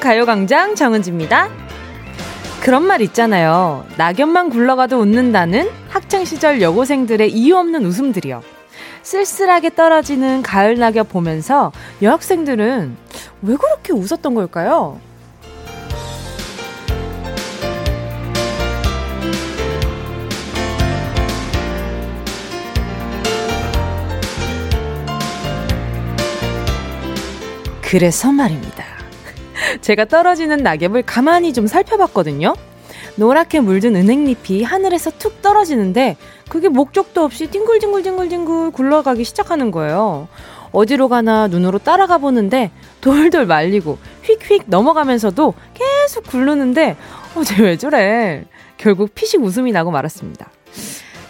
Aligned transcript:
가요광장 0.00 0.74
정은지입니다. 0.74 1.48
그런 2.62 2.82
말 2.84 3.00
있잖아요. 3.02 3.86
낙엽만 3.96 4.50
굴러가도 4.50 4.98
웃는다는 4.98 5.70
학창시절 5.88 6.60
여고생들의 6.60 7.30
이유 7.32 7.56
없는 7.56 7.84
웃음들이요. 7.84 8.42
쓸쓸하게 9.02 9.74
떨어지는 9.74 10.42
가을 10.42 10.78
낙엽 10.78 11.08
보면서 11.10 11.72
여학생들은 12.02 12.96
왜 13.42 13.56
그렇게 13.56 13.92
웃었던 13.92 14.34
걸까요? 14.34 15.00
그래서 27.82 28.30
말입니다. 28.30 28.99
제가 29.80 30.04
떨어지는 30.06 30.58
낙엽을 30.58 31.02
가만히 31.02 31.52
좀 31.52 31.66
살펴봤거든요. 31.66 32.54
노랗게 33.16 33.60
물든 33.60 33.96
은행잎이 33.96 34.62
하늘에서 34.62 35.10
툭 35.18 35.42
떨어지는데 35.42 36.16
그게 36.48 36.68
목적도 36.68 37.22
없이 37.22 37.46
뒹굴뒹굴뒹굴뒹굴 37.48 38.70
굴러가기 38.72 39.24
시작하는 39.24 39.70
거예요. 39.70 40.28
어디로 40.72 41.08
가나 41.08 41.48
눈으로 41.48 41.78
따라가 41.78 42.18
보는데 42.18 42.70
돌돌 43.00 43.46
말리고 43.46 43.98
휙휙 44.22 44.64
넘어가면서도 44.66 45.54
계속 45.74 46.24
굴르는데 46.24 46.96
어제 47.34 47.62
왜 47.62 47.76
저래? 47.76 48.44
결국 48.76 49.14
피식 49.14 49.42
웃음이 49.42 49.72
나고 49.72 49.90
말았습니다. 49.90 50.50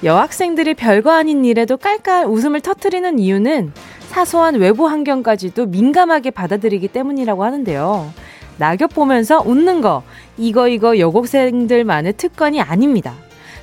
여학생들이 0.02 0.74
별거 0.74 1.10
아닌 1.10 1.44
일에도 1.44 1.76
깔깔 1.76 2.26
웃음을 2.26 2.60
터트리는 2.60 3.18
이유는 3.18 3.72
사소한 4.08 4.54
외부 4.56 4.88
환경까지도 4.88 5.66
민감하게 5.66 6.30
받아들이기 6.30 6.88
때문이라고 6.88 7.44
하는데요. 7.44 8.10
낙엽 8.56 8.94
보면서 8.94 9.42
웃는 9.44 9.80
거, 9.82 10.02
이거 10.36 10.68
이거 10.68 10.98
여고생들만의 10.98 12.14
특권이 12.14 12.60
아닙니다. 12.60 13.14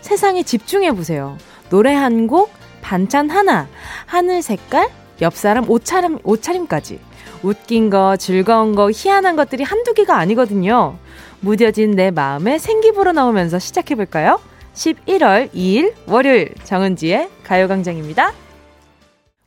세상에 0.02 0.44
집중해 0.44 0.94
보세요. 0.94 1.38
노래 1.70 1.94
한 1.94 2.28
곡, 2.28 2.52
반찬 2.82 3.30
하나, 3.30 3.68
하늘 4.06 4.42
색깔, 4.42 4.90
옆 5.22 5.36
사람 5.36 5.70
옷차림, 5.70 6.20
옷차림까지. 6.24 7.00
웃긴 7.44 7.90
거, 7.90 8.16
즐거운 8.16 8.76
거, 8.76 8.90
희한한 8.92 9.36
것들이 9.36 9.64
한두 9.64 9.94
개가 9.94 10.18
아니거든요. 10.18 10.98
무뎌진 11.42 11.92
내 11.92 12.10
마음에 12.10 12.58
생기부로 12.58 13.12
나오면서 13.12 13.60
시작해 13.60 13.96
볼까요? 13.96 14.40
11월 14.78 15.52
2일 15.54 15.94
월요일 16.06 16.54
정은지의 16.64 17.30
가요광장입니다. 17.44 18.32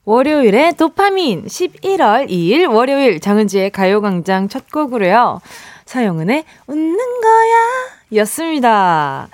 월요일에 0.03 0.73
도파민 0.73 1.45
11월 1.45 2.29
2일 2.29 2.69
월요일 2.69 3.21
정은지의 3.21 3.69
가요광장 3.69 4.49
첫 4.49 4.69
곡으로요. 4.69 5.39
서영은의 5.85 6.43
웃는 6.67 6.97
거야 6.97 8.21
였습니다. 8.21 9.29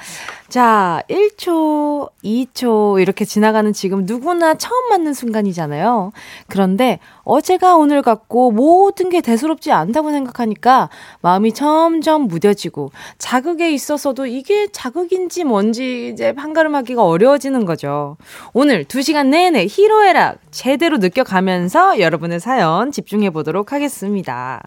자, 0.49 1.03
1초, 1.09 2.09
2초 2.23 3.01
이렇게 3.01 3.25
지나가는 3.25 3.73
지금 3.73 4.05
누구나 4.05 4.53
처음 4.55 4.89
맞는 4.89 5.13
순간이잖아요. 5.13 6.13
그런데 6.47 6.99
어제가 7.25 7.75
오늘 7.75 8.01
같고 8.01 8.51
모든 8.51 9.09
게 9.09 9.19
대수롭지 9.19 9.73
않다고 9.73 10.11
생각하니까 10.11 10.89
마음이 11.21 11.53
점점 11.53 12.27
무뎌지고 12.27 12.91
자극에 13.17 13.71
있어서도 13.73 14.25
이게 14.25 14.69
자극인지 14.71 15.43
뭔지 15.43 16.11
이제 16.13 16.31
판가름하기가 16.31 17.03
어려워지는 17.03 17.65
거죠. 17.65 18.15
오늘 18.53 18.85
2시간 18.85 19.27
내내 19.27 19.65
히로에락 19.69 20.37
제대로 20.51 20.97
느껴가면서 20.97 21.99
여러분의 21.99 22.39
사연 22.39 22.93
집중해 22.93 23.31
보도록 23.31 23.73
하겠습니다. 23.73 24.63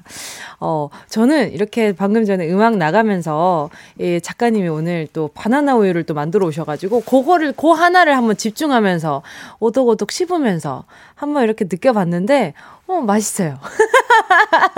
어, 0.60 0.91
저는 1.09 1.53
이렇게 1.53 1.93
방금 1.93 2.26
전에 2.26 2.50
음악 2.50 2.76
나가면서 2.76 3.71
예, 3.99 4.21
작가님이 4.21 4.69
오늘 4.69 5.09
또 5.15 5.28
바나나 5.32 5.69
우유를 5.76 6.04
또 6.04 6.14
만들어 6.14 6.47
오셔가지고 6.47 7.03
그거를 7.03 7.53
그 7.53 7.69
하나를 7.69 8.16
한번 8.16 8.36
집중하면서 8.36 9.22
오독오독 9.58 10.10
씹으면서 10.12 10.84
한번 11.14 11.44
이렇게 11.44 11.64
느껴봤는데 11.64 12.54
어 12.86 13.00
맛있어요. 13.00 13.58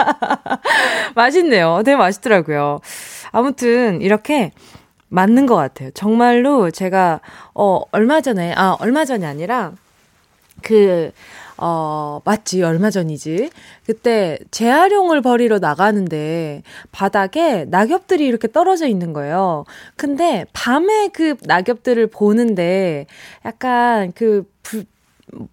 맛있네요. 1.15 1.83
되게 1.85 1.97
맛있더라고요. 1.97 2.81
아무튼 3.31 4.01
이렇게 4.03 4.53
맞는 5.09 5.47
것 5.47 5.57
같아요. 5.57 5.91
정말로 5.93 6.71
제가 6.71 7.21
어 7.55 7.81
얼마 7.93 8.21
전에 8.21 8.55
아 8.57 8.77
얼마 8.81 9.05
전이 9.05 9.25
아니라 9.25 9.73
그 10.63 11.13
어, 11.65 12.21
맞지. 12.25 12.65
얼마 12.65 12.91
전이지. 12.91 13.51
그때 13.87 14.37
재활용을 14.51 15.23
버리러 15.23 15.61
나가는데 15.61 16.65
바닥에 16.91 17.67
낙엽들이 17.67 18.27
이렇게 18.27 18.51
떨어져 18.51 18.89
있는 18.89 19.13
거예요. 19.13 19.65
근데 19.97 20.45
밤에 20.53 21.09
그 21.13 21.37
낙엽들을 21.45 22.09
보는데 22.09 23.07
약간 23.45 24.11
그 24.13 24.45
불, 24.65 24.87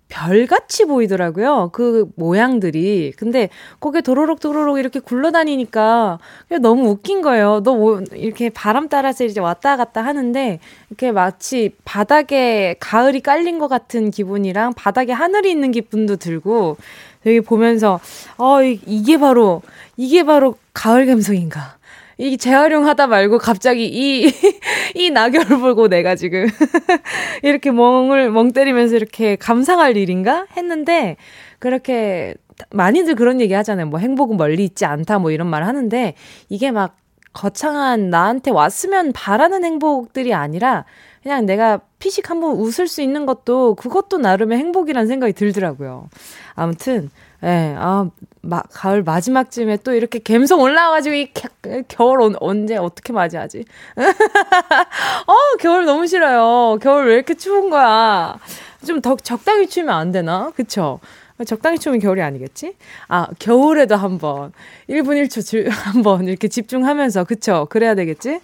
별같이 0.10 0.86
보이더라고요. 0.86 1.70
그 1.72 2.12
모양들이. 2.16 3.14
근데 3.16 3.50
거기에 3.80 4.02
도로록 4.02 4.40
도로록 4.40 4.78
이렇게 4.78 5.00
굴러다니니까 5.00 6.20
너무 6.62 6.90
웃긴 6.90 7.22
거예요. 7.22 7.62
너뭐 7.64 8.04
이렇게 8.14 8.50
바람 8.50 8.90
따라서 8.90 9.24
이제 9.24 9.40
왔다 9.40 9.78
갔다 9.78 10.04
하는데 10.04 10.60
이렇게 10.90 11.12
마치 11.12 11.72
바닥에 11.86 12.76
가을이 12.80 13.22
깔린 13.22 13.60
것 13.60 13.68
같은 13.68 14.12
기분이랑 14.12 14.74
바닥에 14.74 15.14
하늘이 15.14 15.50
있는 15.50 15.72
기분도 15.72 16.18
들고 16.18 16.78
여기 17.26 17.42
보면서 17.42 18.00
어 18.38 18.62
이게 18.62 19.18
바로 19.18 19.62
이게 19.96 20.24
바로 20.24 20.56
가을 20.74 21.06
감성인가. 21.06 21.79
이 22.20 22.38
재활용하다 22.38 23.08
말고 23.08 23.38
갑자기 23.38 23.88
이, 23.88 24.30
이 24.94 25.10
낙엽을 25.10 25.58
보고 25.62 25.88
내가 25.88 26.16
지금 26.16 26.48
이렇게 27.44 27.72
멍을, 27.72 28.30
멍 28.30 28.52
때리면서 28.52 28.98
이렇게 28.98 29.38
감상할 29.38 29.96
일인가? 29.96 30.46
했는데, 30.58 31.16
그렇게 31.60 32.36
많이들 32.72 33.16
그런 33.16 33.40
얘기 33.40 33.54
하잖아요. 33.54 33.86
뭐 33.86 34.00
행복은 34.00 34.36
멀리 34.36 34.66
있지 34.66 34.84
않다 34.84 35.20
뭐 35.20 35.32
이런 35.32 35.48
말 35.48 35.64
하는데, 35.64 36.14
이게 36.50 36.72
막 36.72 36.98
거창한 37.32 38.10
나한테 38.10 38.52
왔으면 38.52 39.14
바라는 39.14 39.64
행복들이 39.64 40.34
아니라, 40.34 40.84
그냥 41.24 41.46
내가 41.46 41.80
피식 42.00 42.30
한번 42.30 42.52
웃을 42.58 42.90
수 42.90 43.02
있는 43.02 43.26
것도 43.26 43.76
그것도 43.76 44.18
나름의 44.18 44.58
행복이란 44.58 45.08
생각이 45.08 45.32
들더라고요. 45.32 46.10
아무튼 46.56 47.10
예, 47.44 47.74
아, 47.78 48.10
마, 48.42 48.62
가을 48.64 49.04
마지막쯤에 49.04 49.78
또 49.78 49.94
이렇게 49.94 50.20
갬성 50.20 50.60
올라와가지고 50.60 51.16
이 51.16 51.32
겨, 51.34 51.48
겨울 51.88 52.22
온, 52.22 52.36
언제 52.40 52.76
어떻게 52.76 53.14
맞이하지? 53.14 53.66
어, 55.28 55.34
겨울 55.60 55.86
너무 55.86 56.08
싫어요. 56.08 56.78
겨울 56.82 57.08
왜 57.08 57.16
이렇게 57.16 57.34
추운 57.36 57.70
거야? 57.70 58.38
좀 58.86 59.02
더 59.02 59.16
적당히 59.18 59.68
추면 59.68 59.96
안 59.96 60.12
되나? 60.12 60.52
그쵸? 60.56 61.00
적당히 61.46 61.80
추우면 61.80 62.02
겨울이 62.02 62.22
아니겠지? 62.22 62.76
아, 63.08 63.28
겨울에도 63.40 63.96
한번 63.96 64.52
1분 64.90 65.22
1초 65.26 65.70
한번 65.72 66.28
이렇게 66.28 66.48
집중하면서 66.50 67.24
그쵸? 67.24 67.68
그래야 67.70 67.96
되겠지? 67.96 68.42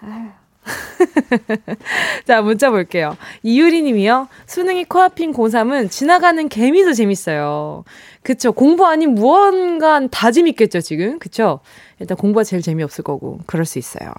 아휴. 0.00 0.30
자, 2.26 2.42
문자 2.42 2.70
볼게요. 2.70 3.16
이유리 3.44 3.82
님이요. 3.82 4.28
수능이 4.46 4.84
코앞인 4.84 5.32
고3은 5.32 5.90
지나가는 5.90 6.48
개미도 6.48 6.92
재밌어요. 6.92 7.84
그쵸. 8.26 8.50
공부 8.50 8.84
아닌 8.84 9.14
무언가 9.14 10.04
다 10.08 10.32
재밌겠죠, 10.32 10.80
지금. 10.80 11.20
그쵸. 11.20 11.60
일단 12.00 12.16
공부가 12.16 12.42
제일 12.42 12.60
재미없을 12.60 13.04
거고, 13.04 13.38
그럴 13.46 13.64
수 13.64 13.78
있어요. 13.78 14.12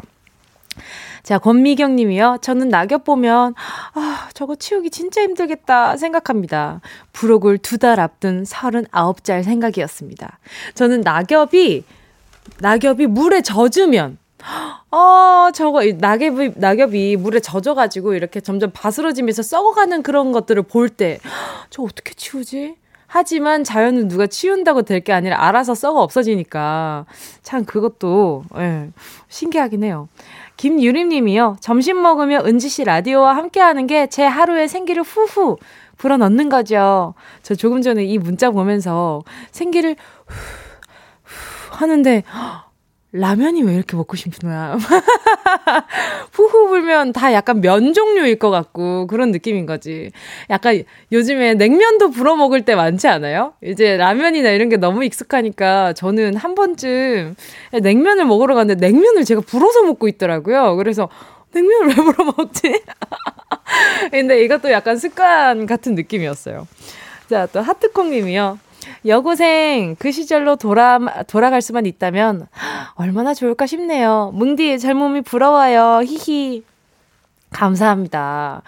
자, 1.23 1.37
권미경 1.39 1.97
님이요. 1.97 2.37
저는 2.41 2.69
낙엽 2.69 3.03
보면, 3.03 3.53
아, 3.95 4.29
저거 4.33 4.55
치우기 4.55 4.91
진짜 4.91 5.19
힘들겠다 5.21 5.97
생각합니다. 5.97 6.79
부록을 7.11 7.57
두 7.57 7.79
달 7.79 7.99
앞둔 7.99 8.43
39짤 8.43 9.43
생각이었습니다. 9.43 10.39
저는 10.73 11.01
낙엽이, 11.01 11.83
낙엽이 12.61 13.07
물에 13.07 13.41
젖으면, 13.41 14.17
어, 14.89 15.49
저거, 15.53 15.83
낙엽이, 15.83 16.53
낙엽이 16.55 17.17
물에 17.17 17.41
젖어가지고 17.41 18.13
이렇게 18.13 18.39
점점 18.39 18.71
바스러지면서 18.73 19.43
썩어가는 19.43 20.01
그런 20.01 20.31
것들을 20.31 20.63
볼 20.63 20.87
때, 20.87 21.19
저 21.69 21.83
어떻게 21.83 22.13
치우지? 22.13 22.75
하지만 23.07 23.63
자연은 23.63 24.07
누가 24.09 24.27
치운다고 24.27 24.81
될 24.83 25.01
게 25.01 25.13
아니라 25.13 25.45
알아서 25.47 25.73
썩어 25.75 26.01
없어지니까. 26.01 27.05
참 27.41 27.63
그것도, 27.65 28.43
예, 28.57 28.89
신기하긴 29.29 29.83
해요. 29.83 30.09
김유림 30.57 31.09
님이요. 31.09 31.57
점심 31.61 32.01
먹으며 32.01 32.41
은지 32.45 32.67
씨 32.69 32.83
라디오와 32.83 33.35
함께 33.35 33.59
하는 33.61 33.87
게 33.87 34.07
제 34.07 34.23
하루의 34.25 34.67
생기를 34.67 35.03
후후 35.03 35.57
불어넣는 35.97 36.49
거죠. 36.49 37.13
저 37.43 37.55
조금 37.55 37.81
전에 37.81 38.03
이 38.03 38.17
문자 38.17 38.49
보면서 38.51 39.21
생기를 39.51 39.95
후, 40.25 40.35
후 41.23 41.75
하는데, 41.77 42.23
라면이 43.17 43.63
왜 43.63 43.73
이렇게 43.73 43.95
먹고 43.95 44.15
싶나. 44.15 44.77
후후 46.31 46.67
불면 46.67 47.13
다 47.13 47.33
약간 47.33 47.61
면 47.61 47.93
종류일 47.93 48.37
것 48.37 48.49
같고 48.49 49.07
그런 49.07 49.31
느낌인 49.31 49.65
거지. 49.65 50.11
약간 50.49 50.83
요즘에 51.11 51.55
냉면도 51.55 52.11
불어 52.11 52.35
먹을 52.35 52.63
때 52.63 52.75
많지 52.75 53.07
않아요? 53.07 53.53
이제 53.63 53.97
라면이나 53.97 54.51
이런 54.51 54.69
게 54.69 54.77
너무 54.77 55.03
익숙하니까 55.03 55.93
저는 55.93 56.35
한 56.35 56.55
번쯤 56.55 57.35
냉면을 57.81 58.25
먹으러 58.25 58.55
갔는데 58.55 58.87
냉면을 58.87 59.25
제가 59.25 59.41
불어서 59.41 59.83
먹고 59.83 60.07
있더라고요. 60.07 60.75
그래서 60.75 61.09
냉면을 61.53 61.87
왜 61.89 61.93
불어 61.95 62.33
먹지? 62.37 62.81
근데 64.11 64.43
이것도 64.43 64.71
약간 64.71 64.97
습관 64.97 65.65
같은 65.65 65.95
느낌이었어요. 65.95 66.67
자, 67.29 67.47
또 67.47 67.61
하트콩 67.61 68.11
님이요. 68.11 68.59
여고생 69.05 69.95
그 69.99 70.11
시절로 70.11 70.55
돌아 70.55 70.99
돌아갈 71.27 71.61
수만 71.61 71.85
있다면 71.85 72.47
얼마나 72.95 73.33
좋을까 73.33 73.65
싶네요. 73.65 74.31
뭉디 74.33 74.79
젊음이 74.79 75.21
부러워요. 75.21 76.01
히히. 76.03 76.63
감사합니다. 77.49 78.61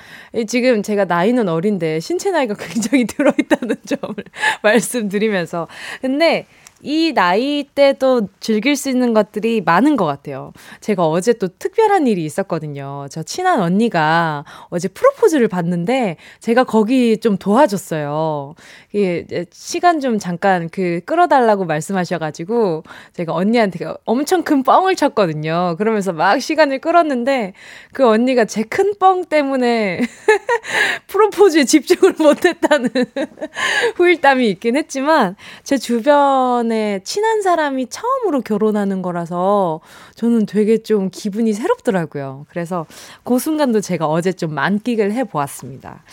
지금 0.47 0.81
제가 0.81 1.03
나이는 1.03 1.49
어린데 1.49 1.99
신체 1.99 2.31
나이가 2.31 2.53
굉장히 2.57 3.05
들어있다는 3.05 3.75
점을 3.85 4.15
말씀드리면서. 4.63 5.67
근데 6.01 6.45
이 6.81 7.13
나이 7.13 7.63
때도 7.63 8.29
즐길 8.39 8.75
수 8.75 8.89
있는 8.89 9.13
것들이 9.13 9.61
많은 9.61 9.95
것 9.97 10.05
같아요. 10.05 10.53
제가 10.81 11.07
어제 11.07 11.33
또 11.33 11.47
특별한 11.47 12.07
일이 12.07 12.23
있었거든요. 12.25 13.07
저 13.09 13.23
친한 13.23 13.61
언니가 13.61 14.45
어제 14.69 14.87
프로포즈를 14.87 15.47
받는데 15.47 16.17
제가 16.39 16.63
거기 16.63 17.17
좀 17.17 17.37
도와줬어요. 17.37 18.55
예, 18.95 19.25
시간 19.51 19.99
좀 19.99 20.19
잠깐 20.19 20.69
그 20.69 21.01
끌어달라고 21.05 21.65
말씀하셔가지고 21.65 22.83
제가 23.13 23.33
언니한테 23.33 23.85
엄청 24.05 24.43
큰 24.43 24.63
뻥을 24.63 24.95
쳤거든요. 24.95 25.75
그러면서 25.77 26.13
막 26.13 26.39
시간을 26.41 26.79
끌었는데 26.79 27.53
그 27.93 28.07
언니가 28.07 28.45
제 28.45 28.63
큰 28.63 28.89
뻥 28.99 29.23
때문에 29.25 29.99
프로포즈에 31.07 31.65
집중을 31.65 32.15
못했다는 32.19 32.89
후일담이 33.95 34.49
있긴 34.51 34.77
했지만 34.77 35.35
제 35.63 35.77
주변 35.77 36.68
에 36.71 37.01
친한 37.03 37.41
사람이 37.41 37.87
처음으로 37.87 38.41
결혼하는 38.41 39.01
거라서 39.01 39.79
저는 40.15 40.45
되게 40.45 40.77
좀 40.77 41.09
기분이 41.11 41.53
새롭더라고요. 41.53 42.45
그래서 42.49 42.85
그 43.23 43.39
순간도 43.39 43.81
제가 43.81 44.07
어제 44.07 44.31
좀 44.31 44.53
만끽을 44.53 45.11
해보았습니다. 45.13 46.03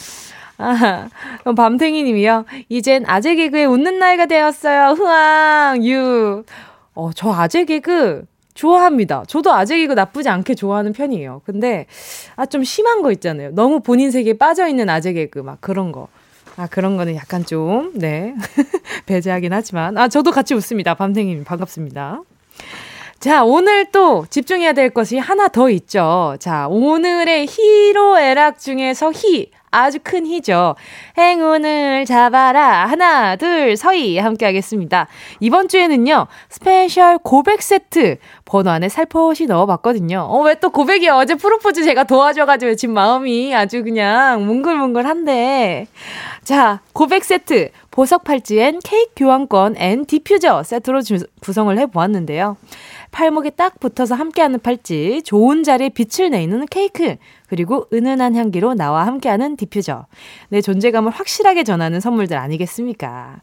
아, 0.58 1.08
밤탱이 1.56 2.02
님이요. 2.02 2.44
이젠 2.68 3.04
아재 3.06 3.34
개그에 3.34 3.64
웃는 3.64 3.98
나이가 3.98 4.26
되었어요. 4.26 4.94
흐앙, 4.94 5.84
유. 5.84 6.44
어, 6.94 7.10
저 7.14 7.30
아재 7.30 7.64
개그 7.64 8.24
좋아합니다. 8.54 9.24
저도 9.28 9.52
아재 9.52 9.76
개그 9.76 9.92
나쁘지 9.92 10.30
않게 10.30 10.54
좋아하는 10.54 10.92
편이에요. 10.94 11.42
근데, 11.44 11.86
아, 12.36 12.46
좀 12.46 12.64
심한 12.64 13.02
거 13.02 13.12
있잖아요. 13.12 13.50
너무 13.52 13.80
본인 13.80 14.10
세계에 14.10 14.32
빠져있는 14.32 14.88
아재 14.88 15.12
개그, 15.12 15.40
막 15.40 15.60
그런 15.60 15.92
거. 15.92 16.08
아, 16.56 16.66
그런 16.66 16.96
거는 16.96 17.14
약간 17.16 17.44
좀, 17.44 17.92
네. 17.94 18.34
배제하긴 19.06 19.52
하지만. 19.52 19.96
아, 19.98 20.08
저도 20.08 20.30
같이 20.30 20.54
웃습니다. 20.54 20.94
밤탱이님, 20.94 21.44
반갑습니다. 21.44 22.22
자, 23.18 23.44
오늘 23.44 23.86
또 23.86 24.26
집중해야 24.28 24.72
될 24.72 24.90
것이 24.90 25.18
하나 25.18 25.48
더 25.48 25.70
있죠. 25.70 26.36
자, 26.38 26.66
오늘의 26.68 27.46
히로애락 27.46 28.58
중에서 28.60 29.10
히. 29.12 29.50
아주 29.72 29.98
큰 30.02 30.24
희죠. 30.26 30.74
행운을 31.18 32.06
잡아라. 32.06 32.86
하나, 32.86 33.36
둘, 33.36 33.76
서희. 33.76 34.16
함께 34.16 34.46
하겠습니다. 34.46 35.06
이번 35.40 35.68
주에는요, 35.68 36.28
special 36.48 37.18
고백 37.18 37.60
세트 37.60 38.16
번호 38.46 38.70
안에 38.70 38.88
살포시 38.88 39.46
넣어봤거든요. 39.46 40.20
어, 40.30 40.40
왜 40.42 40.54
또 40.54 40.70
고백이 40.70 41.08
어제 41.08 41.34
프로포즈 41.34 41.84
제가 41.84 42.04
도와줘가지고 42.04 42.76
지금 42.76 42.94
마음이 42.94 43.54
아주 43.54 43.82
그냥 43.82 44.46
뭉글뭉글한데. 44.46 45.88
자, 46.44 46.80
고백 46.94 47.24
세트. 47.24 47.70
보석 47.96 48.24
팔찌엔 48.24 48.80
케이크 48.84 49.12
교환권 49.16 49.76
앤 49.78 50.04
디퓨저 50.04 50.64
세트로 50.64 51.00
주, 51.00 51.16
구성을 51.40 51.78
해보았는데요. 51.78 52.58
팔목에 53.10 53.48
딱 53.48 53.80
붙어서 53.80 54.14
함께하는 54.14 54.60
팔찌, 54.60 55.22
좋은 55.24 55.62
자리에 55.62 55.88
빛을 55.88 56.28
내는 56.28 56.66
케이크, 56.66 57.16
그리고 57.48 57.86
은은한 57.90 58.36
향기로 58.36 58.74
나와 58.74 59.06
함께하는 59.06 59.56
디퓨저. 59.56 60.04
내 60.50 60.60
존재감을 60.60 61.10
확실하게 61.10 61.64
전하는 61.64 62.00
선물들 62.00 62.36
아니겠습니까? 62.36 63.40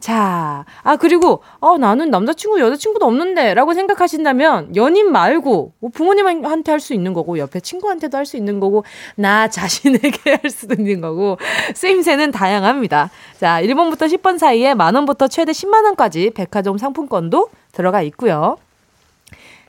자, 0.00 0.64
아, 0.82 0.96
그리고, 0.96 1.42
어, 1.60 1.76
나는 1.76 2.10
남자친구, 2.10 2.58
여자친구도 2.58 3.04
없는데, 3.04 3.52
라고 3.52 3.74
생각하신다면, 3.74 4.74
연인 4.74 5.12
말고, 5.12 5.74
뭐 5.78 5.90
부모님한테 5.92 6.72
할 6.72 6.80
수 6.80 6.94
있는 6.94 7.12
거고, 7.12 7.38
옆에 7.38 7.60
친구한테도 7.60 8.16
할 8.16 8.24
수 8.24 8.38
있는 8.38 8.60
거고, 8.60 8.84
나 9.16 9.48
자신에게 9.48 10.32
할 10.42 10.50
수도 10.50 10.74
있는 10.74 11.02
거고, 11.02 11.36
쓰임새는 11.74 12.30
다양합니다. 12.32 13.10
자, 13.38 13.60
1번부터 13.62 14.10
10번 14.10 14.38
사이에 14.38 14.72
만원부터 14.74 15.28
최대 15.28 15.52
10만원까지 15.52 16.32
백화점 16.34 16.78
상품권도 16.78 17.50
들어가 17.72 18.00
있고요. 18.02 18.56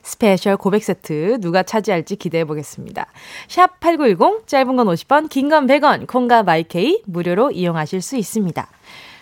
special 0.02 0.56
고백 0.56 0.82
세트 0.82 1.38
누가 1.40 1.62
차지할지 1.62 2.16
기대해 2.16 2.44
보겠습니다. 2.44 3.06
샵 3.48 3.78
8910 3.80 4.48
짧은 4.48 4.74
건 4.76 4.86
50원, 4.88 5.28
긴 5.28 5.48
건 5.48 5.66
100원, 5.68 6.08
콩과 6.08 6.42
my 6.42 6.82
K 6.82 7.02
무료로 7.06 7.52
이용하실 7.52 8.00
수 8.02 8.16
있습니다. 8.16 8.66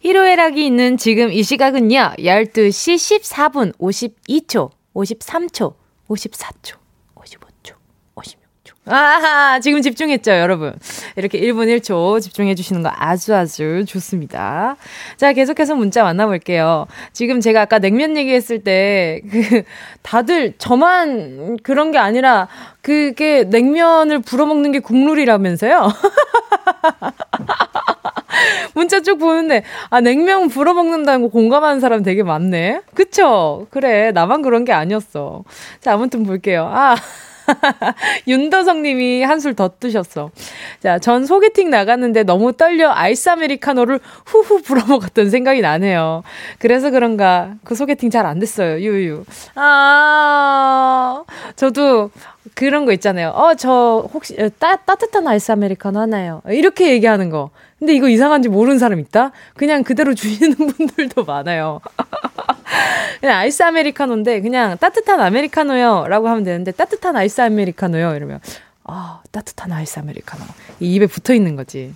희로애락이 0.00 0.64
있는 0.64 0.96
지금 0.96 1.32
이 1.32 1.42
시각은요 1.42 2.14
12시 2.18 3.20
14분 3.20 3.76
52초 3.78 4.70
53초 4.94 5.74
54초 6.08 6.80
아하, 8.86 9.60
지금 9.60 9.82
집중했죠, 9.82 10.32
여러분. 10.32 10.74
이렇게 11.14 11.38
1분 11.40 11.68
1초 11.78 12.20
집중해 12.20 12.56
주시는 12.56 12.82
거 12.82 12.90
아주 12.92 13.34
아주 13.34 13.84
좋습니다. 13.86 14.76
자, 15.16 15.32
계속해서 15.32 15.76
문자 15.76 16.02
만나볼게요. 16.02 16.86
지금 17.12 17.40
제가 17.40 17.62
아까 17.62 17.78
냉면 17.78 18.16
얘기했을 18.16 18.64
때, 18.64 19.20
그, 19.30 19.62
다들 20.02 20.54
저만 20.58 21.58
그런 21.62 21.92
게 21.92 21.98
아니라, 21.98 22.48
그게 22.82 23.44
냉면을 23.44 24.20
불어먹는 24.20 24.72
게 24.72 24.80
국룰이라면서요? 24.80 25.92
문자 28.74 29.00
쭉 29.00 29.18
보는데, 29.18 29.62
아, 29.90 30.00
냉면 30.00 30.48
불어 30.48 30.74
먹는다는 30.74 31.22
거 31.22 31.28
공감하는 31.28 31.80
사람 31.80 32.02
되게 32.02 32.22
많네? 32.22 32.82
그쵸? 32.94 33.66
그래, 33.70 34.12
나만 34.12 34.42
그런 34.42 34.64
게 34.64 34.72
아니었어. 34.72 35.44
자, 35.80 35.92
아무튼 35.94 36.24
볼게요. 36.24 36.68
아. 36.72 36.96
윤도성 38.28 38.82
님이 38.82 39.24
한술 39.24 39.54
더 39.54 39.68
뜨셨어. 39.80 40.30
자, 40.80 41.00
전 41.00 41.26
소개팅 41.26 41.68
나갔는데 41.68 42.22
너무 42.22 42.52
떨려 42.52 42.92
아이스 42.92 43.28
아메리카노를 43.28 43.98
후후 44.24 44.62
불어먹었던 44.62 45.30
생각이 45.30 45.60
나네요. 45.60 46.22
그래서 46.60 46.90
그런가 46.90 47.54
그 47.64 47.74
소개팅 47.74 48.08
잘 48.08 48.24
안 48.24 48.38
됐어요. 48.38 48.78
유유. 48.78 49.24
아, 49.56 51.24
저도 51.56 52.10
그런 52.54 52.84
거 52.84 52.92
있잖아요. 52.92 53.30
어, 53.30 53.54
저 53.54 54.08
혹시 54.14 54.36
따, 54.60 54.76
따뜻한 54.76 55.26
아이스 55.26 55.50
아메리카노 55.50 55.98
하나요? 55.98 56.42
이렇게 56.48 56.90
얘기하는 56.92 57.30
거. 57.30 57.50
근데 57.80 57.94
이거 57.94 58.08
이상한지 58.08 58.50
모르는 58.50 58.78
사람 58.78 59.00
있다? 59.00 59.32
그냥 59.56 59.82
그대로 59.82 60.14
주시는 60.14 60.54
분들도 60.54 61.24
많아요. 61.24 61.80
그냥 63.20 63.38
아이스 63.38 63.62
아메리카노인데 63.62 64.42
그냥 64.42 64.76
따뜻한 64.78 65.20
아메리카노요 65.20 66.06
라고 66.08 66.28
하면 66.28 66.44
되는데 66.44 66.72
따뜻한 66.72 67.16
아이스 67.16 67.40
아메리카노요 67.40 68.14
이러면 68.14 68.40
아, 68.84 69.22
따뜻한 69.30 69.72
아이스 69.72 69.98
아메리카노. 70.00 70.42
이 70.80 70.94
입에 70.94 71.06
붙어 71.06 71.32
있는 71.32 71.54
거지. 71.54 71.94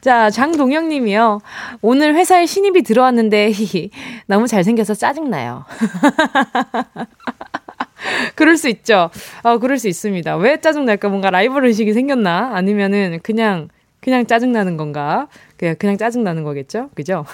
자, 0.00 0.28
장동영 0.28 0.88
님이요. 0.88 1.40
오늘 1.82 2.16
회사에 2.16 2.46
신입이 2.46 2.82
들어왔는데, 2.82 3.52
히히, 3.52 3.90
너무 4.26 4.48
잘생겨서 4.48 4.94
짜증나요. 4.94 5.64
그럴 8.34 8.56
수 8.56 8.68
있죠. 8.70 9.10
아, 9.44 9.58
그럴 9.58 9.78
수 9.78 9.86
있습니다. 9.86 10.34
왜 10.36 10.60
짜증날까? 10.60 11.10
뭔가 11.10 11.30
라이벌 11.30 11.64
의식이 11.66 11.92
생겼나? 11.92 12.50
아니면은 12.54 13.20
그냥 13.22 13.68
그냥 14.02 14.26
짜증나는 14.26 14.76
건가? 14.76 15.28
그냥, 15.56 15.76
그냥 15.78 15.96
짜증나는 15.96 16.42
거겠죠? 16.42 16.90
그죠? 16.96 17.24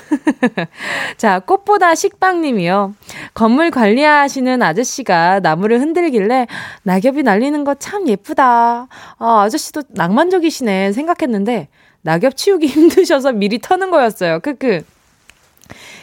자, 1.16 1.38
꽃보다 1.40 1.94
식빵님이요. 1.94 2.94
건물 3.32 3.70
관리하시는 3.70 4.60
아저씨가 4.62 5.40
나무를 5.40 5.80
흔들길래 5.80 6.46
낙엽이 6.82 7.22
날리는 7.22 7.64
거 7.64 7.74
참 7.78 8.06
예쁘다. 8.06 8.86
아, 9.18 9.42
아저씨도 9.42 9.84
낭만적이시네 9.88 10.92
생각했는데 10.92 11.68
낙엽 12.02 12.36
치우기 12.36 12.66
힘드셔서 12.68 13.32
미리 13.32 13.58
터는 13.58 13.90
거였어요. 13.90 14.40
크크. 14.40 14.82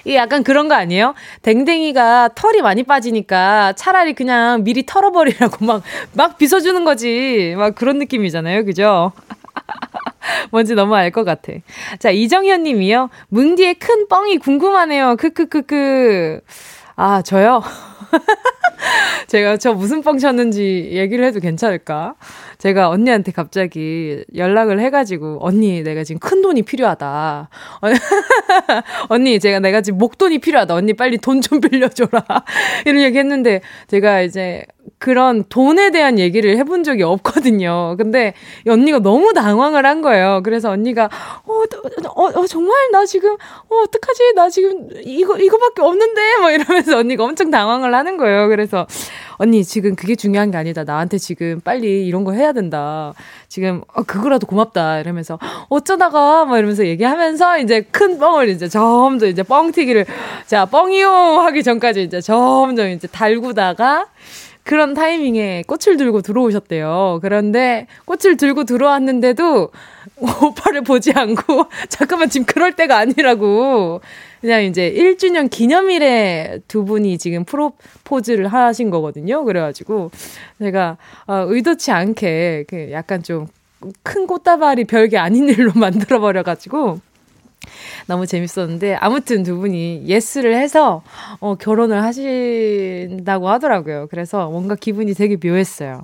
이 0.05 0.15
약간 0.15 0.43
그런 0.43 0.67
거 0.67 0.75
아니에요? 0.75 1.13
댕댕이가 1.43 2.29
털이 2.36 2.62
많이 2.62 2.84
빠지니까 2.84 3.74
차라리 3.74 4.13
그냥 4.13 4.63
미리 4.63 4.86
털어버리라고 4.86 5.65
막, 5.65 5.84
막 6.13 6.38
빗어주는 6.38 6.84
거지. 6.86 7.53
막 7.57 7.75
그런 7.75 8.00
느낌이잖아요. 8.00 8.65
그죠? 8.65 9.12
뭔지 10.51 10.75
너무 10.75 10.96
알 10.96 11.12
것 11.12 11.24
같아. 11.24 11.53
자, 12.00 12.10
이정현 12.10 12.63
님이요. 12.63 13.10
뭉디의 13.29 13.75
큰 13.75 14.08
뻥이 14.08 14.38
궁금하네요. 14.39 15.15
크크크크. 15.17 16.41
아, 16.98 17.22
저요? 17.22 17.62
제가 19.27 19.58
저 19.58 19.74
무슨 19.74 20.01
뻥 20.01 20.17
쳤는지 20.17 20.89
얘기를 20.91 21.25
해도 21.25 21.39
괜찮을까? 21.39 22.15
제가 22.58 22.89
언니한테 22.89 23.32
갑자기 23.32 24.24
연락을 24.36 24.79
해가지고, 24.79 25.39
언니, 25.41 25.84
내가 25.84 26.03
지금 26.03 26.20
큰 26.20 26.41
돈이 26.41 26.62
필요하다. 26.63 27.50
언니, 29.10 29.39
제가 29.39 29.60
내가 29.60 29.82
지금 29.82 30.00
목돈이 30.00 30.39
필요하다. 30.39 30.74
언니 30.75 30.94
빨리 30.94 31.17
돈 31.17 31.41
좀 31.41 31.60
빌려줘라. 31.62 32.24
이런 32.86 33.01
얘기 33.01 33.17
했는데, 33.17 33.62
제가 33.88 34.22
이제 34.22 34.63
그런 34.97 35.43
돈에 35.49 35.91
대한 35.91 36.19
얘기를 36.19 36.57
해본 36.57 36.83
적이 36.83 37.03
없거든요. 37.03 37.95
근데 37.97 38.33
언니가 38.67 38.99
너무 38.99 39.33
당황을 39.33 39.85
한 39.85 40.01
거예요. 40.01 40.41
그래서 40.43 40.69
언니가, 40.71 41.09
어, 41.45 41.53
어, 42.15 42.23
어 42.23 42.47
정말 42.47 42.75
나 42.91 43.05
지금, 43.05 43.33
어, 43.33 43.75
어떡하지? 43.83 44.33
나 44.35 44.49
지금 44.49 44.89
이거, 45.03 45.37
이거밖에 45.37 45.81
없는데? 45.81 46.37
뭐 46.37 46.51
이러면서 46.51 46.97
언니가 46.97 47.23
엄청 47.23 47.51
당황을 47.51 47.93
하는 47.93 48.17
거예요. 48.17 48.47
그래서 48.47 48.87
언니 49.37 49.63
지금 49.63 49.95
그게 49.95 50.15
중요한 50.15 50.51
게 50.51 50.57
아니다. 50.57 50.83
나한테 50.83 51.17
지금 51.17 51.59
빨리 51.63 52.05
이런 52.05 52.23
거 52.23 52.31
해야 52.31 52.53
된다. 52.53 53.13
지금 53.47 53.81
어, 53.93 54.03
그거라도 54.03 54.47
고맙다. 54.47 54.99
이러면서 54.99 55.39
어쩌다가 55.69 56.45
뭐 56.45 56.57
이러면서 56.57 56.85
얘기하면서 56.85 57.59
이제 57.59 57.81
큰 57.91 58.17
뻥을 58.17 58.49
이제 58.49 58.67
점점 58.67 59.29
이제 59.29 59.43
뻥튀기를 59.43 60.05
자 60.45 60.65
뻥이요 60.65 61.09
하기 61.09 61.63
전까지 61.63 62.03
이제 62.03 62.21
점점 62.21 62.89
이제 62.89 63.07
달구다가 63.07 64.07
그런 64.65 64.93
타이밍에 64.93 65.63
꽃을 65.67 65.95
들고 65.95 66.22
들어오셨대요. 66.22 67.19
그런데 67.22 67.88
꽃을 68.03 68.36
들고 68.36 68.65
들어왔는데도 68.65 69.69
오빠를 70.17 70.81
보지 70.81 71.13
않고 71.13 71.67
잠깐만 71.88 72.29
지금 72.29 72.45
그럴 72.45 72.74
때가 72.74 72.98
아니라고 72.98 74.01
그냥 74.41 74.63
이제 74.63 74.91
1주년 74.91 75.50
기념일에 75.50 76.60
두 76.67 76.84
분이 76.84 77.17
지금 77.17 77.45
프로포즈를 77.45 78.48
하신 78.48 78.89
거거든요. 78.89 79.45
그래가지고 79.45 80.12
제가 80.60 80.98
어, 81.27 81.45
의도치 81.48 81.91
않게 81.91 82.65
그 82.67 82.89
약간 82.91 83.24
좀 83.24 83.48
큰 84.03 84.27
꽃다발이 84.27 84.86
별게 84.86 85.17
아닌 85.17 85.48
일로 85.50 85.72
만들어버려가지고 85.75 87.00
너무 88.07 88.25
재밌었는데 88.25 88.95
아무튼 88.95 89.43
두 89.43 89.57
분이 89.57 90.03
예스를 90.05 90.55
해서 90.55 91.03
어, 91.39 91.55
결혼을 91.55 92.03
하신다고 92.03 93.50
하더라고요. 93.50 94.07
그래서 94.10 94.50
뭔가 94.50 94.75
기분이 94.75 95.13
되게 95.13 95.38
묘했어요. 95.41 96.03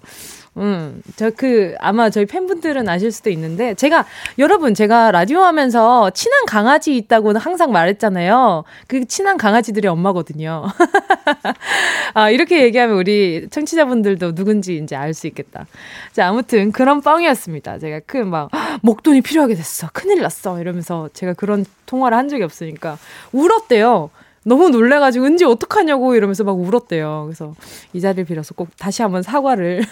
음, 0.57 1.01
저 1.15 1.29
그, 1.29 1.75
아마 1.79 2.09
저희 2.09 2.25
팬분들은 2.25 2.89
아실 2.89 3.11
수도 3.11 3.29
있는데, 3.29 3.73
제가, 3.73 4.05
여러분, 4.37 4.73
제가 4.73 5.11
라디오 5.11 5.39
하면서 5.39 6.09
친한 6.09 6.45
강아지 6.45 6.97
있다고는 6.97 7.39
항상 7.39 7.71
말했잖아요. 7.71 8.65
그 8.87 9.05
친한 9.05 9.37
강아지들이 9.37 9.87
엄마거든요. 9.87 10.65
아, 12.13 12.29
이렇게 12.29 12.63
얘기하면 12.63 12.97
우리 12.97 13.47
청취자분들도 13.49 14.35
누군지 14.35 14.77
이제 14.77 14.95
알 14.95 15.13
수 15.13 15.27
있겠다. 15.27 15.67
자, 16.13 16.27
아무튼 16.29 16.71
그런 16.71 17.01
뻥이었습니다. 17.01 17.79
제가 17.79 17.99
그 18.05 18.17
막, 18.17 18.49
목돈이 18.81 19.21
필요하게 19.21 19.55
됐어. 19.55 19.89
큰일 19.93 20.21
났어. 20.21 20.59
이러면서 20.59 21.09
제가 21.13 21.33
그런 21.33 21.65
통화를 21.85 22.17
한 22.17 22.29
적이 22.29 22.43
없으니까 22.43 22.97
울었대요. 23.33 24.09
너무 24.43 24.69
놀래가지고 24.69 25.25
은지 25.25 25.45
어떡하냐고 25.45 26.15
이러면서 26.15 26.43
막 26.43 26.59
울었대요. 26.59 27.23
그래서 27.25 27.53
이 27.93 28.01
자리를 28.01 28.25
빌어서 28.25 28.55
꼭 28.55 28.69
다시 28.77 29.03
한번 29.03 29.21
사과를. 29.21 29.83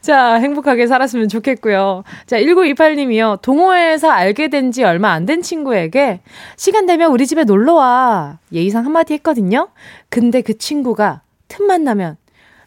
자, 0.00 0.34
행복하게 0.34 0.86
살았으면 0.86 1.28
좋겠고요. 1.28 2.04
자, 2.26 2.38
1928님이요. 2.38 3.40
동호회에서 3.42 4.10
알게 4.10 4.48
된 4.48 4.70
지 4.70 4.84
얼마 4.84 5.10
안 5.12 5.26
된 5.26 5.42
친구에게 5.42 6.20
시간 6.56 6.86
되면 6.86 7.10
우리 7.10 7.26
집에 7.26 7.44
놀러 7.44 7.74
와. 7.74 8.38
예의상 8.52 8.84
한마디 8.84 9.14
했거든요. 9.14 9.68
근데 10.08 10.42
그 10.42 10.56
친구가 10.58 11.22
틈만 11.48 11.82
나면 11.84 12.16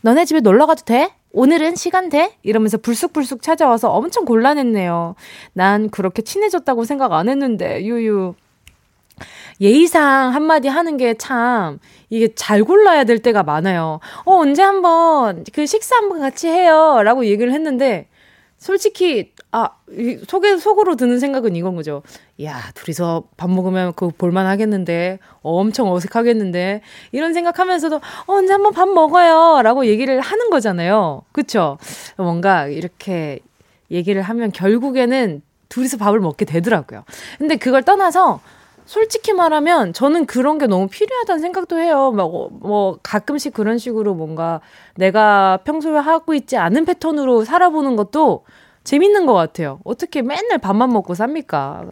너네 0.02 0.26
집에 0.26 0.42
놀러 0.42 0.66
가도 0.66 0.84
돼? 0.84 1.12
오늘은 1.32 1.76
시간 1.76 2.10
돼? 2.10 2.34
이러면서 2.44 2.78
불쑥불쑥 2.78 3.42
찾아와서 3.42 3.92
엄청 3.92 4.26
곤란했네요. 4.26 5.16
난 5.54 5.90
그렇게 5.90 6.22
친해졌다고 6.24 6.84
생각 6.86 7.14
안 7.14 7.30
했는데, 7.30 7.84
유유. 7.86 8.34
예의상 9.62 10.34
한마디 10.34 10.68
하는 10.68 10.98
게 10.98 11.14
참 11.18 11.80
이게 12.10 12.34
잘 12.36 12.64
골라야 12.64 13.04
될 13.04 13.20
때가 13.20 13.44
많아요. 13.44 14.00
어, 14.26 14.36
언제 14.36 14.62
한번 14.64 15.44
그 15.54 15.66
식사 15.66 15.98
한번 15.98 16.20
같이 16.20 16.48
해요. 16.48 17.02
라고 17.04 17.26
얘기를 17.26 17.52
했는데 17.54 18.08
솔직히 18.58 19.32
아, 19.52 19.70
속에 20.28 20.58
속으로 20.58 20.96
드는 20.96 21.20
생각은 21.20 21.56
이건 21.56 21.76
거죠. 21.76 22.04
야, 22.44 22.60
둘이서 22.76 23.24
밥 23.38 23.50
먹으면 23.50 23.94
그거 23.94 24.12
볼만 24.16 24.46
하겠는데. 24.46 25.18
엄청 25.42 25.92
어색하겠는데. 25.92 26.82
이런 27.12 27.34
생각하면서도 27.34 27.96
어, 27.96 28.02
언제 28.28 28.54
한번 28.54 28.74
밥 28.74 28.88
먹어요. 28.90 29.62
라고 29.64 29.86
얘기를 29.88 30.20
하는 30.20 30.50
거잖아요. 30.50 31.24
그쵸? 31.32 31.78
뭔가 32.18 32.68
이렇게 32.68 33.40
얘기를 33.90 34.22
하면 34.22 34.52
결국에는 34.52 35.42
둘이서 35.70 35.98
밥을 35.98 36.20
먹게 36.20 36.46
되더라고요. 36.46 37.06
근데 37.40 37.56
그걸 37.56 37.82
떠나서 37.84 38.40
솔직히 38.90 39.34
말하면 39.34 39.94
저는 39.94 40.26
그런 40.26 40.58
게 40.58 40.66
너무 40.66 40.88
필요하다는 40.88 41.42
생각도 41.44 41.78
해요. 41.78 42.12
막, 42.12 42.24
어, 42.24 42.50
뭐, 42.52 42.98
가끔씩 43.04 43.54
그런 43.54 43.78
식으로 43.78 44.16
뭔가 44.16 44.62
내가 44.96 45.60
평소에 45.64 46.00
하고 46.00 46.34
있지 46.34 46.58
않은 46.58 46.86
패턴으로 46.86 47.46
살아보는 47.46 47.96
것도 47.96 48.46
재밌는 48.86 49.28
것 49.28 49.36
같아요. 49.36 49.80
어떻게 49.84 50.24
맨날 50.24 50.58
밥만 50.58 50.92
먹고 50.92 51.14
삽니까? 51.14 51.84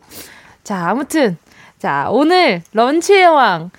자, 0.64 0.88
아무튼. 0.90 1.38
자, 1.78 2.08
오늘 2.10 2.64
런치의 2.74 3.28
왕. 3.28 3.70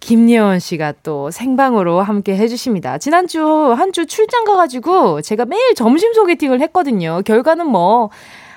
김예원 0.00 0.58
씨가 0.58 0.92
또 1.02 1.30
생방으로 1.30 2.02
함께 2.02 2.36
해주십니다. 2.36 2.98
지난주 2.98 3.40
한 3.72 3.92
주 3.92 4.04
출장 4.04 4.44
가가지고 4.44 5.22
제가 5.22 5.46
매일 5.46 5.74
점심 5.74 6.12
소개팅을 6.12 6.60
했거든요. 6.60 7.22
결과는 7.24 7.66
뭐 7.66 8.10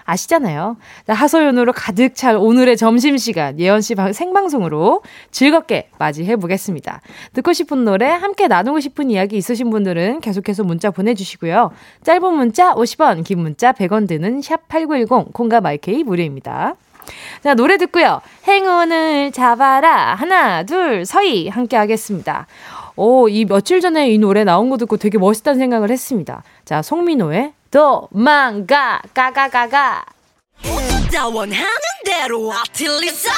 아시잖아요. 0.06 0.78
하소연으로 1.08 1.74
가득 1.74 2.16
찰 2.16 2.38
오늘의 2.38 2.78
점심시간 2.78 3.60
예언씨 3.60 3.96
생방송으로 4.14 5.02
즐겁게 5.32 5.90
맞이해 5.98 6.36
보겠습니다. 6.38 7.02
듣고 7.34 7.54
싶은 7.54 7.84
노래, 7.84 8.08
함께 8.08 8.48
나누고 8.48 8.80
싶은 8.80 9.10
이야기 9.10 9.36
있으신 9.38 9.70
분들은 9.70 10.22
계속해서 10.22 10.64
문자 10.64 10.92
보내주시고요. 10.92 11.72
짧은 12.04 12.34
문자 12.34 12.74
50원, 12.74 13.24
긴 13.24 13.40
문자 13.40 13.74
100원 13.74 14.08
드는 14.08 14.42
샵 14.42 14.68
8910, 14.68 15.34
콩과 15.34 15.62
마이케이 15.62 16.04
무료입니다. 16.04 16.76
자, 17.44 17.54
노래 17.54 17.78
듣고요. 17.78 18.22
행운을 18.48 19.32
잡아라. 19.32 20.16
하나, 20.16 20.64
둘, 20.64 21.06
서희. 21.06 21.48
함께 21.50 21.78
하겠습니다. 21.78 22.48
오, 22.96 23.28
이 23.30 23.46
며칠 23.46 23.82
전에 23.82 24.10
이 24.10 24.18
노래 24.18 24.44
나온 24.44 24.70
거 24.70 24.78
듣고 24.78 24.98
되게 24.98 25.18
멋있다는 25.18 25.60
생각을 25.60 25.92
했습니다. 25.92 26.44
자, 26.64 26.82
송민호의 26.82 27.54
도망가 27.76 29.02
가가가가 29.14 30.06
나 31.12 31.28
원하는 31.28 31.68
대로 32.06 32.54
아틀리사 32.54 33.30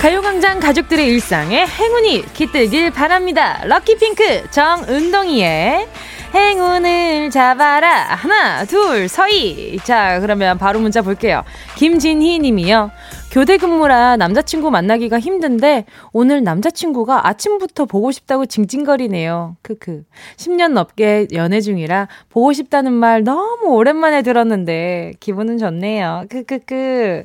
가요광장 0.00 0.60
가족들의 0.60 1.08
일상에 1.08 1.66
행운이 1.66 2.24
깃들길 2.34 2.92
바랍니다. 2.92 3.60
럭키핑크 3.64 4.48
정은동이의 4.52 5.88
행운을 6.34 7.30
잡아라. 7.30 8.14
하나, 8.14 8.64
둘, 8.64 9.08
서희. 9.08 9.78
자, 9.82 10.20
그러면 10.20 10.58
바로 10.58 10.78
문자 10.78 11.02
볼게요. 11.02 11.42
김진희 11.76 12.40
님이요. 12.40 12.90
교대 13.34 13.56
근무라 13.56 14.16
남자친구 14.16 14.70
만나기가 14.70 15.18
힘든데 15.18 15.86
오늘 16.12 16.44
남자친구가 16.44 17.26
아침부터 17.26 17.84
보고 17.84 18.12
싶다고 18.12 18.46
징징거리네요. 18.46 19.56
크크. 19.60 20.04
10년 20.36 20.70
넘게 20.70 21.26
연애 21.32 21.60
중이라 21.60 22.06
보고 22.28 22.52
싶다는 22.52 22.92
말 22.92 23.24
너무 23.24 23.74
오랜만에 23.74 24.22
들었는데 24.22 25.14
기분은 25.18 25.58
좋네요. 25.58 26.26
크크크. 26.30 27.24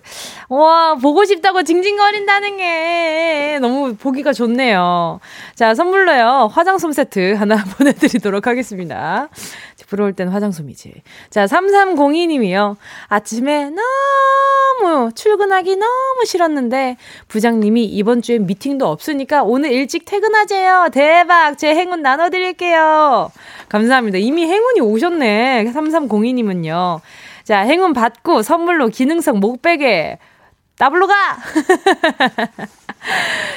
와, 0.50 0.96
보고 0.96 1.26
싶다고 1.26 1.62
징징거린다는 1.62 2.58
게 2.58 3.60
너무 3.62 3.96
보기가 3.96 4.34
좋네요. 4.34 5.20
자, 5.54 5.76
선물로요. 5.76 6.50
화장솜 6.52 6.92
세트 6.92 7.36
하나 7.36 7.64
보내드리도록 7.78 8.48
하겠습니다. 8.48 9.30
부러울 9.90 10.14
땐 10.14 10.30
화장솜이지. 10.30 11.02
자, 11.30 11.46
3302님이요. 11.46 12.78
아침에 13.08 13.72
너무 13.72 15.12
출근하기 15.14 15.76
너무 15.78 15.99
싫었는데 16.26 16.98
부장님이 17.28 17.86
이번 17.86 18.22
주에 18.22 18.40
미팅도 18.40 18.88
없으니까 18.88 19.44
오늘 19.44 19.72
일찍 19.72 20.06
퇴근하재요. 20.06 20.90
대박! 20.92 21.58
제 21.58 21.76
행운 21.76 22.02
나눠 22.02 22.30
드릴게요. 22.30 23.32
감사합니다. 23.70 24.18
이미 24.18 24.46
행운이 24.46 24.82
오셨네. 24.82 25.72
3302님은요. 25.74 27.02
자, 27.44 27.60
행운 27.62 27.94
받고 27.94 28.44
선물로 28.44 28.90
기능성 28.90 29.40
목베개 29.40 30.20
따블로 30.78 31.08
가! 31.08 31.16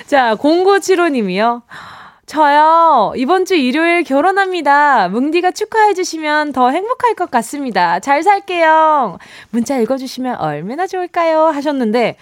자, 0.06 0.36
0975님이요. 0.36 1.62
저요, 2.36 3.12
이번 3.14 3.44
주 3.44 3.54
일요일 3.54 4.04
결혼합니다. 4.04 5.10
뭉디가 5.10 5.50
축하해주시면 5.50 6.52
더 6.52 6.70
행복할 6.70 7.12
것 7.14 7.30
같습니다. 7.30 8.00
잘 8.00 8.22
살게요. 8.22 9.18
문자 9.50 9.76
읽어주시면 9.76 10.36
얼마나 10.40 10.86
좋을까요? 10.86 11.40
하셨는데, 11.48 12.16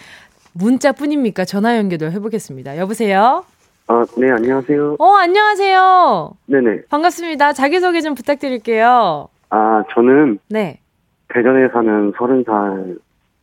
문자 0.53 0.91
뿐입니까? 0.91 1.45
전화 1.45 1.77
연결을 1.77 2.11
해보겠습니다. 2.11 2.77
여보세요? 2.79 3.45
아, 3.87 4.05
네, 4.17 4.33
안녕하세요. 4.33 4.97
어, 4.99 5.15
안녕하세요. 5.15 6.33
네네. 6.47 6.87
반갑습니다. 6.89 7.53
자기소개 7.53 8.01
좀 8.01 8.17
부탁드릴게요. 8.17 9.29
아, 9.51 9.85
저는. 9.95 10.41
네. 10.49 10.81
대전에 11.33 11.69
사는 11.73 12.13
서른 12.19 12.43
살, 12.45 12.97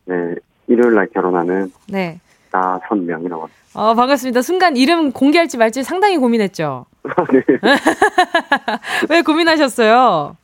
네, 0.04 0.34
일요일 0.66 0.96
날 0.96 1.06
결혼하는. 1.14 1.72
네. 1.88 2.20
나선명이라고 2.50 3.42
합니다. 3.42 3.58
어, 3.74 3.94
반갑습니다. 3.94 4.42
순간 4.42 4.76
이름 4.76 5.12
공개할지 5.12 5.56
말지 5.56 5.82
상당히 5.82 6.16
고민했죠? 6.16 6.86
네. 7.32 7.42
왜 9.08 9.22
고민하셨어요? 9.22 10.36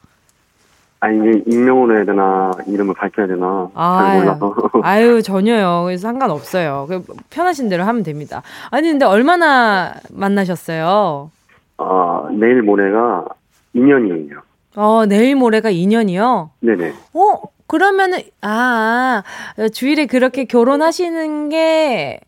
아니, 1.00 1.18
이게 1.18 1.42
익명으로 1.46 1.96
해야 1.96 2.04
되나, 2.06 2.50
이름을 2.66 2.94
밝혀야 2.94 3.26
되나, 3.26 3.68
아, 3.74 3.98
잘 4.06 4.18
몰라서. 4.20 4.54
아유, 4.82 5.22
전혀요. 5.22 5.82
그래서 5.84 6.02
상관없어요. 6.08 6.86
편하신 7.28 7.68
대로 7.68 7.84
하면 7.84 8.02
됩니다. 8.02 8.42
아니, 8.70 8.88
근데 8.88 9.04
얼마나 9.04 9.94
만나셨어요? 10.10 11.30
아, 11.76 12.28
내일 12.32 12.62
모레가 12.62 13.26
2년이에요. 13.74 14.40
어, 14.76 15.04
내일 15.06 15.36
모레가 15.36 15.70
2년이요? 15.70 16.48
네네. 16.60 16.92
어, 17.12 17.42
그러면은, 17.74 18.20
아, 18.40 19.24
아, 19.58 19.68
주일에 19.68 20.06
그렇게 20.06 20.44
결혼하시는 20.44 21.48
게, 21.48 22.20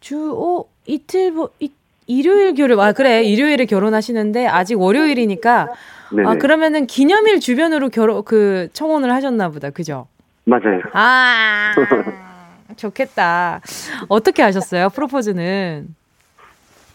주, 0.00 0.34
어, 0.36 0.66
이틀, 0.84 1.32
이, 1.60 1.72
일요일 2.06 2.52
결혼, 2.52 2.78
아, 2.78 2.92
그래. 2.92 3.22
일요일에 3.22 3.64
결혼하시는데, 3.64 4.46
아직 4.46 4.78
월요일이니까, 4.78 5.68
네네. 6.14 6.28
아, 6.28 6.34
그러면은 6.34 6.86
기념일 6.86 7.40
주변으로 7.40 7.88
결혼, 7.88 8.22
그, 8.24 8.68
청혼을 8.74 9.10
하셨나 9.10 9.48
보다. 9.48 9.70
그죠? 9.70 10.08
맞아요. 10.44 10.82
아, 10.92 11.72
좋겠다. 12.76 13.62
어떻게 14.08 14.42
하셨어요? 14.42 14.90
프로포즈는? 14.90 15.94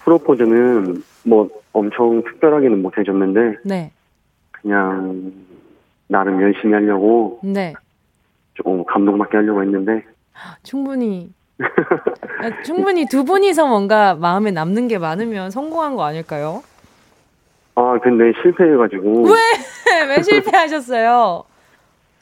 프로포즈는 0.03 1.03
뭐 1.23 1.49
엄청 1.73 2.23
특별하게는 2.23 2.79
못 2.79 2.95
해줬는데, 2.95 3.57
네. 3.65 3.91
그냥 4.51 5.33
나름 6.07 6.39
열심히 6.43 6.73
하려고 6.73 7.39
네. 7.43 7.73
조금 8.57 8.83
감동받게 8.85 9.37
하려고 9.37 9.61
했는데 9.61 10.03
충분히 10.63 11.31
아, 11.59 12.63
충분히 12.63 13.05
두 13.07 13.23
분이서 13.23 13.67
뭔가 13.67 14.15
마음에 14.15 14.51
남는 14.51 14.87
게 14.87 14.97
많으면 14.97 15.51
성공한 15.51 15.95
거 15.95 16.03
아닐까요? 16.03 16.63
아 17.75 17.99
근데 18.01 18.33
실패해가지고 18.41 19.23
왜? 19.23 19.35
왜 20.09 20.21
실패하셨어요? 20.23 21.43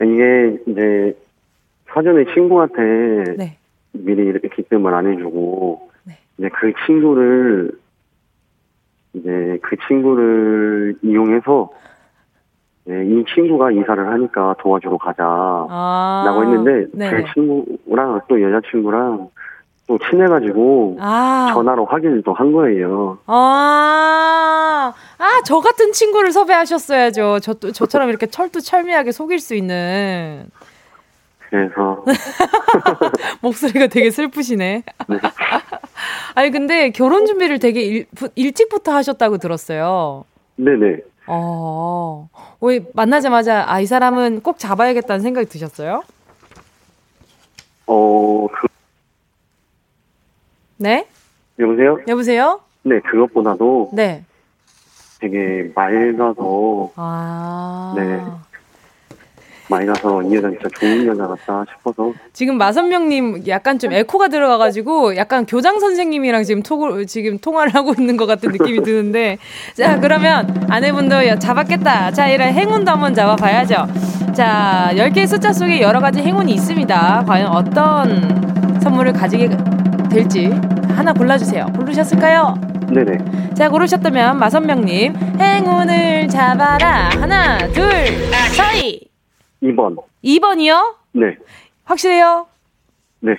이게 0.01 0.57
이제 0.67 1.17
사전에 1.87 2.25
친구한테 2.33 3.35
네. 3.37 3.57
미리 3.93 4.25
이렇게 4.25 4.49
기뜸을 4.49 4.93
안 4.93 5.07
해주고 5.07 5.89
네. 6.03 6.17
이제 6.37 6.49
그 6.49 6.73
친구를 6.85 7.71
이제 9.13 9.59
그 9.61 9.77
친구를 9.87 10.97
이용해서 11.01 11.69
네, 12.87 13.03
이 13.03 13.25
친구가 13.33 13.71
이사를 13.71 14.07
하니까 14.07 14.55
도와주러 14.59 14.97
가자라고 14.97 15.67
아, 15.71 16.41
했는데 16.41 16.87
네. 16.93 17.09
제 17.09 17.25
친구랑 17.33 18.21
또 18.27 18.39
여자친구랑 18.41 19.29
또 19.87 19.97
친해가지고 19.99 20.97
아. 20.99 21.51
전화로 21.53 21.85
확인을 21.85 22.21
또 22.23 22.33
한 22.33 22.51
거예요. 22.51 23.17
아, 23.25 24.93
아, 25.17 25.41
저 25.45 25.59
같은 25.59 25.91
친구를 25.93 26.31
섭외하셨어야죠. 26.31 27.39
저, 27.41 27.53
저처럼 27.53 28.09
이렇게 28.09 28.27
철두철미하게 28.27 29.11
속일 29.11 29.39
수 29.39 29.55
있는. 29.55 30.45
그래서. 31.49 32.03
목소리가 33.41 33.87
되게 33.87 34.11
슬프시네. 34.11 34.83
네. 35.07 35.17
아니, 36.35 36.51
근데 36.51 36.89
결혼 36.89 37.25
준비를 37.25 37.59
되게 37.59 37.81
일, 37.81 38.05
일찍부터 38.35 38.91
하셨다고 38.91 39.37
들었어요. 39.37 40.25
네네. 40.57 40.97
어, 41.27 42.29
왜 42.61 42.85
만나자마자 42.93 43.65
아, 43.67 43.79
이 43.79 43.85
사람은 43.85 44.41
꼭 44.41 44.59
잡아야겠다는 44.59 45.21
생각이 45.21 45.47
드셨어요? 45.47 46.03
어, 47.87 48.47
그. 48.47 48.67
네? 50.77 51.07
여보세요? 51.59 51.99
여보세요? 52.07 52.59
네, 52.83 52.99
그것보다도. 52.99 53.91
네. 53.93 54.23
되게 55.19 55.71
맑아서. 55.73 56.91
아. 56.95 57.93
네. 57.95 58.23
많이 59.67 59.85
나서 59.85 60.21
이 60.23 60.35
여자 60.35 60.49
진짜 60.49 60.67
좋은 60.79 61.05
여자 61.07 61.27
같다 61.27 61.65
싶어서. 61.77 62.11
지금 62.33 62.57
마선명님 62.57 63.43
약간 63.47 63.79
좀 63.79 63.91
에코가 63.93 64.27
들어가가지고 64.27 65.15
약간 65.15 65.45
교장 65.45 65.79
선생님이랑 65.79 66.43
지금 66.43 66.61
톡을 66.61 67.05
지금 67.07 67.39
통화를 67.39 67.73
하고 67.73 67.93
있는 67.97 68.17
것 68.17 68.25
같은 68.25 68.51
느낌이 68.51 68.83
드는데. 68.83 69.37
자 69.75 69.99
그러면 69.99 70.65
아내분도 70.69 71.39
잡았겠다. 71.39 72.11
자 72.11 72.27
이런 72.27 72.49
행운도 72.53 72.91
한번 72.91 73.13
잡아봐야죠. 73.13 73.87
자 74.33 74.91
10개의 74.93 75.27
숫자 75.27 75.51
속에 75.53 75.81
여러 75.81 75.99
가지 75.99 76.19
행운이 76.19 76.53
있습니다. 76.53 77.25
과연 77.27 77.47
어떤 77.47 78.79
선물을 78.81 79.13
가지게 79.13 79.49
될지 80.09 80.47
하나 80.89 81.11
골라주세요. 81.13 81.67
고르셨을까요? 81.75 82.55
네네. 82.93 83.53
자 83.55 83.69
고르셨다면 83.69 84.37
마선명님 84.37 85.15
행운을 85.39 86.27
잡아라. 86.27 87.09
하나 87.19 87.57
둘 87.69 87.83
서희 88.55 89.01
2번. 89.63 89.97
2번이요? 90.23 90.95
네. 91.13 91.37
확실해요? 91.85 92.47
네. 93.21 93.33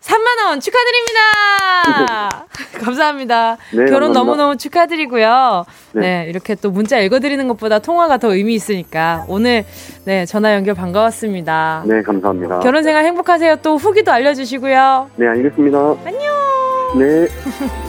3만 0.00 0.46
원 0.46 0.60
축하드립니다! 0.60 2.46
감사합니다. 2.84 3.56
네, 3.72 3.86
결혼 3.86 4.12
감사합니다. 4.12 4.18
너무너무 4.20 4.56
축하드리고요. 4.56 5.64
네. 5.94 6.00
네. 6.00 6.26
이렇게 6.28 6.54
또 6.54 6.70
문자 6.70 6.98
읽어 7.00 7.18
드리는 7.18 7.48
것보다 7.48 7.80
통화가 7.80 8.18
더 8.18 8.32
의미 8.32 8.54
있으니까 8.54 9.24
오늘 9.28 9.64
네, 10.04 10.24
전화 10.26 10.54
연결 10.54 10.74
반가웠습니다. 10.74 11.84
네, 11.86 12.02
감사합니다. 12.02 12.60
결혼 12.60 12.84
생활 12.84 13.04
행복하세요. 13.04 13.56
또 13.56 13.76
후기도 13.76 14.12
알려 14.12 14.32
주시고요. 14.34 15.10
네, 15.16 15.26
알겠습니다. 15.26 15.78
안녕! 16.04 16.98
네. 16.98 17.26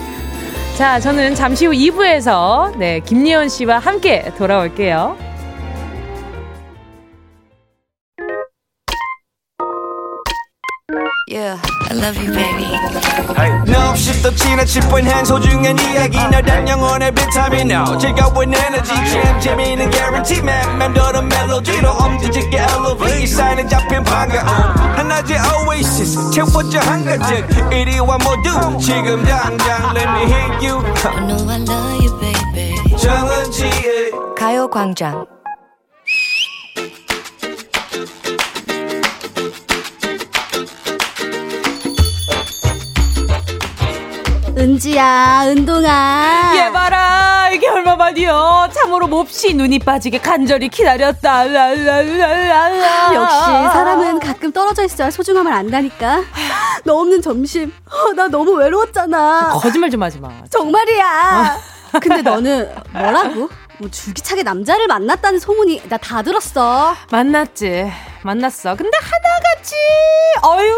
자, 0.77 0.99
저는 0.99 1.35
잠시 1.35 1.65
후 1.67 1.71
2부에서 1.73 2.75
네, 2.77 2.99
김리원 3.01 3.49
씨와 3.49 3.77
함께 3.79 4.31
돌아올게요. 4.37 5.17
Yeah, 11.26 11.58
I 11.88 11.94
love 11.94 12.16
you, 12.16 12.28
baby. 12.32 12.66
No, 13.70 13.94
shift 13.94 14.22
the 14.22 14.32
china 14.36 14.66
chip 14.66 14.84
when 14.92 15.04
hands 15.04 15.30
hold 15.30 15.44
you 15.44 15.58
and 15.58 15.78
yagi. 15.78 16.30
No, 16.30 16.42
that 16.42 16.66
young 16.68 16.80
on 16.80 17.02
every 17.02 17.24
time 17.32 17.54
you 17.54 17.64
know. 17.64 17.96
Check 17.98 18.18
out 18.18 18.36
with 18.36 18.52
energy, 18.52 18.96
jam, 19.10 19.40
Jimmy, 19.40 19.72
and 19.72 19.92
guarantee, 19.92 20.42
man. 20.42 20.78
Man, 20.78 20.92
do 20.92 21.00
the 21.12 21.22
melody, 21.22 21.80
no, 21.80 21.92
um, 21.96 22.18
did 22.20 22.34
you 22.36 22.44
get 22.50 22.70
elevate? 22.70 23.28
Sign 23.28 23.58
and 23.58 23.70
jump 23.70 23.90
in 23.92 24.04
panga. 24.04 24.42
And 25.00 25.12
I 25.12 25.22
just 25.22 25.40
oasis, 25.52 26.12
check 26.34 26.52
what 26.54 26.72
your 26.72 26.82
hunger 26.82 27.16
check. 27.18 27.48
81 27.72 28.18
more 28.22 28.36
do, 28.42 28.54
지금 28.78 29.24
당장, 29.24 29.94
let 29.94 30.08
me 30.12 30.26
hit 30.28 30.62
you. 30.62 30.78
I 30.78 31.26
know 31.26 31.48
I 31.48 31.58
love 31.58 32.02
you, 32.02 32.12
baby. 32.20 32.96
정은지의 32.98 34.10
가요광장 34.36 35.26
은지야, 44.57 45.43
은동아. 45.47 46.53
얘 46.55 46.71
봐라, 46.71 47.49
이게 47.51 47.67
얼마만이요. 47.69 48.69
참으로 48.73 49.05
몹시 49.07 49.53
눈이 49.53 49.77
빠지게 49.79 50.17
간절히 50.17 50.67
기다렸다. 50.67 51.45
역시 53.13 53.45
사람은 53.71 54.19
가끔 54.19 54.51
떨어져 54.51 54.83
있어야 54.83 55.11
소중함을 55.11 55.53
안다니까. 55.53 56.23
너 56.85 56.95
없는 56.95 57.21
점심. 57.21 57.71
어, 57.85 58.13
나 58.13 58.27
너무 58.27 58.53
외로웠잖아. 58.53 59.49
거짓말 59.61 59.91
좀 59.91 60.01
하지 60.01 60.19
마. 60.19 60.29
정말이야. 60.49 61.57
어. 61.93 61.99
근데 61.99 62.21
너는 62.23 62.69
뭐라고? 62.93 63.49
뭐 63.79 63.89
줄기차게 63.91 64.41
남자를 64.43 64.87
만났다는 64.87 65.39
소문이 65.39 65.83
나 65.87 65.97
다 65.97 66.21
들었어. 66.23 66.95
만났지. 67.11 67.91
만났어. 68.23 68.75
근데 68.75 68.97
하나같이 68.97 69.75
어유 70.43 70.75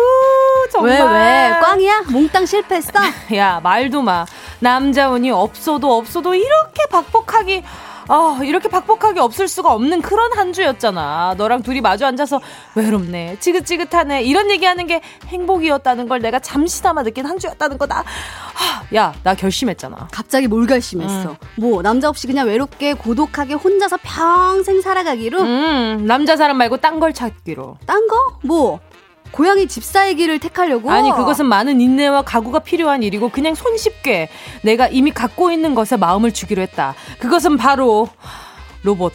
정말 0.72 0.92
왜 0.92 1.50
왜? 1.54 1.60
꽝이야? 1.62 2.02
몽땅 2.10 2.46
실패했어? 2.46 2.92
야 3.36 3.60
말도 3.64 4.02
마. 4.02 4.26
남자 4.60 5.10
운이 5.10 5.32
없어도 5.32 5.96
없어도 5.98 6.34
이렇게 6.34 6.86
박복하기 6.92 7.64
아, 8.12 8.39
이렇게 8.43 8.67
박복하게 8.67 9.19
없을 9.19 9.48
수가 9.48 9.72
없는 9.72 10.02
그런 10.02 10.34
한 10.36 10.52
주였잖아. 10.52 11.36
너랑 11.38 11.62
둘이 11.62 11.80
마주 11.80 12.06
앉아서 12.08 12.41
외롭네, 12.74 13.38
지긋지긋하네, 13.39 14.24
이런 14.24 14.50
얘기하는 14.50 14.88
게 14.88 15.00
행복이었다는 15.28 16.08
걸 16.08 16.19
내가 16.19 16.39
잠시나마 16.39 17.04
느낀 17.04 17.28
한 17.28 17.38
주였다는 17.38 17.78
거다. 17.78 18.04
야, 18.95 19.13
나 19.22 19.36
결심했잖아. 19.36 20.08
갑자기 20.12 20.48
뭘 20.48 20.65
결심했어? 20.65 21.30
음. 21.32 21.36
뭐, 21.58 21.84
남자 21.84 22.10
없이 22.10 22.26
그냥 22.26 22.48
외롭게, 22.48 22.95
고독하게 22.95 23.54
혼자서 23.54 23.98
평생 24.02 24.82
살아가기로? 24.82 25.39
음, 25.41 26.06
남자 26.08 26.36
사람 26.36 26.58
말고 26.58 26.78
딴 26.78 27.00
걸 27.00 27.13
찾기로. 27.13 27.78
딴 27.86 28.08
거? 28.08 28.15
뭐? 28.43 28.80
고양이 29.32 29.68
집사의 29.68 30.15
길을 30.15 30.39
택하려고? 30.39 30.92
아니 30.92 31.12
그것은 31.12 31.46
많은 31.46 31.82
인내와 31.82 32.24
각오가 32.24 32.60
필요한 32.60 33.04
일이고 33.04 33.30
그냥 33.30 33.56
손쉽게 33.56 34.30
내가 34.63 34.88
이미 34.88 35.12
갖고 35.12 35.52
있는 35.52 35.76
것에 35.76 35.98
마음을 35.98 36.32
주기로 36.34 36.62
했다. 36.62 36.96
그것은 37.20 37.58
바로 37.58 38.10
로봇. 38.84 39.13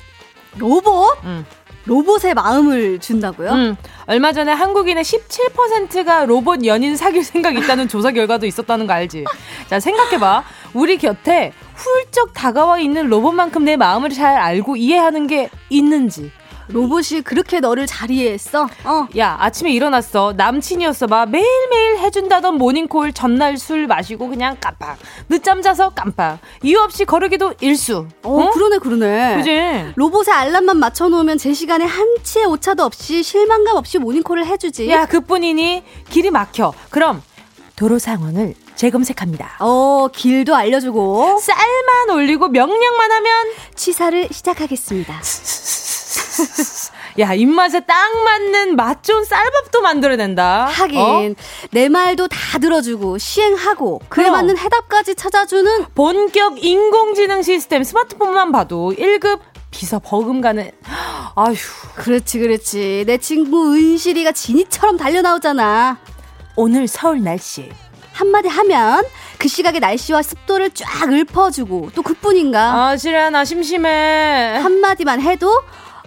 로봇? 0.56 1.18
응. 1.24 1.44
로봇의 1.86 2.32
마음을 2.34 2.98
준다고요? 2.98 3.50
응. 3.50 3.76
얼마 4.06 4.32
전에 4.32 4.52
한국인의 4.52 5.04
17%가 5.04 6.24
로봇 6.24 6.64
연인 6.64 6.96
사귈 6.96 7.24
생각 7.24 7.56
있다는 7.56 7.88
조사 7.88 8.10
결과도 8.10 8.46
있었다는 8.46 8.86
거 8.86 8.94
알지? 8.94 9.24
자, 9.68 9.80
생각해봐. 9.80 10.44
우리 10.72 10.96
곁에 10.96 11.52
훌쩍 11.74 12.32
다가와 12.32 12.78
있는 12.78 13.08
로봇만큼 13.08 13.64
내 13.64 13.76
마음을 13.76 14.10
잘 14.10 14.36
알고 14.36 14.76
이해하는 14.76 15.26
게 15.26 15.50
있는지. 15.68 16.30
로봇이 16.68 17.22
그렇게 17.24 17.60
너를 17.60 17.86
잘 17.86 18.10
이해했어? 18.10 18.68
어. 18.84 19.06
야, 19.16 19.36
아침에 19.40 19.70
일어났어. 19.72 20.34
남친이었어. 20.36 21.06
봐. 21.06 21.26
매일매일 21.26 21.98
해준다던 21.98 22.56
모닝콜 22.56 23.12
전날 23.12 23.56
술 23.56 23.86
마시고 23.86 24.28
그냥 24.28 24.56
깜빡. 24.60 24.96
늦잠 25.28 25.62
자서 25.62 25.90
깜빡. 25.90 26.38
이유 26.62 26.78
없이 26.80 27.04
거르기도 27.04 27.52
일수. 27.60 28.06
어, 28.22 28.40
어? 28.42 28.50
그러네, 28.50 28.78
그러네. 28.78 29.36
그지? 29.36 29.92
로봇에 29.96 30.30
알람만 30.32 30.78
맞춰놓으면 30.78 31.38
제 31.38 31.52
시간에 31.52 31.84
한치의 31.84 32.46
오차도 32.46 32.82
없이 32.84 33.22
실망감 33.22 33.76
없이 33.76 33.98
모닝콜을 33.98 34.46
해주지. 34.46 34.88
야, 34.90 35.06
그뿐이니 35.06 35.82
길이 36.08 36.30
막혀. 36.30 36.72
그럼 36.90 37.22
도로 37.76 37.98
상황을 37.98 38.54
재검색합니다. 38.76 39.56
어, 39.60 40.08
길도 40.12 40.54
알려주고 40.54 41.38
쌀만 41.40 42.10
올리고 42.16 42.48
명령만 42.48 43.12
하면 43.12 43.32
취사를 43.74 44.28
시작하겠습니다. 44.30 45.20
야, 47.18 47.32
입맛에 47.32 47.80
딱 47.80 48.24
맞는 48.24 48.76
맛 48.76 49.02
좋은 49.04 49.24
쌀밥도 49.24 49.80
만들어낸다. 49.80 50.66
하긴, 50.66 50.98
어? 50.98 51.34
내 51.70 51.88
말도 51.88 52.28
다 52.28 52.58
들어주고, 52.58 53.18
시행하고, 53.18 54.00
그에. 54.08 54.30
맞는 54.30 54.58
해답까지 54.58 55.14
찾아주는 55.14 55.86
본격 55.94 56.64
인공지능 56.64 57.42
시스템 57.42 57.84
스마트폰만 57.84 58.52
봐도 58.52 58.92
1급 58.96 59.40
비서 59.70 59.98
버금가는, 59.98 60.70
아휴. 61.36 61.54
그렇지, 61.96 62.38
그렇지. 62.38 63.04
내 63.06 63.18
친구 63.18 63.74
은실이가 63.74 64.32
지니처럼 64.32 64.96
달려 64.96 65.22
나오잖아. 65.22 65.98
오늘 66.56 66.86
서울 66.88 67.22
날씨. 67.22 67.70
한마디 68.12 68.48
하면 68.48 69.04
그 69.38 69.48
시각의 69.48 69.80
날씨와 69.80 70.22
습도를 70.22 70.70
쫙 70.70 71.12
읊어주고 71.12 71.90
또 71.96 72.02
그뿐인가? 72.02 72.90
아, 72.90 72.96
싫어. 72.96 73.28
나 73.30 73.44
심심해. 73.44 74.56
한마디만 74.62 75.20
해도 75.20 75.50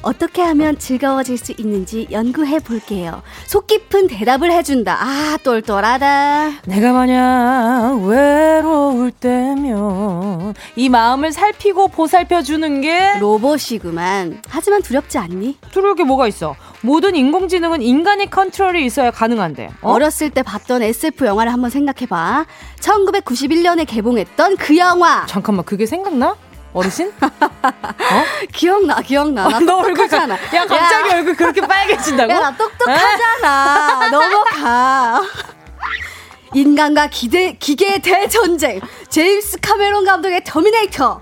어떻게 0.04 0.42
하면 0.42 0.78
즐거워질 0.78 1.38
수 1.38 1.54
있는지 1.58 2.08
연구해 2.12 2.60
볼게요. 2.60 3.22
속 3.46 3.68
깊은 3.68 4.08
대답을 4.08 4.52
해준다. 4.52 4.98
아, 5.00 5.38
똘똘하다. 5.44 6.52
내가 6.66 6.94
만약 6.94 7.96
외로울 8.04 9.12
때면 9.12 10.54
이 10.76 10.90
마음을 10.90 11.32
살피고 11.32 11.88
보살펴주는 11.90 12.82
게 12.82 13.18
로봇이구만. 13.20 14.42
하지만 14.48 14.82
두렵지 14.82 15.18
않니? 15.18 15.58
두려울 15.72 15.96
게 15.96 16.04
뭐가 16.04 16.28
있어? 16.28 16.56
모든 16.82 17.16
인공지능은 17.16 17.82
인간의 17.82 18.30
컨트롤이 18.30 18.86
있어야 18.86 19.12
가능한데. 19.12 19.72
어? 19.82 19.98
렸을 19.98 20.30
때 20.30 20.44
봤던 20.44 20.84
SF 20.84 21.26
영화를 21.26 21.52
한번 21.52 21.70
생각해봐. 21.70 22.46
1991년에 22.80 23.86
개봉했던 23.88 24.58
그 24.58 24.78
영화. 24.78 25.26
잠깐만, 25.26 25.66
그게 25.66 25.86
생각나? 25.86 26.36
어르신? 26.74 27.12
어? 27.22 28.24
기억나, 28.54 29.02
기억나. 29.02 29.48
나 29.48 29.58
어, 29.58 29.60
너 29.60 29.78
얼굴 29.80 30.08
가, 30.08 30.18
야, 30.18 30.28
갑자기 30.68 31.10
야. 31.10 31.16
얼굴 31.16 31.36
그렇게 31.36 31.62
빨개진다고? 31.62 32.32
야, 32.32 32.40
나 32.40 32.58
똑똑하잖아. 32.58 34.10
넘어가. 34.10 35.22
인간과 36.54 37.08
기대, 37.08 37.54
기계의 37.54 38.02
대전쟁. 38.02 38.80
제임스 39.10 39.60
카메론 39.62 40.06
감독의 40.06 40.44
터미네이터. 40.46 41.22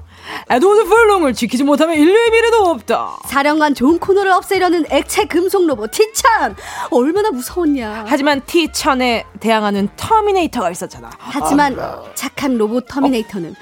에드워드 0.49 0.85
펄롱을 0.85 1.33
지키지 1.33 1.63
못하면 1.63 1.95
인류의 1.97 2.31
미래도 2.31 2.65
없다. 2.69 3.17
사령관 3.27 3.75
존 3.75 3.99
코너를 3.99 4.31
없애려는 4.31 4.85
액체 4.89 5.25
금속 5.25 5.67
로봇 5.67 5.91
티천 5.91 6.55
얼마나 6.89 7.29
무서웠냐. 7.31 8.05
하지만 8.07 8.41
티천에 8.41 9.23
대항하는 9.45 9.89
터미네이터가 9.95 10.71
있었잖아. 10.71 11.11
하지만 11.19 11.79
아, 11.79 12.01
착한 12.15 12.57
로봇 12.57 12.87
터미네이터는 12.87 13.51
어? 13.51 13.53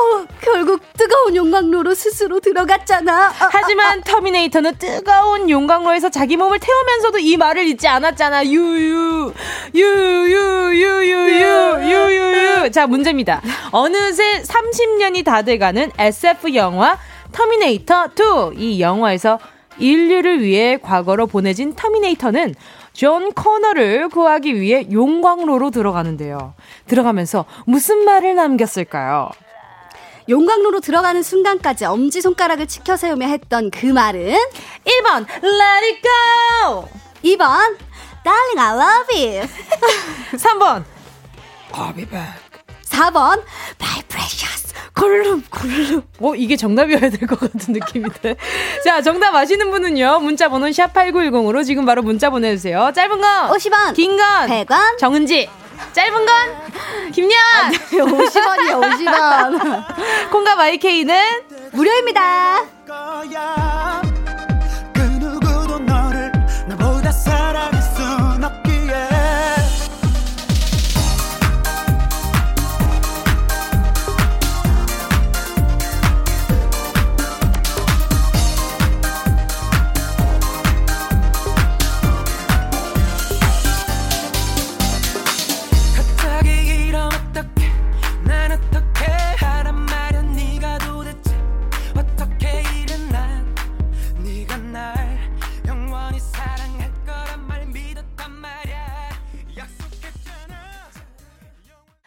어, 0.00 0.26
결국 0.40 0.80
뜨거운 0.96 1.34
용광로로 1.34 1.96
스스로 1.96 2.38
들어갔잖아. 2.38 3.30
어, 3.30 3.32
하지만 3.50 3.98
어, 3.98 4.02
터미네이터는 4.04 4.76
뜨거운 4.76 5.50
용광로에서 5.50 6.10
자기 6.10 6.36
몸을 6.36 6.60
태우면서도 6.60 7.18
이 7.18 7.36
말을 7.36 7.66
잊지 7.66 7.88
않았잖아. 7.88 8.46
유유 8.46 9.32
유유 9.74 10.70
유유유유유유. 10.70 11.90
유유. 11.90 12.70
자 12.70 12.86
문제입니다. 12.86 13.42
어느새 13.72 14.42
30년이 14.42 15.24
다 15.24 15.42
돼가는 15.42 15.90
SF 15.98 16.54
영화 16.54 16.96
터미네이터 17.32 18.10
2. 18.54 18.58
이 18.58 18.80
영화에서 18.80 19.40
인류를 19.78 20.40
위해 20.42 20.78
과거로 20.80 21.26
보내진 21.26 21.74
터미네이터는 21.74 22.54
존 22.92 23.32
코너를 23.32 24.08
구하기 24.08 24.60
위해 24.60 24.86
용광로로 24.90 25.70
들어가는데요. 25.70 26.54
들어가면서 26.86 27.46
무슨 27.66 28.04
말을 28.04 28.34
남겼을까요? 28.34 29.30
용광로로 30.28 30.80
들어가는 30.80 31.22
순간까지 31.22 31.84
엄지손가락을 31.84 32.66
치켜 32.66 32.96
세우며 32.96 33.26
했던 33.26 33.70
그 33.70 33.86
말은 33.86 34.36
1번 34.84 35.26
Let 35.42 35.84
it 35.84 36.02
go 36.02 36.88
2번 37.24 37.76
Darling 38.22 38.60
I 38.60 38.76
love 38.76 39.08
you 39.16 39.48
3번 40.38 40.84
I'll 41.72 41.94
be 41.94 42.04
back 42.04 42.51
4번 42.92 43.42
My 43.80 44.02
precious 44.08 44.72
골룸, 44.94 45.42
골룸. 45.50 46.02
어, 46.20 46.34
이게 46.34 46.54
정답이어야 46.56 47.08
될 47.10 47.26
것 47.26 47.40
같은 47.40 47.72
느낌인데. 47.72 48.36
자, 48.84 49.00
정답 49.00 49.34
아시는 49.34 49.70
분은요, 49.70 50.20
문자 50.20 50.48
번호 50.48 50.66
샵8910으로 50.68 51.64
지금 51.64 51.86
바로 51.86 52.02
문자 52.02 52.28
보내주세요. 52.30 52.92
짧은 52.94 53.20
건 53.20 53.50
50원, 53.50 53.94
긴 53.94 54.16
건 54.16 54.48
100원, 54.48 54.98
정은지. 54.98 55.48
짧은 55.94 56.26
건 56.26 57.10
김연! 57.12 57.32
아, 57.32 57.70
네, 57.70 57.76
50원이요, 57.98 58.80
50원. 58.80 60.30
콩과 60.30 60.56
마이케이는 60.56 61.42
무료입니다. 61.72 62.62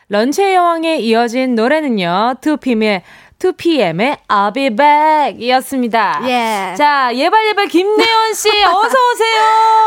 런치의 0.09 0.53
여왕에 0.55 0.97
이어진 0.99 1.55
노래는요, 1.55 2.35
2PM의 2.41 3.01
2PM의 3.39 4.17
I'll 4.27 4.53
be 4.53 4.69
back 4.69 5.43
이었습니다. 5.43 6.21
예. 6.25 6.75
자, 6.77 7.11
예발예발 7.13 7.67
김내원 7.67 8.33
씨, 8.33 8.49
어서오세요. 8.63 9.43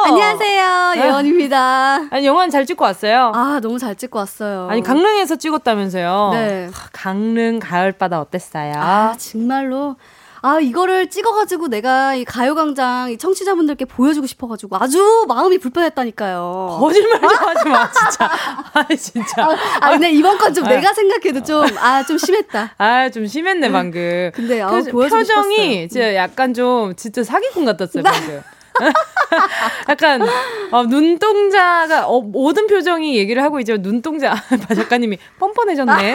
안녕하세요. 0.06 0.92
네. 0.96 1.06
예원입니다. 1.06 2.00
아니, 2.10 2.26
영화는 2.26 2.50
잘 2.50 2.66
찍고 2.66 2.84
왔어요? 2.84 3.32
아, 3.34 3.60
너무 3.62 3.78
잘 3.78 3.94
찍고 3.94 4.18
왔어요. 4.18 4.68
아니, 4.70 4.82
강릉에서 4.82 5.36
찍었다면서요? 5.36 6.30
네. 6.32 6.68
강릉 6.92 7.58
가을바다 7.60 8.20
어땠어요? 8.20 8.74
아, 8.76 9.14
정말로. 9.18 9.96
아, 10.40 10.60
이거를 10.60 11.10
찍어가지고 11.10 11.68
내가 11.68 12.14
이 12.14 12.24
가요광장 12.24 13.10
이 13.10 13.18
청취자분들께 13.18 13.84
보여주고 13.86 14.26
싶어가지고 14.26 14.76
아주 14.76 15.24
마음이 15.28 15.58
불편했다니까요. 15.58 16.78
거짓말 16.80 17.20
좀 17.20 17.30
하지 17.30 17.68
마, 17.68 17.90
진짜. 17.90 18.30
아, 18.72 18.84
진짜. 18.96 19.44
아, 19.44 19.56
아 19.80 19.90
근데 19.90 20.10
이번 20.10 20.38
건좀 20.38 20.64
아. 20.64 20.68
내가 20.68 20.92
생각해도 20.92 21.42
좀, 21.42 21.66
아, 21.78 22.02
좀 22.04 22.18
심했다. 22.18 22.74
아, 22.78 23.10
좀 23.10 23.26
심했네, 23.26 23.70
방금. 23.70 24.30
근데, 24.34 24.60
아, 24.60 24.68
표, 24.70 25.08
표정이 25.08 25.88
진짜 25.88 26.14
약간 26.14 26.54
좀, 26.54 26.94
진짜 26.94 27.24
사기꾼 27.24 27.64
같았어요, 27.64 28.02
방금. 28.04 28.42
약간 29.88 30.22
어, 30.70 30.84
눈동자가 30.84 32.06
어, 32.06 32.20
모든 32.20 32.68
표정이 32.68 33.16
얘기를 33.16 33.42
하고 33.42 33.58
있죠. 33.60 33.76
눈동자 33.76 34.34
박 34.68 34.74
작가님이 34.74 35.18
뻔뻔해졌네. 35.40 36.14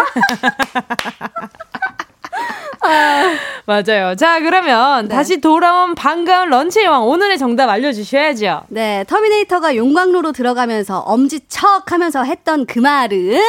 아, 2.83 3.35
맞아요. 3.65 4.15
자, 4.15 4.39
그러면 4.39 5.07
네. 5.07 5.15
다시 5.15 5.39
돌아온 5.39 5.95
반가운 5.95 6.49
런치의 6.49 6.87
왕 6.87 7.07
오늘의 7.07 7.37
정답 7.37 7.69
알려주셔야죠. 7.69 8.63
네, 8.69 9.03
터미네이터가 9.07 9.75
용광로로 9.75 10.31
들어가면서 10.31 10.99
엄지척 10.99 11.91
하면서 11.91 12.23
했던 12.23 12.65
그 12.65 12.79
말은 12.79 13.39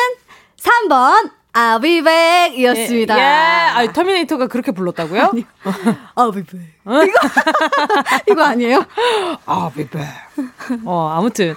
3번 0.60 1.30
I'll 1.54 1.80
be 1.80 2.02
back 2.02 2.58
이었습니다. 2.58 3.16
예, 3.16 3.20
예. 3.20 3.24
아, 3.86 3.92
터미네이터가 3.92 4.48
그렇게 4.48 4.72
불렀다고요? 4.72 5.32
I'll 6.16 6.34
be 6.34 6.42
back. 6.42 6.74
어? 6.84 7.02
이거, 7.02 7.18
이거 8.32 8.42
아니에요? 8.42 8.84
I'll 9.46 9.72
be 9.72 9.86
back. 9.86 10.12
어, 10.84 11.12
아무튼. 11.14 11.54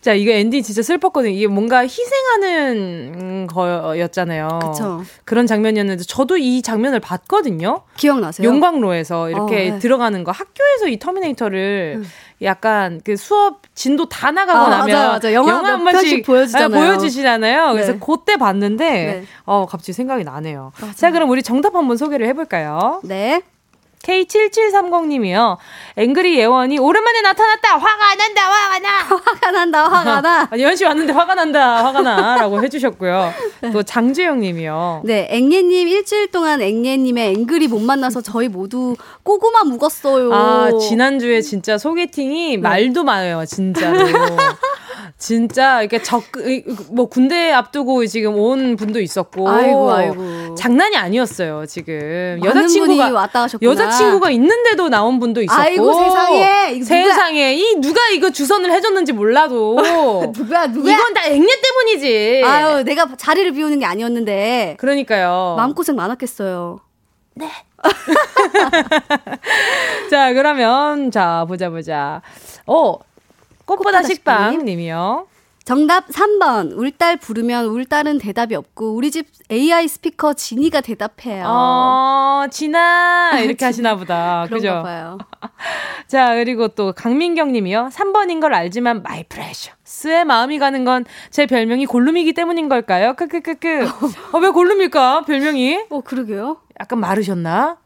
자, 0.00 0.14
이거 0.14 0.32
엔딩 0.32 0.62
진짜 0.62 0.80
슬펐거든요. 0.80 1.34
이게 1.34 1.46
뭔가 1.46 1.80
희생하는 1.80 3.46
거였잖아요. 3.48 4.58
그쵸. 4.62 5.04
그런 5.26 5.46
장면이었는데, 5.46 6.04
저도 6.04 6.38
이 6.38 6.62
장면을 6.62 7.00
봤거든요. 7.00 7.82
기억나세요? 7.96 8.48
용광로에서 8.48 9.28
이렇게 9.30 9.68
어, 9.68 9.72
네. 9.74 9.78
들어가는 9.78 10.24
거. 10.24 10.32
학교에서 10.32 10.88
이 10.88 10.98
터미네이터를 10.98 11.96
음. 11.98 12.04
약간 12.42 13.00
그 13.04 13.16
수업 13.16 13.62
진도 13.74 14.08
다 14.08 14.30
나가고 14.30 14.58
아, 14.58 14.68
나면 14.68 14.96
맞아, 14.96 15.08
맞아. 15.08 15.32
영화, 15.32 15.52
영화 15.52 15.72
한 15.72 15.84
번씩 15.84 16.24
보여주잖아요. 16.24 16.68
보여주시잖아요. 16.68 17.72
그래서 17.72 17.92
네. 17.92 17.98
그때 17.98 18.36
봤는데 18.36 18.90
네. 18.90 19.24
어 19.44 19.66
갑자기 19.66 19.92
생각이 19.94 20.24
나네요. 20.24 20.72
맞아. 20.80 20.92
자 20.94 21.10
그럼 21.10 21.30
우리 21.30 21.42
정답 21.42 21.74
한번 21.74 21.96
소개를 21.96 22.26
해볼까요? 22.28 23.00
네. 23.04 23.42
K7730님이요. 24.06 25.56
앵그리 25.96 26.38
예원이 26.38 26.78
오랜만에 26.78 27.22
나타났다. 27.22 27.76
화가 27.76 28.14
난다. 28.14 28.42
화가 28.42 28.78
나. 28.78 28.88
화가 29.16 29.50
난다. 29.50 29.88
화가 29.88 30.20
나. 30.20 30.48
아, 30.50 30.56
예원 30.56 30.76
씨 30.76 30.84
왔는데 30.84 31.12
화가 31.12 31.34
난다. 31.34 31.84
화가 31.84 32.02
나라고 32.02 32.62
해 32.62 32.68
주셨고요. 32.68 33.32
또 33.72 33.82
장주영님이요. 33.82 35.02
네, 35.04 35.28
앵예 35.30 35.62
님 35.62 35.88
일주일 35.88 36.30
동안 36.30 36.60
앵예 36.62 36.96
님의 36.96 37.34
앵그리 37.34 37.68
못 37.68 37.80
만나서 37.80 38.20
저희 38.20 38.48
모두 38.48 38.96
꼬구마 39.22 39.64
묵었어요. 39.64 40.32
아 40.32 40.70
지난주에 40.78 41.40
진짜 41.40 41.78
소개팅이 41.78 42.56
네. 42.56 42.62
말도 42.62 43.04
많아요. 43.04 43.44
진짜로. 43.44 43.98
진짜 45.18 45.80
이렇게 45.80 46.02
적뭐 46.02 47.06
군대 47.10 47.52
앞두고 47.52 48.06
지금 48.06 48.38
온 48.38 48.76
분도 48.76 49.00
있었고 49.00 49.48
아이고 49.48 49.92
아이고. 49.92 50.54
장난이 50.54 50.96
아니었어요 50.96 51.66
지금. 51.66 52.40
여자친구가 52.44 53.10
왔다 53.10 53.40
가셨구나. 53.42 53.70
여자친구가 53.70 54.30
있는데도 54.30 54.88
나온 54.88 55.18
분도 55.18 55.42
있었고 55.42 55.60
아이고 55.60 55.92
세상에. 55.94 56.82
세상에. 56.82 57.54
이 57.54 57.74
누가 57.80 58.08
이거 58.08 58.30
주선을 58.30 58.70
해줬는지 58.72 59.12
몰라도. 59.12 59.76
누가 60.34 60.66
누가? 60.66 60.92
이건 60.92 61.14
다 61.14 61.26
앵례 61.26 61.46
때문이지. 61.60 62.42
아유 62.44 62.82
내가 62.84 63.06
자리를 63.16 63.52
비우는 63.52 63.78
게 63.78 63.86
아니었는데. 63.86 64.76
그러니까요. 64.78 65.54
마음고생 65.56 65.96
많았겠어요. 65.96 66.80
네. 67.34 67.50
자, 70.10 70.32
그러면, 70.32 71.10
자, 71.10 71.44
보자, 71.46 71.70
보자. 71.70 72.22
어, 72.66 72.96
꽃보다 73.66 74.02
식빵 74.02 74.64
님이요. 74.64 75.26
정답 75.64 76.06
3번. 76.06 76.78
울딸 76.78 77.16
부르면 77.16 77.64
울딸은 77.66 78.18
대답이 78.18 78.54
없고 78.54 78.94
우리 78.94 79.10
집 79.10 79.26
AI 79.50 79.88
스피커 79.88 80.34
지니가 80.34 80.80
대답해요. 80.80 81.44
어, 81.44 82.46
지니야 82.48 83.40
이렇게 83.42 83.64
하시나 83.64 83.96
보다. 83.96 84.46
그죠? 84.48 84.80
봐요. 84.84 85.18
자, 86.06 86.36
그리고 86.36 86.68
또 86.68 86.92
강민경 86.92 87.50
님이요. 87.50 87.88
3번인 87.92 88.40
걸 88.40 88.54
알지만 88.54 89.02
my 89.02 89.24
precious의 89.24 90.24
마음이 90.24 90.60
가는 90.60 90.84
건 90.84 91.04
제 91.32 91.46
별명이 91.46 91.86
골룸이기 91.86 92.32
때문인 92.32 92.68
걸까요? 92.68 93.14
크크크크. 93.14 93.88
어, 94.32 94.38
왜 94.38 94.50
골룸일까? 94.50 95.22
별명이? 95.22 95.86
어, 95.90 96.00
그러게요. 96.00 96.58
약간 96.80 97.00
마르셨나? 97.00 97.78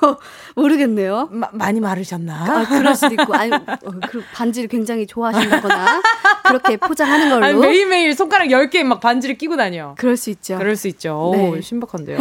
모르겠네요. 0.54 1.28
마, 1.30 1.48
많이 1.52 1.80
마르셨나? 1.80 2.34
아, 2.34 2.66
그럴 2.68 2.94
수도 2.94 3.14
있고. 3.14 3.34
아니, 3.34 3.52
어, 3.52 3.60
그 4.08 4.22
반지를 4.32 4.68
굉장히 4.68 5.06
좋아하신다거나 5.06 6.02
그렇게 6.46 6.76
포장하는 6.76 7.30
걸로. 7.30 7.44
아니, 7.44 7.58
매일매일 7.58 8.14
손가락 8.14 8.46
10개 8.48 8.82
막 8.84 9.00
반지를 9.00 9.38
끼고 9.38 9.56
다녀. 9.56 9.94
그럴 9.98 10.16
수 10.16 10.30
있죠. 10.30 10.58
그럴 10.58 10.76
수 10.76 10.88
있죠. 10.88 11.32
네. 11.34 11.48
오, 11.50 11.60
신박한데요. 11.60 12.18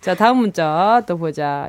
자, 0.00 0.14
다음 0.14 0.38
문자 0.38 1.02
또 1.06 1.18
보자. 1.18 1.68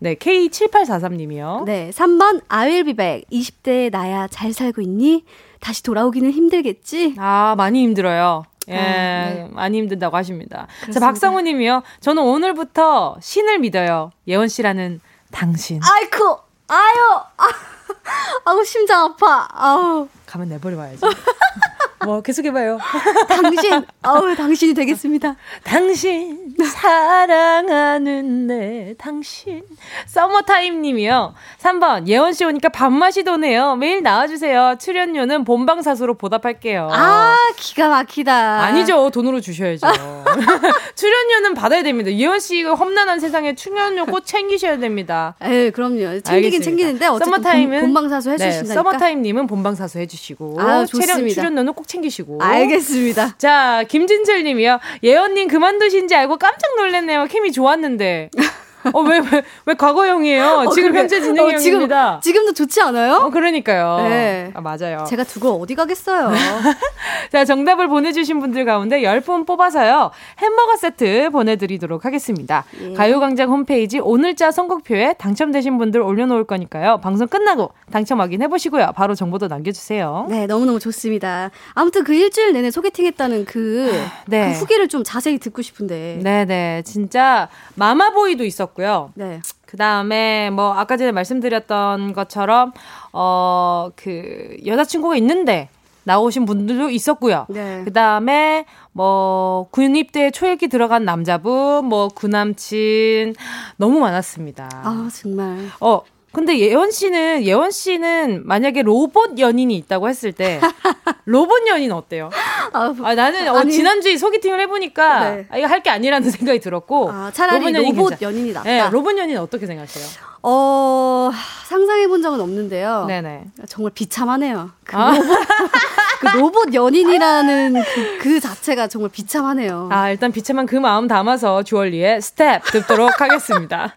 네, 0.00 0.14
K7843님이요. 0.16 1.64
네, 1.64 1.90
3번 1.94 2.42
아윌비백 2.48 3.30
20대 3.30 3.90
나야 3.90 4.26
잘 4.28 4.52
살고 4.52 4.82
있니? 4.82 5.24
다시 5.60 5.82
돌아오기는 5.82 6.30
힘들겠지? 6.30 7.14
아, 7.16 7.54
많이 7.56 7.82
힘들어요. 7.82 8.44
예, 8.68 8.76
아, 8.76 9.28
네. 9.30 9.48
많이 9.52 9.78
힘든다고 9.78 10.16
하십니다. 10.16 10.66
그렇습니다. 10.80 11.00
자, 11.00 11.06
박성우 11.06 11.40
님이요. 11.42 11.82
저는 12.00 12.22
오늘부터 12.22 13.16
신을 13.20 13.58
믿어요. 13.58 14.10
예원 14.26 14.48
씨라는 14.48 15.00
당신. 15.30 15.80
아이쿠! 15.82 16.38
아유! 16.68 17.20
아, 17.36 17.44
아우, 18.46 18.64
심장 18.64 19.04
아파. 19.04 19.46
아우. 19.52 20.08
가면 20.26 20.48
내버려 20.48 20.76
봐야지. 20.76 21.00
뭐 22.04 22.20
계속 22.22 22.44
해봐요. 22.44 22.78
당신, 23.28 23.84
어우, 24.02 24.34
당신이 24.36 24.74
되겠습니다. 24.74 25.36
당신, 25.62 26.54
사랑하는 26.64 28.46
내 28.46 28.94
당신. 28.98 29.62
서머타임 30.06 30.82
님이요. 30.82 31.34
3번, 31.60 32.06
예원 32.08 32.32
씨 32.32 32.44
오니까 32.44 32.68
밥맛이 32.68 33.24
도네요. 33.24 33.76
매일 33.76 34.02
나와주세요. 34.02 34.76
출연료는 34.80 35.44
본방사수로 35.44 36.14
보답할게요. 36.14 36.88
아, 36.92 37.36
기가 37.56 37.88
막히다. 37.88 38.34
아니죠. 38.64 39.10
돈으로 39.10 39.40
주셔야죠. 39.40 39.86
출연료는 40.96 41.54
받아야 41.54 41.82
됩니다. 41.82 42.10
예원씨 42.12 42.62
험난한 42.62 43.20
세상에 43.20 43.54
출연료 43.54 44.06
꼭 44.06 44.24
챙기셔야 44.26 44.78
됩니다. 44.78 45.34
에 45.40 45.70
그럼요. 45.70 45.98
챙기긴 45.98 46.32
알겠습니다. 46.32 46.64
챙기는데 46.64 47.06
어쨌든 47.06 47.32
서머타임은 47.32 47.80
본방사수 47.80 48.30
해주신다니까. 48.30 48.68
네, 48.68 48.74
서머타임님은 48.74 49.46
본방사수 49.46 49.98
해주시고. 49.98 50.60
아, 50.60 50.84
좋습니다. 50.86 51.34
출연료는 51.34 51.72
꼭 51.74 51.86
챙기시고. 51.94 52.38
알겠습니다. 52.40 53.36
자, 53.38 53.84
김진철 53.88 54.42
님이요. 54.44 54.78
예언님 55.02 55.48
그만두신지 55.48 56.14
알고 56.14 56.38
깜짝 56.38 56.76
놀랐네요. 56.76 57.26
케미 57.30 57.52
좋았는데. 57.52 58.30
어, 58.92 59.00
왜, 59.00 59.18
왜, 59.18 59.42
왜 59.66 59.74
과거형이에요? 59.74 60.44
어, 60.44 60.70
지금 60.70 60.90
그래. 60.90 61.00
현재 61.00 61.20
진행형입니다. 61.20 62.16
어, 62.16 62.20
지금, 62.20 62.46
도 62.46 62.52
좋지 62.52 62.80
않아요? 62.82 63.14
어, 63.14 63.30
그러니까요. 63.30 64.08
네. 64.08 64.50
아, 64.54 64.60
맞아요. 64.60 65.04
제가 65.08 65.24
두고 65.24 65.60
어디 65.62 65.74
가겠어요. 65.74 66.32
자, 67.32 67.44
정답을 67.44 67.88
보내주신 67.88 68.40
분들 68.40 68.64
가운데 68.64 69.00
10분 69.02 69.46
뽑아서요. 69.46 70.10
햄버거 70.38 70.76
세트 70.76 71.30
보내드리도록 71.30 72.04
하겠습니다. 72.04 72.64
예. 72.80 72.92
가요광장 72.92 73.50
홈페이지 73.50 73.98
오늘자 73.98 74.50
선곡표에 74.50 75.14
당첨되신 75.18 75.78
분들 75.78 76.00
올려놓을 76.00 76.44
거니까요. 76.44 76.98
방송 76.98 77.26
끝나고 77.28 77.70
당첨 77.90 78.20
확인해보시고요. 78.20 78.92
바로 78.94 79.14
정보도 79.14 79.48
남겨주세요. 79.48 80.26
네, 80.28 80.46
너무너무 80.46 80.78
좋습니다. 80.78 81.50
아무튼 81.72 82.04
그 82.04 82.14
일주일 82.14 82.52
내내 82.52 82.70
소개팅 82.70 83.06
했다는 83.06 83.44
그, 83.46 83.90
네. 84.26 84.52
그 84.52 84.58
후기를 84.58 84.88
좀 84.88 85.02
자세히 85.04 85.38
듣고 85.38 85.62
싶은데. 85.62 86.20
네네. 86.22 86.82
진짜 86.84 87.48
마마보이도 87.76 88.44
있었고 88.44 88.73
있었고요. 88.74 89.10
네. 89.14 89.40
그 89.66 89.76
다음에 89.76 90.50
뭐 90.50 90.72
아까 90.74 90.96
전에 90.96 91.12
말씀드렸던 91.12 92.12
것처럼 92.12 92.72
어 93.12 93.90
그 93.96 94.56
여자친구가 94.66 95.16
있는데 95.16 95.68
나오신 96.04 96.44
분들도 96.44 96.90
있었고요. 96.90 97.46
네. 97.48 97.82
그 97.84 97.92
다음에 97.92 98.66
뭐 98.92 99.68
군입대 99.70 100.30
초읽기 100.32 100.68
들어간 100.68 101.04
남자분, 101.04 101.86
뭐 101.86 102.08
구남친 102.08 103.34
너무 103.76 104.00
많았습니다. 104.00 104.68
아 104.72 105.08
정말. 105.12 105.58
어 105.80 106.02
근데 106.34 106.58
예원 106.58 106.90
씨는 106.90 107.44
예원 107.44 107.70
씨는 107.70 108.42
만약에 108.44 108.82
로봇 108.82 109.38
연인이 109.38 109.76
있다고 109.76 110.08
했을 110.08 110.32
때 110.32 110.60
로봇 111.26 111.66
연인 111.68 111.92
어때요? 111.92 112.28
아, 112.72 112.94
아 113.02 113.14
나는 113.14 113.48
어, 113.48 113.64
지난주에 113.64 114.16
소개팅을 114.16 114.60
해보니까 114.60 115.30
네. 115.30 115.46
아, 115.48 115.56
이거 115.58 115.66
할 115.68 115.84
게 115.84 115.90
아니라는 115.90 116.28
생각이 116.30 116.60
들었고 116.60 117.10
아, 117.10 117.30
차라리 117.32 117.58
로봇, 117.60 117.74
연인 117.74 117.96
로봇 117.96 118.22
연인이 118.22 118.52
낫다. 118.52 118.68
네, 118.68 118.90
로봇 118.90 119.16
연인 119.18 119.36
어떻게 119.38 119.66
생각하세요? 119.66 120.06
어 120.42 121.30
상상해 121.66 122.06
본 122.08 122.20
적은 122.22 122.40
없는데요. 122.40 123.04
네네. 123.06 123.44
정말 123.68 123.92
비참하네요. 123.94 124.70
그, 124.84 124.96
아? 124.96 125.12
로봇, 125.14 125.38
그 126.20 126.36
로봇 126.38 126.74
연인이라는 126.74 127.74
그, 127.82 128.18
그, 128.18 128.40
자체가 128.40 128.88
정말 128.88 129.10
비참하네요. 129.10 129.88
아 129.92 130.10
일단 130.10 130.32
비참한 130.32 130.66
그 130.66 130.76
마음 130.76 131.06
담아서 131.06 131.62
주얼리의 131.62 132.20
스텝 132.22 132.64
듣도록 132.72 133.20
하겠습니다. 133.20 133.96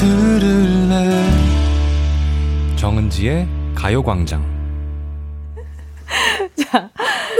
들을래? 0.00 1.26
정은지의 2.76 3.46
가요광장. 3.74 4.42
자, 6.56 6.88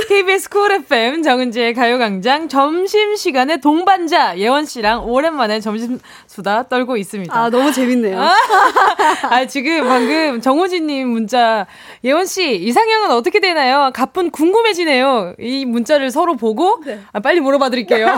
KBS 0.08 0.48
쿨 0.50 0.72
FM 0.72 1.22
정은지의 1.22 1.74
가요광장 1.74 2.48
점심시간에 2.48 3.58
동반자 3.58 4.38
예원씨랑 4.38 5.08
오랜만에 5.08 5.60
점심 5.60 5.98
수다 6.26 6.64
떨고 6.68 6.96
있습니다. 6.96 7.34
아, 7.36 7.50
너무 7.50 7.72
재밌네요. 7.72 8.20
아, 8.20 9.46
지금 9.46 9.86
방금 9.86 10.40
정우진님 10.40 11.08
문자, 11.08 11.66
예원씨, 12.04 12.56
이상형은 12.56 13.10
어떻게 13.12 13.40
되나요? 13.40 13.90
가쁜 13.94 14.30
궁금해지네요. 14.30 15.34
이 15.38 15.64
문자를 15.64 16.10
서로 16.10 16.36
보고, 16.36 16.80
네. 16.84 17.00
아, 17.12 17.20
빨리 17.20 17.40
물어봐 17.40 17.70
드릴게요. 17.70 18.08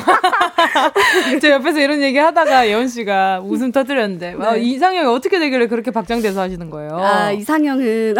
제 1.40 1.50
옆에서 1.52 1.80
이런 1.80 2.02
얘기 2.02 2.18
하다가 2.18 2.68
예원씨가 2.68 3.40
웃음 3.44 3.72
터뜨렸는데, 3.72 4.34
네. 4.38 4.46
아, 4.46 4.56
이상형이 4.56 5.08
어떻게 5.08 5.38
되길래 5.38 5.66
그렇게 5.66 5.90
박장대소 5.90 6.40
하시는 6.40 6.70
거예요? 6.70 6.96
아, 6.96 7.32
이상형은. 7.32 8.14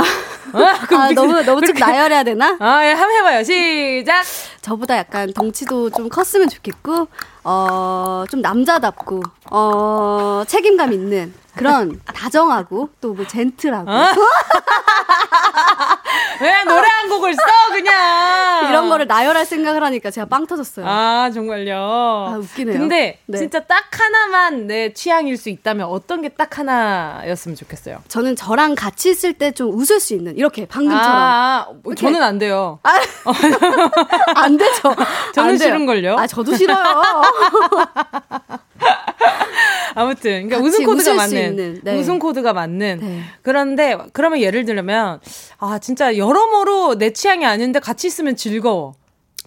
아, 0.54 1.12
너무, 1.14 1.42
너무 1.42 1.60
좀 1.66 1.76
나열해야 1.76 2.22
되나? 2.24 2.56
아, 2.60 2.84
예, 2.86 2.92
한번 2.92 3.16
해봐요. 3.18 3.41
시작! 3.44 4.22
저보다 4.60 4.96
약간 4.96 5.32
덩치도 5.32 5.90
좀 5.90 6.08
컸으면 6.08 6.48
좋겠고, 6.48 7.08
어, 7.44 8.24
좀 8.30 8.40
남자답고, 8.40 9.22
어, 9.50 10.42
책임감 10.46 10.92
있는 10.92 11.34
그런 11.56 12.00
다정하고 12.14 12.90
또 13.00 13.14
뭐 13.14 13.26
젠틀하고. 13.26 13.90
어? 16.40 16.44
왜 16.44 16.64
노래 16.64 16.88
한 16.88 17.08
곡을 17.08 17.34
써 17.34 17.40
그냥 17.70 18.68
이런 18.68 18.88
거를 18.88 19.06
나열할 19.06 19.44
생각을 19.46 19.82
하니까 19.84 20.10
제가 20.10 20.26
빵 20.26 20.46
터졌어요. 20.46 20.84
아 20.88 21.30
정말요. 21.32 21.74
아 21.76 22.36
웃기네요. 22.38 22.78
근데 22.78 23.18
네. 23.26 23.38
진짜 23.38 23.60
딱 23.60 23.84
하나만 23.98 24.66
내 24.66 24.92
취향일 24.92 25.36
수 25.36 25.48
있다면 25.48 25.86
어떤 25.86 26.20
게 26.22 26.32
딱 26.36 26.58
하나였으면 26.58 27.56
좋겠어요. 27.56 27.98
저는 28.08 28.36
저랑 28.36 28.74
같이 28.74 29.10
있을 29.10 29.34
때 29.34 29.52
좀 29.52 29.70
웃을 29.74 30.00
수 30.00 30.14
있는 30.14 30.34
이렇게 30.38 30.64
방금처럼. 30.66 31.06
아, 31.14 31.66
뭐 31.84 31.94
저는 31.94 32.22
안 32.22 32.38
돼요. 32.38 32.78
아, 32.84 32.90
안 34.34 34.56
되죠. 34.56 34.94
저는 35.34 35.58
싫은 35.58 35.84
걸요. 35.84 36.16
아 36.18 36.26
저도 36.26 36.56
싫어요. 36.56 36.82
아무튼 40.02 40.48
그러니까 40.48 40.58
웃음 40.58 40.84
코드가 40.84 41.14
맞는 41.14 41.80
네. 41.82 41.98
웃음 41.98 42.18
코드가 42.18 42.52
맞는 42.52 42.98
네. 43.00 43.20
그런데 43.42 43.96
그러면 44.12 44.40
예를 44.40 44.64
들면 44.64 45.20
아 45.58 45.78
진짜 45.78 46.16
여러모로 46.16 46.98
내 46.98 47.12
취향이 47.12 47.44
아닌데 47.46 47.80
같이 47.80 48.06
있으면 48.06 48.36
즐거워. 48.36 48.94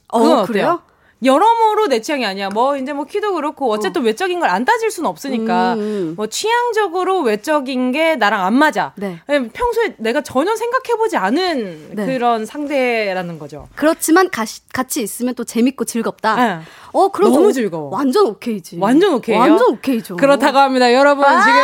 어, 0.08 0.20
그건 0.20 0.40
어, 0.40 0.46
그래요? 0.46 0.82
여러모로 1.24 1.88
내 1.88 2.02
취향이 2.02 2.26
아니야. 2.26 2.50
뭐 2.50 2.78
이제 2.78 2.94
뭐 2.94 3.06
키도 3.06 3.34
그렇고 3.34 3.72
어쨌든 3.72 4.02
어. 4.02 4.06
외적인 4.06 4.40
걸 4.40 4.46
안 4.56 4.64
따질 4.64 4.92
수는 4.92 5.10
없으니까 5.10 5.74
음, 5.74 5.80
음. 5.80 6.14
뭐 6.16 6.28
취향적으로 6.28 7.22
외적인 7.22 7.92
게 7.92 8.16
나랑 8.16 8.46
안 8.46 8.54
맞아. 8.54 8.94
네. 8.96 9.20
평소에 9.28 9.96
내가 9.98 10.22
전혀 10.22 10.56
생각해보지 10.56 11.18
않은 11.18 11.90
네. 11.94 12.06
그런 12.06 12.46
상대라는 12.46 13.40
거죠. 13.40 13.68
그렇지만 13.76 14.30
가시, 14.30 14.62
같이 14.72 15.02
있으면 15.02 15.34
또 15.36 15.44
재밌고 15.44 15.84
즐겁다. 15.86 16.36
네. 16.36 16.60
어, 16.94 17.10
그럼 17.10 17.34
너무 17.34 17.52
즐거워. 17.52 17.90
완전 17.92 18.28
오케이지. 18.28 18.78
완전 18.80 19.16
오케이요. 19.16 19.40
완전 19.40 19.68
오케이죠. 19.74 20.16
그렇다고 20.16 20.58
합니다. 20.60 20.94
여러분 20.94 21.26
아~ 21.26 21.44
지금 21.44 21.60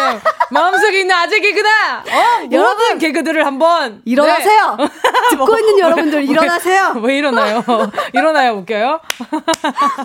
마음속에 0.52 1.02
있는 1.02 1.16
아재 1.16 1.40
개그다. 1.40 2.00
어, 2.00 2.50
여러분 2.52 2.98
개그들을 2.98 3.46
한번 3.46 4.02
일어나세요. 4.04 4.76
네. 4.78 4.88
듣고 5.30 5.58
있는 5.60 5.80
여러분들 5.80 6.28
일어나세요. 6.30 6.94
왜, 6.96 7.02
왜 7.14 7.18
일어나요? 7.20 7.64
일어나요 8.14 8.54
웃겨요? 8.56 9.00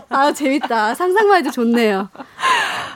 아 0.09 0.33
재밌다. 0.33 0.94
상상만 0.94 1.38
해도 1.38 1.51
좋네요. 1.51 2.09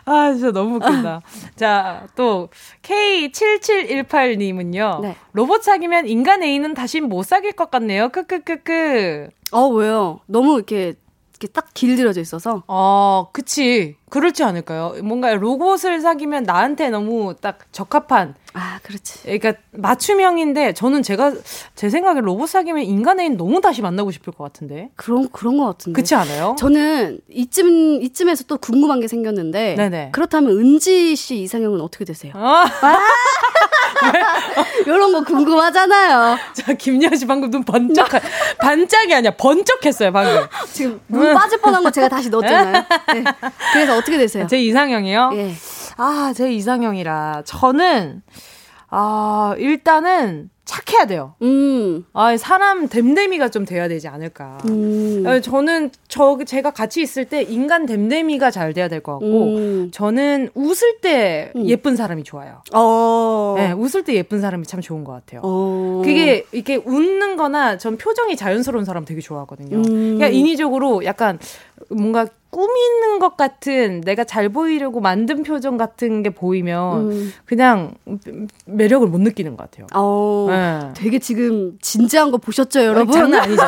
아 0.05 0.33
진짜 0.33 0.51
너무 0.53 0.77
웃긴다. 0.77 1.23
자 1.57 2.07
또 2.17 2.49
K7718님은요. 2.83 5.01
네. 5.01 5.17
로봇 5.33 5.63
사귀면 5.63 6.07
인간 6.09 6.43
애인은 6.43 6.75
다시 6.75 7.01
못 7.01 7.23
사귈 7.25 7.53
것 7.53 7.71
같네요. 7.71 8.09
크크크크. 8.11 9.29
어 9.53 9.67
왜요? 9.69 10.21
너무 10.27 10.57
이렇게 10.57 10.95
이렇게 11.31 11.49
딱 11.53 11.69
길들여져 11.75 12.21
있어서. 12.21 12.63
어, 12.69 13.29
그치. 13.33 13.97
그렇지 14.11 14.43
않을까요? 14.43 14.95
뭔가 15.03 15.33
로봇을 15.35 16.01
사귀면 16.01 16.43
나한테 16.43 16.91
너무 16.91 17.35
딱 17.41 17.59
적합한. 17.73 18.35
아, 18.53 18.81
그렇지. 18.83 19.21
그러니까 19.23 19.53
맞춤형인데 19.71 20.75
저는 20.75 21.05
제가 21.05 21.33
제 21.77 21.89
생각에 21.89 22.21
로봇 22.21 22.51
사귀면 22.51 22.83
인간 22.83 23.21
애인 23.21 23.37
너무 23.37 23.61
다시 23.61 23.81
만나고 23.81 24.11
싶을 24.11 24.33
것 24.33 24.43
같은데. 24.43 24.91
그런 24.97 25.29
그런 25.31 25.57
것 25.57 25.67
같은데. 25.67 25.95
그렇지 25.95 26.17
않아요? 26.17 26.57
저는 26.59 27.21
이쯤 27.31 28.03
이쯤에서 28.03 28.45
또 28.49 28.59
궁금한 28.59 29.01
게 29.01 29.07
생겼는데. 29.07 29.77
네네. 29.77 30.09
그렇다면 30.13 30.59
은지 30.59 31.15
씨 31.15 31.37
이상형은 31.43 31.81
어떻게 31.81 32.05
되세요? 32.05 32.33
아. 32.35 32.65
이런 34.87 35.13
거 35.13 35.25
궁금하잖아요. 35.25 36.39
자, 36.55 36.73
김여아 36.73 37.15
씨 37.17 37.27
방금 37.27 37.51
눈 37.51 37.65
번쩍, 37.65 38.09
반짝이 38.59 39.15
아니야. 39.15 39.33
번쩍했어요, 39.37 40.13
방금. 40.13 40.47
지금 40.73 41.01
눈 41.09 41.35
빠질 41.35 41.61
뻔한 41.61 41.83
거 41.83 41.91
제가 41.91 42.09
다시 42.09 42.31
넣었잖아요. 42.31 42.73
네. 43.15 43.25
그래서 43.73 43.97
어떻게 44.01 44.19
되세요? 44.19 44.47
제 44.47 44.61
이상형이요? 44.61 45.31
예. 45.35 45.53
아, 45.97 46.33
제 46.35 46.53
이상형이라. 46.53 47.43
저는, 47.45 48.23
아, 48.89 49.55
일단은 49.59 50.51
착해야 50.65 51.07
돼요. 51.07 51.35
음. 51.43 52.05
아, 52.13 52.37
사람 52.37 52.87
댐댐이가 52.87 53.49
좀 53.49 53.65
돼야 53.65 53.89
되지 53.89 54.07
않을까. 54.07 54.59
음. 54.67 55.25
아, 55.27 55.41
저는 55.41 55.91
저 56.07 56.39
제가 56.47 56.71
같이 56.71 57.03
있을 57.03 57.25
때 57.25 57.43
인간 57.43 57.87
댐댐이가 57.87 58.53
잘 58.53 58.73
돼야 58.73 58.87
될 58.87 59.03
것 59.03 59.13
같고 59.15 59.27
음. 59.57 59.91
저는 59.93 60.51
웃을 60.55 60.99
때 61.01 61.51
음. 61.57 61.67
예쁜 61.67 61.97
사람이 61.97 62.23
좋아요. 62.23 62.63
어. 62.73 63.55
네, 63.57 63.73
웃을 63.73 64.05
때 64.05 64.15
예쁜 64.15 64.41
사람이 64.41 64.65
참 64.65 64.81
좋은 64.81 65.03
것 65.03 65.11
같아요. 65.13 65.41
어. 65.43 66.03
그게 66.05 66.45
이렇게 66.53 66.77
웃는 66.77 67.35
거나 67.37 67.77
전 67.77 67.97
표정이 67.99 68.37
자연스러운 68.37 68.85
사람 68.85 69.05
되게 69.05 69.21
좋아하거든요. 69.21 69.77
음. 69.79 70.19
그냥 70.19 70.33
인위적으로 70.33 71.05
약간 71.05 71.41
뭔가 71.89 72.27
꾸미는 72.51 73.21
것 73.21 73.37
같은 73.37 74.01
내가 74.01 74.25
잘 74.25 74.49
보이려고 74.49 75.01
만든 75.01 75.45
표정 75.45 75.77
같은 75.77 76.23
게 76.23 76.31
보이면 76.31 77.11
음. 77.11 77.33
그냥 77.45 77.95
매력을 78.67 79.07
못 79.07 79.21
느끼는 79.21 79.57
것 79.57 79.71
같아요. 79.71 79.87
어, 79.95 80.47
네. 80.51 80.93
되게 80.95 81.21
지금 81.21 81.79
진지한 81.81 82.31
거 82.33 82.39
보셨죠, 82.39 82.85
여러분? 82.85 83.13
장난 83.13 83.43
아니죠. 83.43 83.63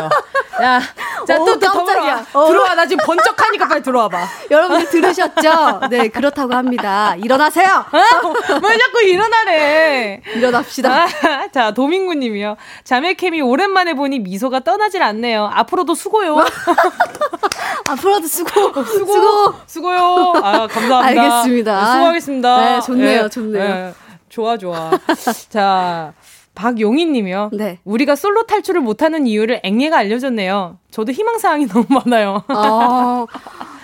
야, 0.62 0.80
자, 1.26 1.36
또, 1.38 1.58
또, 1.58 1.60
깜짝이야. 1.60 2.26
어. 2.34 2.46
들어와. 2.48 2.74
나 2.74 2.86
지금 2.86 3.04
번쩍하니까 3.06 3.68
빨리 3.68 3.82
들어와 3.82 4.08
봐. 4.08 4.26
여러분들 4.50 4.90
들으셨죠? 4.90 5.80
네, 5.90 6.08
그렇다고 6.08 6.54
합니다. 6.54 7.14
일어나세요! 7.16 7.84
어? 7.92 8.58
왜 8.62 8.78
자꾸 8.78 9.02
일어나래? 9.02 10.22
일어납시다. 10.34 11.04
아, 11.04 11.48
자, 11.52 11.72
도민구 11.72 12.14
님이요. 12.14 12.56
자매캠이 12.84 13.40
오랜만에 13.42 13.94
보니 13.94 14.18
미소가 14.20 14.60
떠나질 14.60 15.02
않네요. 15.02 15.48
앞으로도 15.52 15.94
수고요. 15.94 16.36
앞으로도 17.88 18.26
수고. 18.26 18.50
수고. 18.84 18.84
수고. 18.84 19.54
수고요. 19.66 20.32
아, 20.42 20.66
감사합니다. 20.66 21.06
알겠습니다. 21.06 21.80
네, 21.80 21.92
수고하겠습니다. 21.92 22.60
네, 22.60 22.80
좋네요. 22.80 23.22
네, 23.22 23.28
좋네요. 23.28 23.64
네, 23.64 23.94
좋아, 24.28 24.56
좋아. 24.56 24.90
자, 25.50 26.12
박용희 26.54 27.06
님이요. 27.06 27.50
네. 27.52 27.78
우리가 27.84 28.14
솔로 28.14 28.44
탈출을 28.46 28.80
못하는 28.80 29.26
이유를 29.26 29.60
앵예가 29.62 29.98
알려줬네요. 29.98 30.78
저도 30.90 31.12
희망사항이 31.12 31.66
너무 31.72 31.86
많아요. 31.88 32.42
어, 32.48 33.26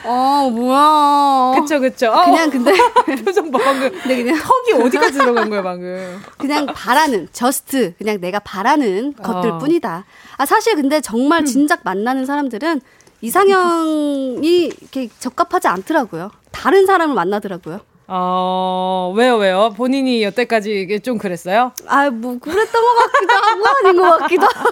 어, 0.04 0.50
뭐야. 0.50 1.60
그쵸, 1.60 1.80
그쵸. 1.80 2.10
어. 2.10 2.24
그냥 2.24 2.50
근데. 2.50 2.72
표정 3.24 3.50
봐, 3.50 3.58
방금. 3.58 3.90
네, 4.06 4.22
그냥. 4.22 4.38
턱이 4.38 4.82
어디까지 4.82 5.12
들어간 5.18 5.48
거야, 5.50 5.62
방금. 5.62 6.20
그냥 6.36 6.66
바라는, 6.66 7.28
저스트. 7.32 7.94
그냥 7.96 8.20
내가 8.20 8.38
바라는 8.38 9.14
어. 9.18 9.22
것들 9.22 9.58
뿐이다. 9.58 10.04
아, 10.36 10.46
사실 10.46 10.76
근데 10.76 11.00
정말 11.00 11.40
음. 11.40 11.44
진작 11.46 11.80
만나는 11.84 12.26
사람들은 12.26 12.80
이상형이 13.20 14.66
이렇게 14.80 15.08
적합하지 15.18 15.68
않더라고요. 15.68 16.30
다른 16.52 16.86
사람을 16.86 17.14
만나더라고요. 17.14 17.80
어, 18.10 19.12
왜요, 19.16 19.36
왜요? 19.36 19.74
본인이 19.76 20.22
여태까지 20.22 20.80
이게 20.80 20.98
좀 20.98 21.18
그랬어요? 21.18 21.72
아, 21.86 22.08
뭐, 22.10 22.38
그랬던 22.38 22.82
것 22.82 23.12
같기도 23.12 23.34
하고, 23.34 23.64
아닌 23.86 23.96
것 24.00 24.18
같기도 24.18 24.46
하고. 24.46 24.70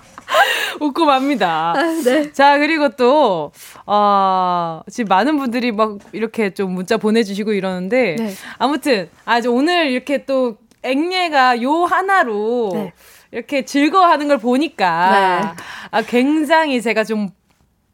웃고 0.79 1.05
맙니다. 1.05 1.73
아, 1.75 1.83
네. 2.03 2.31
자, 2.31 2.57
그리고 2.57 2.89
또, 2.89 3.51
어, 3.85 4.81
지금 4.89 5.09
많은 5.09 5.37
분들이 5.37 5.71
막 5.73 5.97
이렇게 6.13 6.53
좀 6.53 6.71
문자 6.71 6.95
보내주시고 6.97 7.51
이러는데, 7.51 8.15
네. 8.17 8.33
아무튼, 8.59 9.09
아, 9.25 9.41
오늘 9.47 9.87
이렇게 9.87 10.25
또, 10.25 10.57
앵예가 10.83 11.61
요 11.63 11.83
하나로, 11.83 12.71
네. 12.73 12.93
이렇게 13.33 13.65
즐거워하는 13.65 14.27
걸 14.27 14.37
보니까, 14.37 15.55
네. 15.57 15.63
아, 15.89 16.01
굉장히 16.03 16.81
제가 16.81 17.03
좀 17.03 17.29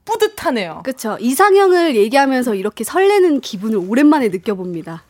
뿌듯하네요. 0.04 0.82
그렇죠. 0.84 1.18
이상형을 1.20 1.96
얘기하면서 1.96 2.56
이렇게 2.56 2.84
설레는 2.84 3.40
기분을 3.40 3.78
오랜만에 3.78 4.28
느껴봅니다. 4.28 5.04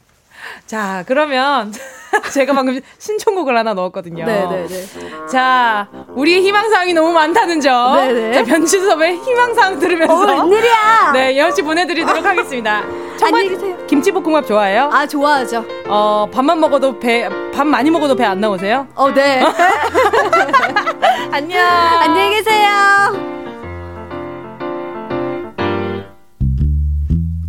자, 0.65 1.03
그러면 1.07 1.73
제가 2.33 2.53
방금 2.53 2.79
신청곡을 2.97 3.57
하나 3.57 3.73
넣었거든요. 3.73 4.25
네네네. 4.25 4.67
네, 4.67 4.85
네. 4.85 5.27
자, 5.31 5.87
우리의 6.09 6.41
희망사항이 6.41 6.93
너무 6.93 7.11
많다는 7.11 7.59
점. 7.61 7.95
네네. 7.95 8.33
자, 8.33 8.43
변진섭의 8.43 9.17
희망사항 9.17 9.79
들으면서. 9.79 10.13
어, 10.13 10.25
웬일이야! 10.25 11.11
네, 11.13 11.37
여씨 11.37 11.61
보내드리도록 11.61 12.25
하겠습니다. 12.25 12.81
안녕히 13.21 13.49
계세요. 13.49 13.77
김치볶음밥 13.87 14.47
좋아해요? 14.47 14.89
아, 14.93 15.05
좋아하죠. 15.05 15.65
어, 15.87 16.27
밥만 16.31 16.59
먹어도 16.59 16.99
배, 16.99 17.27
밥 17.53 17.65
많이 17.67 17.89
먹어도 17.91 18.15
배 18.15 18.23
안 18.25 18.39
나오세요? 18.39 18.87
어, 18.95 19.11
네. 19.11 19.43
안녕. 21.31 21.65
안녕히 21.65 22.35
계세요. 22.35 22.69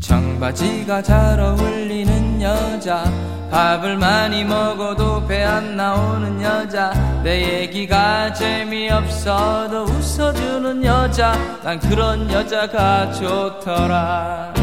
청바지가 0.00 1.02
잘 1.02 1.38
어울리는 1.38 2.09
여자. 2.50 3.04
밥을 3.50 3.96
많이 3.96 4.44
먹어도 4.44 5.26
배 5.26 5.42
안 5.44 5.76
나오는 5.76 6.40
여자. 6.42 6.92
내 7.22 7.62
얘기가 7.62 8.32
재미없어도 8.32 9.84
웃어주는 9.84 10.84
여자. 10.84 11.32
난 11.62 11.78
그런 11.80 12.30
여자가 12.30 13.12
좋더라. 13.12 14.54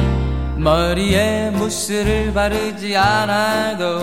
머리에 0.56 1.52
무스를 1.52 2.34
바르지 2.34 2.96
않아도 2.98 4.02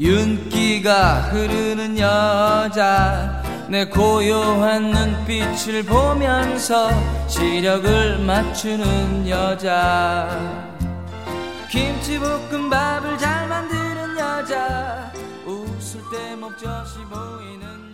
윤기가 0.00 1.20
흐르는 1.30 1.98
여자. 1.98 3.42
내 3.68 3.84
고요한 3.86 4.90
눈빛을 4.90 5.84
보면서 5.84 6.90
시력을 7.28 8.18
맞추는 8.18 9.28
여자 9.28 10.28
김치볶음밥을 11.72 13.16
잘 13.16 13.48
만드는 13.48 14.18
여자. 14.18 15.10
웃을 15.46 16.02
때 16.12 16.36
목젖이 16.36 17.02
보이는 17.06 17.91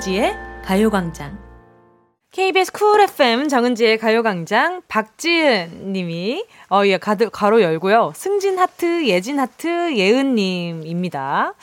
정은지의 0.00 0.34
가요광장. 0.64 1.38
KBS 2.30 2.72
쿨 2.72 3.02
FM 3.02 3.48
정은지의 3.48 3.98
가요광장 3.98 4.82
박지은 4.88 5.92
님이, 5.92 6.46
어, 6.70 6.86
예, 6.86 6.96
가드, 6.96 7.28
가로 7.30 7.60
열고요. 7.60 8.12
승진 8.14 8.58
하트, 8.58 9.06
예진 9.06 9.38
하트, 9.38 9.94
예은 9.94 10.34
님입니다. 10.34 11.54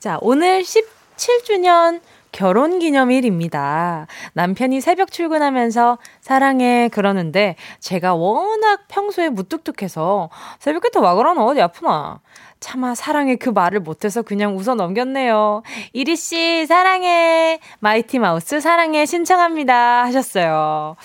자, 0.00 0.18
오늘 0.20 0.62
17주년 0.62 2.00
결혼 2.36 2.80
기념일입니다. 2.80 4.06
남편이 4.34 4.82
새벽 4.82 5.10
출근하면서 5.10 5.96
사랑해 6.20 6.90
그러는데 6.92 7.56
제가 7.80 8.14
워낙 8.14 8.82
평소에 8.88 9.30
무뚝뚝해서 9.30 10.28
새벽부터 10.58 11.00
와 11.00 11.14
그러나 11.14 11.42
어디 11.46 11.62
아프나. 11.62 12.20
차마 12.60 12.94
사랑해 12.94 13.36
그 13.36 13.48
말을 13.48 13.80
못해서 13.80 14.20
그냥 14.20 14.58
웃어 14.58 14.74
넘겼네요. 14.74 15.62
이리 15.94 16.14
씨, 16.14 16.66
사랑해. 16.66 17.58
마이티 17.80 18.18
마우스 18.18 18.60
사랑해 18.60 19.06
신청합니다. 19.06 20.04
하셨어요. 20.04 20.96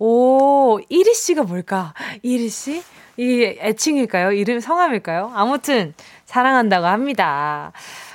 오, 0.00 0.80
이리 0.88 1.14
씨가 1.14 1.44
뭘까? 1.44 1.94
이리 2.22 2.48
씨? 2.48 2.82
이 3.16 3.44
애칭일까요? 3.60 4.32
이름 4.32 4.58
성함일까요? 4.58 5.30
아무튼, 5.34 5.94
사랑한다고 6.24 6.86
합니다. 6.86 7.72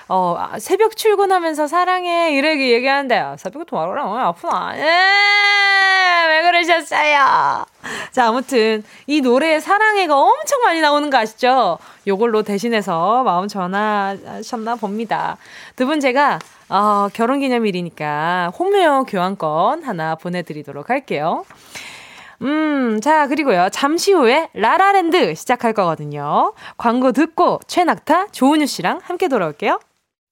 어, 0.08 0.36
아, 0.38 0.60
새벽 0.60 0.95
출근하면서 0.95 1.68
사랑해. 1.68 2.32
이렇게 2.34 2.70
얘기하는데, 2.74 3.36
새벽부터 3.39 3.76
말하라. 3.76 4.06
어, 4.06 4.16
아프나. 4.18 4.76
에, 4.78 6.28
왜 6.30 6.41
그러셨어요? 6.43 7.66
자, 8.12 8.28
아무튼, 8.28 8.84
이 9.08 9.22
노래에 9.22 9.60
사랑해가 9.60 10.16
엄청 10.16 10.62
많이 10.62 10.80
나오는 10.82 11.10
거 11.10 11.18
아시죠? 11.18 11.80
요걸로 12.06 12.43
대신해서 12.43 13.24
마음 13.24 13.47
전하셨나 13.47 14.76
봅니다. 14.76 15.38
두 15.76 15.88
분 15.88 15.99
제가, 15.99 16.38
어, 16.70 17.08
결혼 17.14 17.39
기념일이니까 17.39 18.51
홈웨어 18.60 19.03
교환권 19.03 19.84
하나 19.84 20.14
보내드리도록 20.16 20.89
할게요. 20.91 21.45
음, 22.43 22.99
자, 23.01 23.26
그리고요. 23.28 23.70
잠시 23.72 24.12
후에 24.14 24.49
라라랜드 24.53 25.34
시작할 25.34 25.74
거거든요. 25.74 26.53
광고 26.78 27.12
듣고 27.12 27.60
최낙타, 27.66 28.28
조은유 28.32 28.68
씨랑 28.68 28.99
함께 29.03 29.28
돌아올게요. 29.28 29.80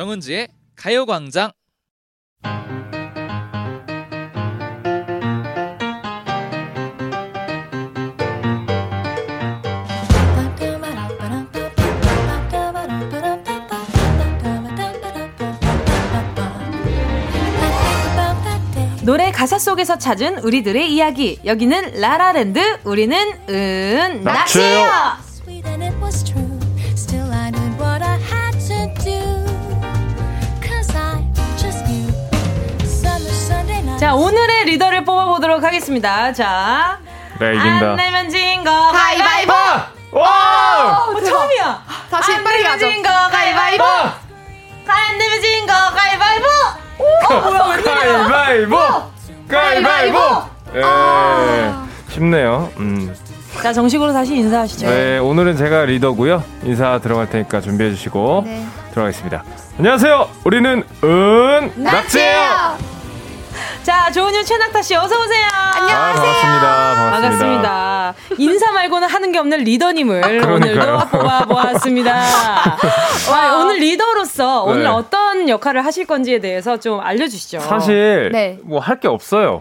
정은지의 0.00 0.48
가요광장 0.76 1.52
노래 19.02 19.30
가사 19.30 19.58
속에서 19.58 19.98
찾은 19.98 20.38
우리들의 20.38 20.90
이야기. 20.94 21.38
여기는 21.44 22.00
라라랜드. 22.00 22.78
우리는 22.84 23.18
은 23.50 24.24
낚시예요. 24.24 25.29
자, 34.00 34.14
오늘의 34.14 34.64
리더를 34.64 35.04
뽑아보도록 35.04 35.62
하겠습니다. 35.62 36.32
자. 36.32 36.98
네, 37.38 37.54
이긴다. 37.54 37.90
안 37.90 37.96
내면 37.96 38.30
진 38.30 38.64
거. 38.64 38.70
가위바위보! 38.70 39.52
와! 40.12 41.04
어, 41.06 41.20
처음이야. 41.22 41.82
다시 42.10 42.42
빨리 42.42 42.62
가죠. 42.62 42.72
안 42.72 42.78
내면 42.78 42.94
진 42.94 43.02
거, 43.02 43.10
가위바위보! 43.10 43.84
안 44.86 45.18
내면 45.18 45.42
진 45.42 45.66
거, 45.66 45.74
가위바위보! 45.74 46.46
가위바위보! 49.48 50.18
예. 50.76 50.80
아~ 50.82 51.86
쉽네요. 52.08 52.72
음. 52.78 53.14
자, 53.62 53.74
정식으로 53.74 54.14
다시 54.14 54.34
인사하시죠. 54.34 54.86
네, 54.86 55.18
오늘은 55.18 55.58
제가 55.58 55.84
리더고요. 55.84 56.42
인사 56.62 56.98
들어갈 57.00 57.28
테니까 57.28 57.60
준비해 57.60 57.90
주시고 57.90 58.44
네. 58.46 58.64
들어가겠습니다. 58.92 59.44
안녕하세요. 59.76 60.26
우리는 60.44 60.84
은 61.04 61.72
낙지예요. 61.76 62.99
자, 63.82 64.10
조은유 64.10 64.44
최낙타 64.44 64.82
씨 64.82 64.94
어서 64.94 65.20
오세요. 65.20 65.46
안녕하세요. 65.52 65.96
아, 65.96 66.12
반갑습니다. 66.14 67.10
반갑습니다. 67.10 67.10
반갑습니다. 67.10 68.14
인사 68.38 68.72
말고는 68.72 69.08
하는 69.08 69.32
게 69.32 69.38
없는 69.38 69.58
리더님을 69.58 70.44
오늘도 70.50 70.98
뽑아 71.10 71.44
보았습니다. 71.46 72.14
와, 73.30 73.56
오늘 73.58 73.76
리더로서 73.78 74.64
네. 74.66 74.72
오늘 74.72 74.86
어떤 74.86 75.48
역할을 75.48 75.84
하실 75.84 76.06
건지에 76.06 76.38
대해서 76.38 76.78
좀 76.78 77.00
알려주시죠. 77.00 77.60
사실 77.60 78.30
네. 78.32 78.58
뭐할 78.62 79.00
게 79.00 79.08
없어요. 79.08 79.58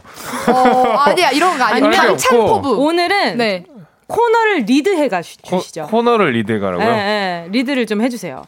어, 0.47 0.83
아니야 1.05 1.31
이런 1.31 1.57
거 1.57 1.63
아니에요. 1.63 2.17
창 2.17 2.37
포부. 2.39 2.75
오늘은 2.85 3.37
네. 3.37 3.65
코너를 4.07 4.63
리드해 4.65 5.07
가시죠. 5.07 5.83
코너를 5.87 6.31
리드해 6.31 6.57
가라고요? 6.59 6.87
네, 6.87 6.95
네, 6.95 7.47
리드를 7.51 7.85
좀 7.85 8.01
해주세요. 8.01 8.43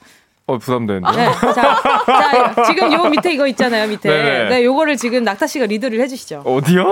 어 0.52 0.58
부담되는데. 0.58 1.12
네. 1.16 1.32
자, 1.54 1.82
자, 2.06 2.64
지금 2.66 2.92
요 2.92 3.06
밑에 3.06 3.34
이거 3.34 3.48
있잖아요, 3.48 3.88
밑에. 3.88 4.10
네네. 4.10 4.50
네, 4.50 4.66
요거를 4.66 4.98
지금 4.98 5.24
낙타 5.24 5.48
씨가 5.48 5.66
리더를 5.68 6.00
해주시죠. 6.02 6.44
어디요? 6.46 6.88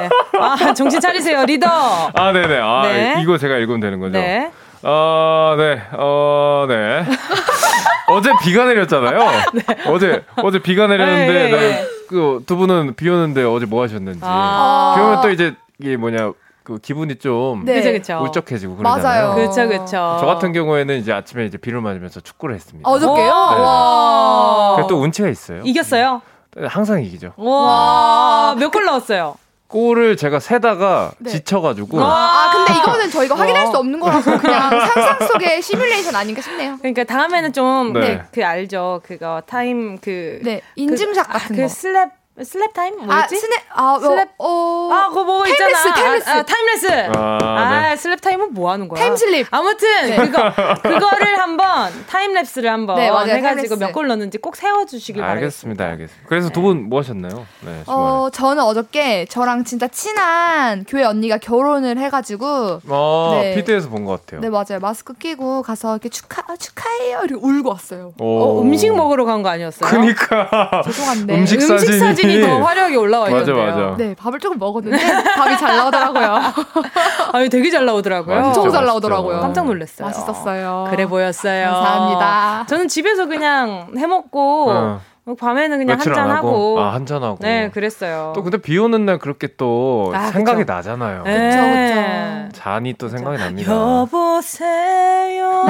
네. 0.00 0.08
아, 0.40 0.74
정신 0.74 1.00
차리세요, 1.00 1.44
리더. 1.44 1.68
아, 2.12 2.32
네네. 2.32 2.58
아, 2.58 2.82
네. 2.82 3.14
이거 3.22 3.38
제가 3.38 3.56
읽으면 3.56 3.80
되는 3.80 4.00
거죠. 4.00 4.18
네. 4.18 4.50
어, 4.82 5.54
네, 5.56 5.82
어, 5.92 6.66
네. 6.68 7.04
어제 8.10 8.30
비가 8.42 8.64
내렸잖아요. 8.64 9.18
네. 9.52 9.62
어제 9.86 10.24
어제 10.42 10.58
비가 10.60 10.86
내렸는데 10.86 11.32
네, 11.32 11.50
네, 11.50 11.84
그두 12.08 12.56
분은 12.56 12.94
비 12.96 13.08
오는데 13.08 13.44
어제 13.44 13.66
뭐 13.66 13.82
하셨는지. 13.82 14.20
아~ 14.22 14.94
비 14.96 15.02
오면 15.02 15.20
또 15.20 15.30
이제 15.30 15.54
이게 15.78 15.96
뭐냐 15.96 16.32
그 16.68 16.78
기분이 16.78 17.16
좀 17.16 17.64
네. 17.64 17.76
그쵸, 17.80 17.92
그쵸. 17.92 18.24
울적해지고 18.24 18.76
그러잖아요. 18.76 19.28
맞아요. 19.28 19.34
그렇죠, 19.36 19.66
그렇죠. 19.66 20.16
저 20.20 20.26
같은 20.26 20.52
경우에는 20.52 20.98
이제 20.98 21.14
아침에 21.14 21.46
이제 21.46 21.56
비를 21.56 21.80
맞으면서 21.80 22.20
축구를 22.20 22.54
했습니다. 22.56 22.86
어저께요? 22.88 23.24
네. 23.24 23.30
와. 23.62 24.86
또 24.86 25.00
운치가 25.00 25.28
있어요. 25.30 25.62
이겼어요? 25.64 26.20
항상 26.66 27.02
이기죠. 27.02 27.32
와. 27.38 28.54
몇 28.58 28.70
골 28.70 28.84
넣었어요? 28.84 29.36
골을 29.68 30.16
제가 30.18 30.40
세다가 30.40 31.12
네. 31.18 31.30
지쳐가지고. 31.30 32.00
아, 32.02 32.52
근데 32.66 32.78
이거는 32.80 33.10
저희가 33.10 33.34
확인할 33.34 33.66
수 33.66 33.76
없는 33.78 33.98
거라서 34.00 34.38
그냥 34.38 34.68
상상 34.80 35.26
속의 35.28 35.62
시뮬레이션 35.62 36.14
아닌가 36.16 36.40
싶네요. 36.42 36.76
그러니까 36.78 37.04
다음에는 37.04 37.52
좀, 37.54 37.92
네. 37.94 38.22
그 38.32 38.44
알죠. 38.44 39.00
그거 39.04 39.42
타임 39.46 39.98
그. 39.98 40.40
네. 40.42 40.60
인증샷 40.76 41.26
그, 41.26 41.32
같은 41.32 41.56
아, 41.56 41.58
그 41.58 41.66
슬랩 41.66 42.10
slap 42.42 42.72
time 42.72 42.96
뭐였지? 43.04 43.34
아, 43.34 43.38
스냅 43.38 43.62
아, 43.74 43.82
뭐, 43.98 43.98
슬랩 43.98 44.28
어. 44.38 44.90
아, 44.92 45.08
그거 45.08 45.24
뭐 45.24 45.42
timelapse, 45.44 45.88
있잖아. 45.88 45.94
timelapse. 45.94 46.30
아, 46.30 46.32
아 46.38 46.42
timelapse. 46.42 46.86
아, 47.16 47.38
아 47.42 47.88
네. 47.88 47.94
slap 47.96 48.20
time은 48.20 48.54
뭐 48.54 48.70
하는 48.70 48.88
거야? 48.88 49.00
time 49.02 49.22
slip. 49.22 49.46
아무튼 49.50 49.88
네. 50.10 50.16
그거 50.16 50.52
그거를 50.82 51.38
한번 51.38 51.92
timelapse를 52.08 52.64
한번 52.66 52.96
네, 52.96 53.10
해 53.34 53.40
가지고 53.40 53.76
몇 53.76 53.92
골 53.92 54.06
넣는지 54.08 54.38
꼭 54.38 54.54
세어 54.56 54.84
주시길 54.86 55.20
바랍니다. 55.22 55.38
알겠습니다. 55.46 55.84
알겠습니다. 55.84 56.28
그래서 56.28 56.48
두 56.50 56.62
분 56.62 56.88
뭐 56.88 57.00
하셨나요? 57.00 57.46
네, 57.62 57.82
어, 57.86 58.28
저는 58.32 58.62
어저께 58.62 59.24
저랑 59.26 59.64
진짜 59.64 59.88
친한 59.88 60.84
교회 60.86 61.04
언니가 61.04 61.38
결혼을 61.38 61.98
해 61.98 62.10
가지고 62.10 62.80
어, 62.88 63.38
네. 63.42 63.54
feed에서 63.56 63.88
본 63.88 64.04
것 64.04 64.20
같아요. 64.24 64.40
네, 64.40 64.48
맞아요. 64.48 64.78
마스크 64.80 65.12
끼고 65.14 65.62
가서 65.62 65.92
이렇게 65.94 66.08
축하 66.08 66.42
축하해요. 66.56 67.20
이렇게 67.24 67.34
울고 67.34 67.68
왔어요. 67.70 68.12
어, 68.20 68.60
음식 68.62 68.94
먹으러 68.94 69.24
간 69.24 69.42
거 69.42 69.48
아니었어요? 69.50 69.88
그니까. 69.90 70.82
죄송한데. 70.84 71.34
음식, 71.34 71.60
사진 71.60 72.27
이, 72.28 72.36
음식 72.36 72.42
사진이 72.42 72.58
더 72.60 72.64
화려하게 72.64 72.96
올라 72.96 73.18
올라와 73.18 73.30
맞아, 73.30 73.52
있는데요. 73.52 73.86
맞아. 73.90 73.96
네, 73.96 74.14
밥을 74.14 74.38
조금 74.40 74.58
먹었는데 74.58 74.98
밥이 75.36 75.58
잘 75.58 75.76
나오더라고요. 75.76 76.38
아니 77.32 77.48
되게 77.48 77.70
잘 77.70 77.84
나오더라고요. 77.84 78.36
엄청 78.38 78.70
잘 78.70 78.84
나오더라고요. 78.84 79.40
깜짝 79.40 79.66
놀랐어요. 79.66 80.06
맛있었어요. 80.06 80.86
그래 80.90 81.06
보였어요. 81.06 81.70
감사합니다. 81.70 82.66
저는 82.68 82.88
집에서 82.88 83.26
그냥 83.26 83.88
해 83.96 84.06
먹고 84.06 84.70
어. 84.70 85.00
밤에는 85.36 85.78
그냥 85.78 85.98
한잔 86.00 86.30
하고. 86.30 86.80
아, 86.80 86.92
한잔 86.94 87.22
하고. 87.22 87.38
네, 87.40 87.70
그랬어요. 87.70 88.32
또 88.34 88.42
근데 88.42 88.58
비 88.58 88.78
오는 88.78 89.04
날 89.06 89.18
그렇게 89.18 89.48
또 89.56 90.12
아, 90.14 90.26
생각이 90.30 90.60
그쵸. 90.62 90.72
나잖아요. 90.72 91.22
네. 91.24 92.48
그쵸, 92.50 92.58
잔이 92.60 92.94
또 92.94 93.08
생각이 93.08 93.36
납니다. 93.38 93.72
여보세요. 93.72 95.66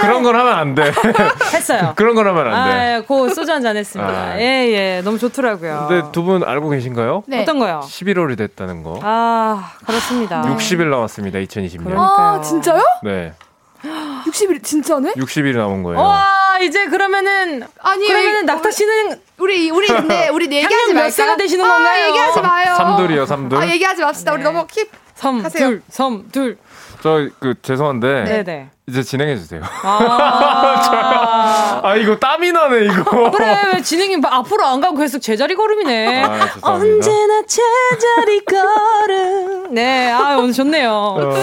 그런 0.00 0.22
건 0.22 0.34
하면 0.36 0.52
안 0.52 0.74
돼. 0.74 0.92
했어요. 1.54 1.92
그런 1.96 2.14
건 2.14 2.26
하면 2.26 2.46
안 2.54 2.70
돼. 2.70 2.94
아, 2.94 3.00
고 3.02 3.28
소주 3.28 3.50
한 3.52 3.64
잔 3.64 3.76
했습니다. 3.78 4.12
아. 4.12 4.38
예, 4.38 4.68
예. 4.98 5.02
너무 5.02 5.18
좋더라고요. 5.18 5.86
근데 5.88 6.12
두 6.12 6.24
분 6.24 6.42
알고 6.44 6.68
계신가요? 6.70 7.22
네. 7.26 7.42
어떤 7.42 7.58
거요? 7.58 7.80
11월이 7.84 8.36
됐다는 8.38 8.82
거. 8.82 8.98
아, 9.02 9.72
그렇습니다. 9.86 10.40
60일 10.42 10.86
남았습니다. 10.90 11.38
2020년. 11.40 11.84
그러니까요. 11.84 12.38
아, 12.38 12.40
진짜요? 12.42 12.80
네. 13.02 13.32
60일 13.84 14.62
진짜네? 14.62 15.12
60일이 15.14 15.56
남은 15.56 15.82
거예요. 15.82 16.00
와 16.00 16.58
이제 16.62 16.86
그러면은 16.86 17.62
아니 17.80 18.06
그러면은 18.06 18.46
낙타 18.46 18.70
씨는 18.70 19.20
우리 19.38 19.70
우리 19.70 19.86
근데 19.88 20.28
우리 20.28 20.44
얘기하지 20.46 20.94
말까? 20.94 21.04
몇 21.06 21.10
세가 21.10 21.36
되시는 21.36 21.66
건가요? 21.68 22.04
아, 22.04 22.08
얘기하지 22.08 22.40
마요. 22.40 22.74
삼둘이요, 22.76 23.26
삼둘. 23.26 23.58
아 23.58 23.68
얘기하지 23.68 24.02
맙시다. 24.02 24.30
네. 24.32 24.36
우리 24.36 24.44
너무 24.44 24.66
킵. 24.66 24.88
삼둘, 25.14 25.82
삼둘. 25.88 26.58
저그 27.02 27.54
죄송한데 27.62 28.24
네네. 28.24 28.70
이제 28.88 29.02
진행해 29.02 29.36
주세요. 29.36 29.60
아, 29.82 29.98
아 31.82 31.96
이거 31.96 32.16
땀이 32.16 32.52
나네 32.52 32.86
이거. 32.86 33.30
그래 33.30 33.56
왜 33.74 33.82
진행이 33.82 34.18
앞으로 34.22 34.64
안 34.64 34.80
가고 34.80 34.96
계속 34.96 35.20
제자리 35.20 35.54
걸음이네. 35.54 36.24
아, 36.24 36.50
언제나 36.62 37.42
제자리 37.46 38.44
걸음. 38.44 39.74
네, 39.74 40.10
아 40.10 40.36
오늘 40.36 40.52
좋네요. 40.52 40.90
어... 40.90 41.34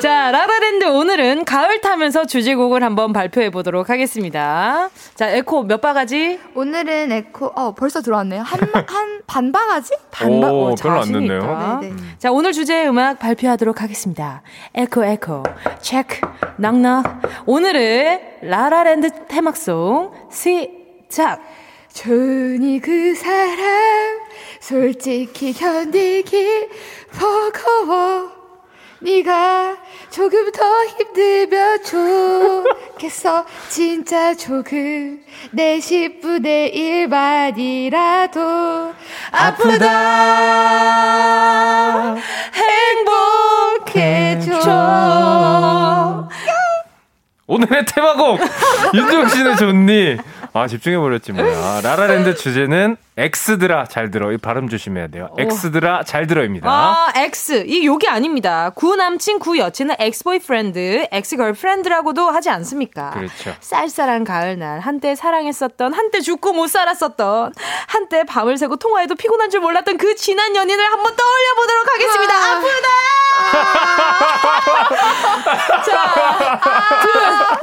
자 0.00 0.30
라라랜드 0.30 0.84
오늘은 0.86 1.44
가을 1.44 1.80
타면서 1.80 2.24
주제곡을 2.24 2.82
한번 2.82 3.12
발표해 3.12 3.50
보도록 3.50 3.90
하겠습니다. 3.90 4.90
자 5.14 5.28
에코 5.28 5.62
몇 5.62 5.80
바가지? 5.80 6.40
오늘은 6.54 7.12
에코 7.12 7.52
어 7.54 7.72
벌써 7.74 8.00
들어왔네요. 8.00 8.42
한 8.42 8.60
한 8.90 9.20
반바가지? 9.26 9.94
반바 10.10 10.50
오, 10.50 10.70
오 10.70 10.74
별로 10.74 11.00
안 11.02 11.12
됐네요. 11.12 11.78
네, 11.82 11.88
네. 11.90 11.96
자 12.18 12.32
오늘 12.32 12.52
주제 12.52 12.86
음악 12.86 13.18
발표하도록 13.18 13.80
하겠습니다. 13.80 14.42
에코 14.74 15.04
에코 15.04 15.42
체크 15.80 16.20
낭 16.56 16.80
넉넉. 16.80 17.04
오늘은 17.46 18.20
라라랜드 18.42 19.10
테마송 19.28 20.12
시작. 20.30 21.40
좋으니 21.92 22.80
그 22.80 23.14
사람 23.14 24.20
솔직히 24.60 25.52
견디기 25.52 26.68
버거워. 27.18 28.40
네가 29.02 29.78
조금 30.10 30.52
더 30.52 30.84
힘들면 30.84 31.82
좋겠어. 31.82 33.46
진짜 33.68 34.34
조금 34.34 35.22
내 35.52 35.78
10분의 35.78 36.74
1만이라도. 37.08 38.92
아프다. 39.32 39.86
행복해져 43.86 44.60
오늘의 47.50 47.84
테마곡 47.84 48.40
윤종신의 48.94 49.56
좋니? 49.56 50.16
아 50.52 50.68
집중해버렸지 50.68 51.32
뭐야. 51.32 51.80
라라랜드 51.82 52.34
주제는 52.36 52.96
ex들아 53.20 53.84
잘 53.84 54.10
들어. 54.10 54.32
이 54.32 54.38
발음 54.38 54.68
조심해야 54.68 55.08
돼요. 55.08 55.28
ex들아 55.38 56.02
잘 56.04 56.26
들어입니다. 56.26 56.68
아 56.70 57.12
ex 57.16 57.64
이 57.66 57.84
욕이 57.86 58.08
아닙니다. 58.08 58.70
구 58.74 58.96
남친 58.96 59.38
구 59.38 59.58
여친은 59.58 59.96
ex 59.98 60.24
boyfriend, 60.24 61.06
ex 61.10 61.36
girlfriend라고도 61.36 62.30
하지 62.30 62.48
않습니까? 62.50 63.10
그렇죠. 63.10 63.54
쌀쌀한 63.60 64.24
가을날 64.24 64.80
한때 64.80 65.14
사랑했었던, 65.14 65.92
한때 65.92 66.20
죽고 66.20 66.52
못 66.52 66.68
살았었던, 66.68 67.52
한때 67.88 68.24
밤을 68.24 68.56
새고 68.56 68.76
통화해도 68.76 69.14
피곤한 69.16 69.50
줄 69.50 69.60
몰랐던 69.60 69.98
그 69.98 70.14
지난 70.16 70.56
연인을 70.56 70.84
한번 70.90 71.14
떠올려 71.14 71.54
보도록 71.56 71.92
하겠습니다. 71.92 72.34
아. 72.34 72.56
아프다. 72.56 72.88
자, 75.84 76.60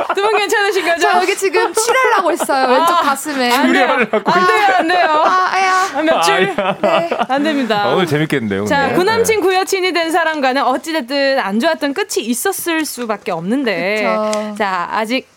두, 0.07 0.13
두분 0.15 0.37
괜찮으신 0.37 0.85
거죠? 0.85 1.01
저 1.01 1.17
여기 1.21 1.35
지금 1.35 1.73
칠하려고 1.73 2.31
했어요. 2.31 2.67
왼쪽 2.67 2.93
아, 2.97 3.01
가슴에. 3.01 3.51
안 3.51 3.73
돼요. 3.73 3.87
안 3.91 4.47
돼요, 4.47 4.75
안 4.77 4.87
돼요. 4.87 5.23
아, 5.47 5.55
아야. 5.55 5.89
아, 5.95 6.01
몇 6.01 6.21
줄? 6.21 6.55
네. 6.81 7.09
안 7.29 7.43
됩니다. 7.43 7.83
아, 7.85 7.93
오늘 7.93 8.05
재밌겠는데요. 8.05 8.65
자, 8.65 8.93
구남친 8.93 9.41
구여친이 9.41 9.93
된 9.93 10.11
사람과는 10.11 10.63
어찌됐든 10.63 11.39
안 11.39 11.59
좋았던 11.59 11.93
끝이 11.93 12.25
있었을 12.25 12.85
수밖에 12.85 13.31
없는데. 13.31 14.03
그쵸. 14.31 14.55
자, 14.57 14.87
아직 14.91 15.27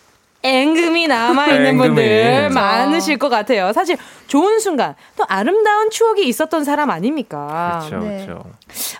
앵금이 0.43 1.07
남아있는 1.07 1.77
분들 1.77 2.49
많으실 2.49 3.17
것 3.17 3.29
같아요. 3.29 3.71
사실 3.73 3.97
좋은 4.27 4.59
순간, 4.59 4.95
또 5.17 5.25
아름다운 5.27 5.89
추억이 5.89 6.27
있었던 6.27 6.63
사람 6.63 6.89
아닙니까? 6.89 7.83
그렇죠, 7.87 8.05
네. 8.05 8.25
그렇죠. 8.25 8.43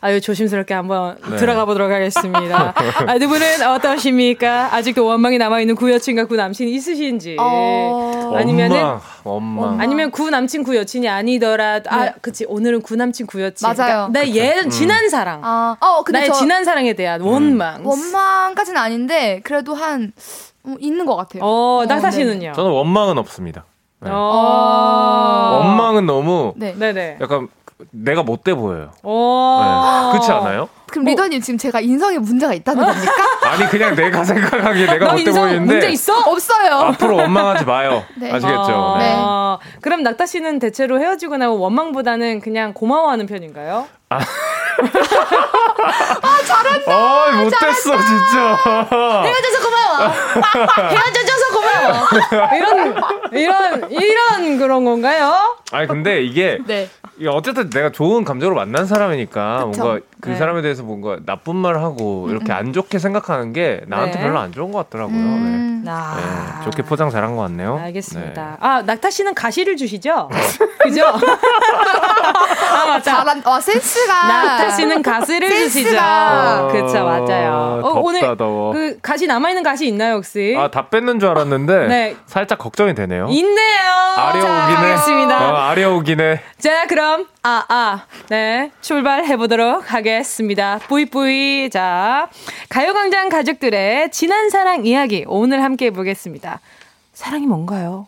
아유, 0.02 0.20
조심스럽게 0.20 0.74
한번 0.74 1.18
네. 1.30 1.38
들어가 1.38 1.66
보도록 1.66 1.92
하겠습니다. 1.92 2.74
아, 3.08 3.18
두 3.18 3.28
분은 3.28 3.62
어떠십니까? 3.62 4.76
아직도 4.76 5.06
원망이 5.06 5.38
남아있는 5.38 5.76
구여친과 5.76 6.26
구남친 6.26 6.68
있으신지. 6.68 7.38
어... 7.40 8.34
아니면은. 8.36 8.78
원망, 9.24 9.60
원망. 9.60 9.82
아니면 9.82 10.12
구남친, 10.12 10.64
구여친이 10.64 11.08
아니더라도. 11.08 11.90
아, 11.90 12.04
네. 12.04 12.10
아, 12.10 12.14
그치. 12.22 12.46
오늘은 12.48 12.82
구남친, 12.82 13.28
구여친. 13.28 13.68
맞아요. 13.68 14.10
그러니까 14.12 14.20
내 14.20 14.36
얘, 14.36 14.60
음. 14.60 14.70
지난 14.70 15.10
사랑. 15.10 15.42
아, 15.44 15.78
어, 15.80 16.04
근데 16.04 16.20
나의 16.20 16.34
지난 16.34 16.66
사랑에 16.66 16.94
대한 16.94 17.22
원망. 17.22 17.86
원망까지는 17.86 18.80
아닌데, 18.80 19.42
그래도 19.44 19.76
한, 19.76 20.12
어, 20.64 20.76
있는 20.80 21.06
것 21.06 21.16
같아요. 21.16 21.44
어, 21.44 21.86
낙타 21.88 22.08
어, 22.08 22.12
씨는요? 22.12 22.48
네. 22.50 22.54
저는 22.54 22.72
원망은 22.72 23.18
없습니다. 23.18 23.66
네. 24.00 24.10
어~ 24.12 25.60
원망은 25.62 26.06
너무 26.08 26.54
네. 26.56 26.74
네네. 26.74 27.18
약간 27.22 27.48
내가 27.92 28.24
못돼 28.24 28.56
보여요. 28.56 28.92
네. 29.04 30.12
그렇지 30.12 30.32
않아요? 30.32 30.70
그럼 30.92 31.06
뭐, 31.06 31.12
리더님 31.12 31.42
지금 31.42 31.58
제가 31.58 31.80
인성에 31.80 32.18
문제가 32.20 32.54
있다는 32.54 32.86
겁니까? 32.86 33.12
아니 33.50 33.66
그냥 33.70 33.96
내가 33.96 34.24
생각하기에 34.24 34.86
내가 34.86 35.12
못돼 35.14 35.32
보이는데 35.32 35.60
문제 35.60 35.90
있어? 35.90 36.20
없어요. 36.20 36.74
앞으로 36.74 37.16
원망하지 37.16 37.66
마요. 37.66 38.04
네. 38.16 38.30
아시겠죠? 38.32 38.60
어, 38.60 38.98
네. 39.00 39.14
어, 39.16 39.60
그럼 39.82 40.04
낙타 40.04 40.26
씨는 40.26 40.60
대체로 40.60 41.00
헤어지고 41.00 41.38
나면 41.38 41.58
원망보다는 41.58 42.42
그냥 42.42 42.74
고마워하는 42.74 43.26
편인가요? 43.26 43.88
아, 44.10 44.20
아 46.22 46.38
잘한다. 46.46 46.92
아 46.94 47.32
못됐어 47.44 47.98
진짜. 47.98 48.58
헤어져서 49.24 49.64
고마워. 49.64 50.12
헤어져줘서 50.90 51.54
고마워. 51.54 52.08
이런 52.58 52.96
이런 53.32 53.92
이런 53.92 54.58
그런 54.58 54.84
건가요? 54.84 55.56
아니 55.72 55.88
근데 55.88 56.22
이게 56.24 56.60
네. 56.68 56.90
어쨌든 57.30 57.70
내가 57.70 57.92
좋은 57.92 58.26
감정으로 58.26 58.56
만난 58.56 58.86
사람이니까 58.86 59.68
그쵸? 59.68 59.84
뭔가 59.84 60.06
그 60.22 60.30
네. 60.30 60.36
사람에 60.36 60.62
대해서 60.62 60.84
뭔가 60.84 61.18
나쁜 61.26 61.56
말 61.56 61.78
하고 61.80 62.28
이렇게 62.30 62.52
음. 62.52 62.56
안 62.56 62.74
좋게 62.74 63.00
생각하는 63.00 63.54
게 63.54 63.82
나한테 63.88 64.20
네. 64.20 64.24
별로 64.24 64.40
안 64.40 64.52
좋은 64.52 64.72
것 64.72 64.90
같더라고요. 64.90 65.18
음. 65.18 65.82
네. 65.84 65.92
아. 65.92 66.16
네. 66.60 66.64
좋게 66.66 66.84
포장 66.84 67.10
잘한 67.10 67.36
것 67.36 67.42
같네요. 67.44 67.80
알겠습니다. 67.84 68.42
네. 68.52 68.58
아 68.60 68.82
낙타 68.84 69.10
씨는 69.10 69.34
가시를 69.34 69.76
주시죠? 69.78 70.30
그죠? 70.80 71.06
아 71.08 72.86
맞아. 72.88 73.16
잘한, 73.18 73.42
어 73.46 73.60
센스가. 73.60 74.28
낙타 74.28 74.70
씨는 74.72 75.02
가시를 75.02 75.50
주시죠. 75.50 75.98
어, 75.98 76.68
그렇죠 76.72 77.04
맞아요. 77.04 77.82
어, 77.84 78.00
오늘 78.00 78.38
더워. 78.38 78.74
그 78.74 79.00
가시 79.02 79.28
남아 79.28 79.50
있는 79.50 79.64
가시 79.64 79.88
있나요 79.88 80.16
혹시? 80.16 80.56
아다 80.58 80.90
뺏는 80.90 81.20
줄 81.20 81.30
알았는데 81.30 81.88
네. 81.90 82.16
살짝 82.28 82.60
걱정이 82.60 82.94
되네요. 82.94 83.28
있네요. 83.30 83.92
아려오기네. 84.18 85.34
어, 85.34 85.56
아려오기네. 85.56 86.42
자 86.60 86.86
그럼 86.88 87.26
아, 87.44 87.64
아, 87.70 88.02
네. 88.30 88.72
출발해 88.82 89.36
보도록 89.38 89.92
하겠습니다. 89.92 90.11
뿌이뿌이. 90.88 91.70
자, 91.72 92.30
가요광장 92.70 93.30
가족들의 93.30 94.12
지난 94.12 94.50
사랑 94.50 94.86
이야기 94.86 95.24
오늘 95.28 95.64
함께 95.64 95.86
해보겠습니다. 95.88 96.60
사랑이 97.14 97.46
뭔가요? 97.48 98.08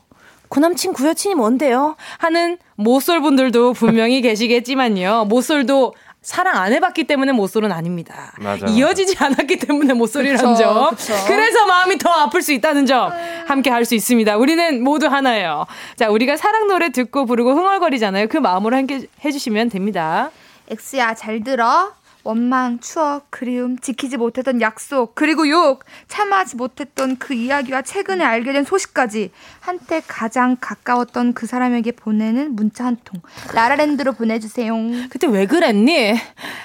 구남친, 0.50 0.94
구여친이 0.94 1.36
뭔데요? 1.36 1.96
하는 2.20 2.58
모쏠분들도 2.76 3.74
분명히 3.74 4.22
계시겠지만요. 4.24 5.26
모쏠도 5.26 5.96
사랑 6.22 6.56
안 6.56 6.72
해봤기 6.72 7.04
때문에 7.04 7.34
모쏠은 7.34 7.72
아닙니다. 7.74 8.32
맞아, 8.40 8.66
이어지지 8.68 9.16
맞아. 9.16 9.26
않았기 9.26 9.58
때문에 9.58 9.94
모쏠이라는 9.94 10.56
점. 10.56 10.90
그쵸. 10.96 11.14
그래서 11.28 11.66
마음이 11.66 11.98
더 11.98 12.10
아플 12.12 12.42
수 12.42 12.54
있다는 12.54 12.86
점 12.86 13.12
함께 13.46 13.70
할 13.70 13.84
수 13.84 13.94
있습니다. 13.96 14.38
우리는 14.38 14.82
모두 14.84 15.08
하나예요. 15.08 15.66
자, 15.98 16.10
우리가 16.10 16.38
사랑 16.38 16.68
노래 16.68 16.92
듣고 16.92 17.26
부르고 17.26 17.52
흥얼거리잖아요. 17.56 18.28
그 18.30 18.38
마음으로 18.38 18.78
함께 18.78 19.02
해주시면 19.26 19.68
됩니다. 19.70 20.32
엑스야 20.70 21.14
잘 21.16 21.44
들어. 21.44 21.94
원망, 22.26 22.80
추억, 22.80 23.26
그리움, 23.30 23.78
지키지 23.78 24.16
못했던 24.16 24.62
약속, 24.62 25.14
그리고 25.14 25.50
욕, 25.50 25.84
참아하지 26.08 26.56
못했던 26.56 27.18
그 27.18 27.34
이야기와 27.34 27.82
최근에 27.82 28.24
알게 28.24 28.54
된 28.54 28.64
소식까지 28.64 29.32
한때 29.60 30.02
가장 30.08 30.56
가까웠던 30.60 31.34
그 31.34 31.48
사람에게 31.48 31.92
보내는 31.92 32.56
문자 32.56 32.86
한 32.86 32.96
통. 33.04 33.20
라라랜드로 33.54 34.14
보내주세요. 34.14 34.74
그때 35.10 35.28
왜 35.28 35.46
그랬니? 35.46 36.14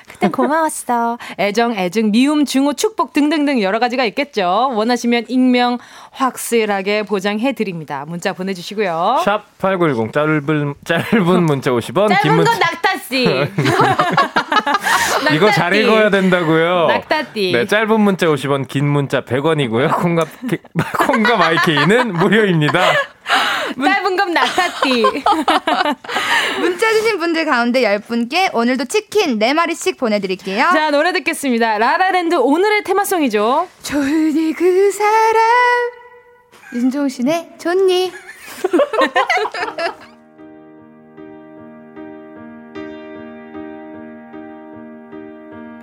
그때 0.08 0.28
고마웠어. 0.28 1.18
애정, 1.40 1.72
애증, 1.74 2.12
미움, 2.12 2.44
증오, 2.44 2.74
축복 2.74 3.12
등등등 3.12 3.60
여러 3.60 3.80
가지가 3.80 4.04
있겠죠. 4.04 4.70
원하시면 4.74 5.24
익명 5.26 5.78
확실하게 6.12 7.02
보장해드립니다. 7.02 8.04
문자 8.06 8.32
보내주시고요. 8.32 9.22
샵8910 9.24 10.12
짧은, 10.12 10.74
짧은 10.84 11.42
문자 11.42 11.72
50원. 11.72 12.10
짧은 12.10 12.36
건 12.36 12.44
낙타 12.44 12.97
씨. 13.08 13.24
이거 15.34 15.50
잘 15.50 15.74
읽어야 15.74 16.10
된다고요. 16.10 16.86
낙타띠. 16.88 17.52
네, 17.52 17.66
짧은 17.66 18.00
문자 18.00 18.26
50원, 18.26 18.68
긴 18.68 18.86
문자 18.86 19.22
100원이고요. 19.22 19.96
콩과, 19.96 20.26
콩과 21.06 21.36
마이케이는 21.36 22.12
무료입니다. 22.12 22.92
짧은 23.76 24.16
건 24.16 24.32
낙타띠. 24.32 25.02
문자 26.60 26.92
주신 26.92 27.18
분들 27.18 27.44
가운데 27.44 27.82
10분께 27.82 28.54
오늘도 28.54 28.86
치킨 28.86 29.38
4마리씩 29.38 29.98
보내드릴게요. 29.98 30.70
자, 30.72 30.90
노래 30.90 31.12
듣겠습니다. 31.12 31.78
라라랜드 31.78 32.36
오늘의 32.36 32.84
테마송이죠. 32.84 33.68
좋니 33.82 34.52
그 34.54 34.90
사람. 34.92 35.42
윤종신 36.74 37.26
씨의 37.26 37.48
좋니. 37.58 38.12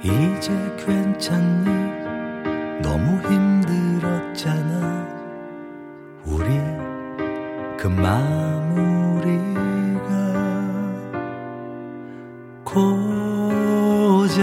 이제 0.05 0.51
괜찮니? 0.77 1.65
너무 2.83 3.19
힘들었잖아. 3.27 5.07
우리 6.25 6.45
그 7.75 7.87
마무리가 7.87 9.29
고작 12.63 14.35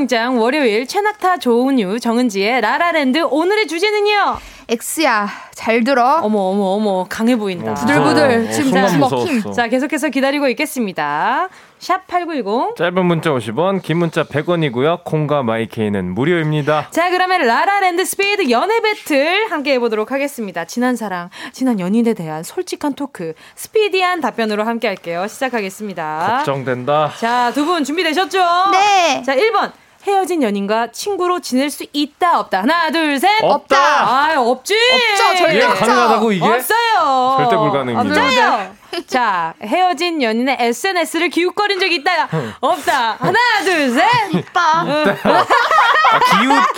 가요광장 0.00 0.40
월요일 0.40 0.86
최낙타 0.86 1.38
조은유 1.38 2.00
정은지의 2.00 2.60
라라랜드 2.62 3.18
오늘의 3.18 3.66
주제는요 3.66 4.38
ex야 4.68 5.28
잘 5.54 5.82
들어. 5.82 6.20
어머 6.22 6.38
어머 6.38 6.62
어머 6.76 7.06
강해 7.08 7.34
보인다. 7.36 7.72
어, 7.72 7.74
부들부들 7.74 8.46
어, 8.48 8.52
지금 8.52 8.86
주먹힘. 8.86 9.52
자 9.52 9.66
계속해서 9.68 10.08
기다리고 10.10 10.48
있겠습니다. 10.50 11.48
샵 11.80 12.06
8910. 12.06 12.76
짧은 12.76 13.04
문자 13.04 13.30
50원, 13.30 13.82
긴 13.82 13.98
문자 13.98 14.22
100원이고요. 14.22 15.02
콩과 15.04 15.42
마이케이는 15.42 16.14
무료입니다. 16.14 16.88
자 16.92 17.10
그러면 17.10 17.42
라라랜드 17.46 18.04
스피드 18.04 18.48
연애 18.50 18.80
배틀 18.80 19.50
함께 19.50 19.72
해보도록 19.74 20.12
하겠습니다. 20.12 20.64
지난 20.64 20.94
사랑, 20.94 21.30
지난 21.52 21.80
연인에 21.80 22.14
대한 22.14 22.42
솔직한 22.44 22.94
토크, 22.94 23.34
스피디한 23.56 24.20
답변으로 24.20 24.62
함께 24.64 24.86
할게요. 24.86 25.26
시작하겠습니다. 25.28 26.36
걱정된다. 26.44 27.12
자 27.18 27.50
두 27.52 27.64
분 27.66 27.82
준비되셨죠? 27.84 28.38
네. 28.72 29.22
자 29.26 29.34
1번. 29.34 29.72
헤어진 30.06 30.42
연인과 30.42 30.92
친구로 30.92 31.40
지낼 31.40 31.68
수 31.68 31.84
있다 31.92 32.38
없다. 32.40 32.60
하나 32.62 32.90
둘 32.90 33.18
셋. 33.18 33.42
없다. 33.42 33.76
아 33.76 34.34
없지? 34.40 34.74
없죠 34.74 35.36
절대 35.36 35.56
이게 35.58 35.66
가능하다고 35.66 36.32
이게? 36.32 36.46
없어요. 36.46 37.34
절대 37.38 37.56
불가능입니다. 37.56 38.22
없어요. 38.24 38.76
자 39.06 39.54
헤어진 39.62 40.22
연인의 40.22 40.56
SNS를 40.58 41.28
기웃거린 41.28 41.78
적이 41.78 41.96
있다. 41.96 42.28
없다. 42.60 43.16
하나 43.20 43.38
둘 43.62 43.90
셋. 43.90 44.08
있다. 44.34 44.60
아, 44.80 46.18
기웃 46.40 46.72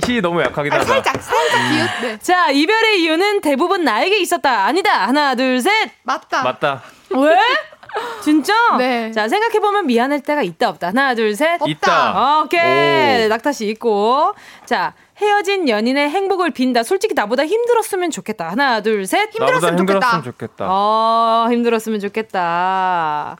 기웃이 0.00 0.20
너무 0.20 0.42
약하긴 0.42 0.72
하다. 0.72 0.84
살짝 0.84 1.22
살짝 1.22 1.60
기웃 1.70 1.88
네. 2.02 2.18
자 2.18 2.50
이별의 2.50 3.00
이유는 3.00 3.42
대부분 3.42 3.84
나에게 3.84 4.18
있었다. 4.18 4.64
아니다. 4.66 5.06
하나 5.06 5.36
둘 5.36 5.60
셋. 5.60 5.70
맞다. 6.02 6.42
맞다. 6.42 6.82
왜 7.10 7.36
진짜? 8.22 8.52
네. 8.78 9.10
자, 9.12 9.28
생각해보면 9.28 9.86
미안할 9.86 10.20
때가 10.20 10.42
있다, 10.42 10.68
없다. 10.70 10.88
하나, 10.88 11.14
둘, 11.14 11.34
셋. 11.34 11.60
있다. 11.66 12.40
오케이. 12.42 13.28
낙타 13.28 13.52
씨 13.52 13.66
있고. 13.68 14.34
자, 14.64 14.94
헤어진 15.18 15.68
연인의 15.68 16.10
행복을 16.10 16.50
빈다. 16.50 16.82
솔직히 16.82 17.14
나보다 17.14 17.46
힘들었으면 17.46 18.10
좋겠다. 18.10 18.48
하나, 18.50 18.80
둘, 18.82 19.06
셋. 19.06 19.30
힘들었으면, 19.34 19.78
힘들었으면 19.78 20.22
좋겠다. 20.24 20.66
어, 20.68 21.46
힘들었으면 21.50 22.00
좋겠다. 22.00 23.36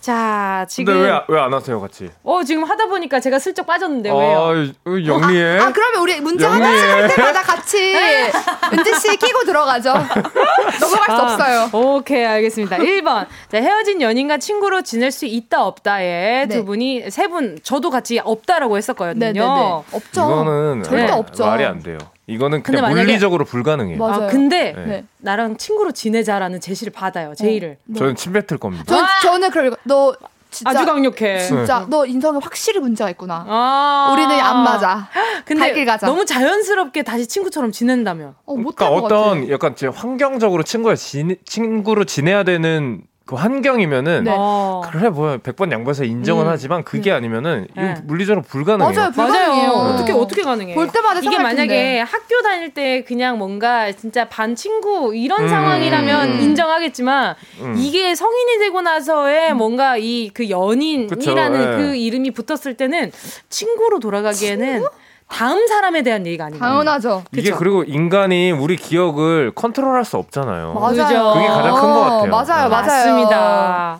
자, 0.00 0.64
지금. 0.68 0.94
근데 0.94 1.08
왜, 1.08 1.20
왜안 1.28 1.52
하세요, 1.52 1.80
같이? 1.80 2.10
어, 2.22 2.42
지금 2.44 2.64
하다 2.64 2.86
보니까 2.86 3.20
제가 3.20 3.38
슬쩍 3.38 3.66
빠졌는데, 3.66 4.10
왜요? 4.10 4.52
아, 4.86 4.90
영리해. 5.06 5.58
아, 5.58 5.66
아, 5.66 5.72
그러면 5.72 6.00
우리 6.02 6.20
문제 6.20 6.46
하나씩 6.46 6.88
할 6.88 7.08
때마다 7.08 7.42
같이 7.42 7.94
은지 8.72 8.94
씨 9.00 9.16
끼고 9.16 9.44
들어가죠. 9.44 9.92
넘어갈 10.80 11.10
아, 11.10 11.16
수 11.16 11.22
없어요. 11.22 11.70
오케이, 11.72 12.24
알겠습니다. 12.24 12.76
1번. 12.78 13.26
자, 13.50 13.58
헤어진 13.58 14.00
연인과 14.00 14.38
친구로 14.38 14.82
지낼 14.82 15.10
수 15.10 15.26
있다, 15.26 15.64
없다에 15.64 16.46
네. 16.46 16.54
두 16.54 16.64
분이, 16.64 17.10
세 17.10 17.26
분, 17.28 17.58
저도 17.62 17.90
같이 17.90 18.18
없다라고 18.18 18.76
했었거든요. 18.76 19.18
네네네. 19.18 19.40
네, 19.40 19.54
네. 19.54 19.82
없죠. 19.92 20.20
이거는 20.22 20.82
절대 20.84 21.06
네. 21.06 21.12
없죠. 21.12 21.46
말이 21.46 21.64
안 21.64 21.82
돼요. 21.82 21.98
이거는 22.28 22.62
그냥 22.62 22.82
만약에, 22.82 23.04
물리적으로 23.04 23.44
불가능해요. 23.44 23.98
맞아요. 23.98 24.24
아, 24.24 24.26
근데 24.28 24.74
네. 24.74 25.04
나랑 25.16 25.56
친구로 25.56 25.92
지내자라는 25.92 26.60
제시를 26.60 26.92
받아요. 26.92 27.34
제의를. 27.34 27.78
네. 27.84 27.98
저는 27.98 28.16
침 28.16 28.34
뱉을 28.34 28.58
겁니다. 28.60 28.84
전, 28.86 29.04
저는 29.22 29.50
그럴 29.50 29.74
너 29.84 30.14
진짜 30.50 30.70
아주 30.70 30.84
강력해. 30.84 31.40
진짜 31.40 31.80
네. 31.80 31.86
너 31.88 32.06
인성에 32.06 32.38
확실히 32.42 32.80
문제가 32.80 33.08
있구나. 33.10 33.44
아~ 33.48 34.10
우리는 34.12 34.30
안 34.30 34.62
맞아. 34.62 35.08
근데 35.44 35.84
너무 36.00 36.24
자연스럽게 36.24 37.02
다시 37.02 37.26
친구처럼 37.26 37.72
지낸다면. 37.72 38.34
어, 38.44 38.54
그러니까 38.54 38.90
어떤 38.90 39.50
약간 39.50 39.74
환경적으로 39.94 40.62
친구가 40.62 40.94
친구로 40.96 42.04
지내야 42.04 42.44
되는 42.44 43.02
그 43.28 43.36
환경이면은 43.36 44.24
네. 44.24 44.34
어. 44.34 44.80
그래 44.90 45.10
뭐야 45.10 45.36
100번 45.36 45.70
양보해서 45.70 46.04
인정은 46.04 46.46
음. 46.46 46.48
하지만 46.48 46.82
그게 46.82 47.10
음. 47.10 47.16
아니면은 47.16 47.66
네. 47.76 47.92
이거 47.92 48.00
물리적으로 48.04 48.40
불가능해요. 48.42 48.94
맞아요. 48.98 49.10
불가능해요. 49.10 49.68
맞아요. 49.70 49.92
어떻게 49.92 50.12
어떻게 50.12 50.42
가능해요? 50.42 50.74
볼 50.74 50.88
때마다 50.88 51.20
이게 51.20 51.38
만약에 51.38 52.00
학교 52.00 52.40
다닐 52.42 52.72
때 52.72 53.04
그냥 53.04 53.36
뭔가 53.36 53.92
진짜 53.92 54.30
반 54.30 54.56
친구 54.56 55.14
이런 55.14 55.42
음. 55.42 55.48
상황이라면 55.48 56.28
음. 56.30 56.40
인정하겠지만 56.40 57.34
음. 57.60 57.74
이게 57.76 58.14
성인이 58.14 58.60
되고 58.60 58.80
나서의 58.80 59.52
음. 59.52 59.58
뭔가 59.58 59.98
이 59.98 60.30
그 60.32 60.48
연인이라는 60.48 61.70
네. 61.70 61.76
그 61.76 61.96
이름이 61.96 62.30
붙었을 62.30 62.78
때는 62.78 63.12
친구로 63.50 64.00
돌아가기에는 64.00 64.72
친구? 64.80 64.88
다음 65.28 65.66
사람에 65.66 66.02
대한 66.02 66.26
얘기가 66.26 66.46
아니에요. 66.46 66.58
당연하죠. 66.60 67.22
이게 67.32 67.42
그쵸? 67.42 67.56
그리고 67.58 67.84
인간이 67.84 68.50
우리 68.50 68.76
기억을 68.76 69.52
컨트롤할 69.54 70.04
수 70.04 70.16
없잖아요. 70.16 70.74
맞아요. 70.74 71.32
그게 71.34 71.46
가장 71.46 71.74
큰 71.74 71.80
것 71.82 72.00
같아요. 72.00 72.30
맞아요, 72.30 72.68
맞아요. 72.68 72.68
맞습니다. 72.70 73.98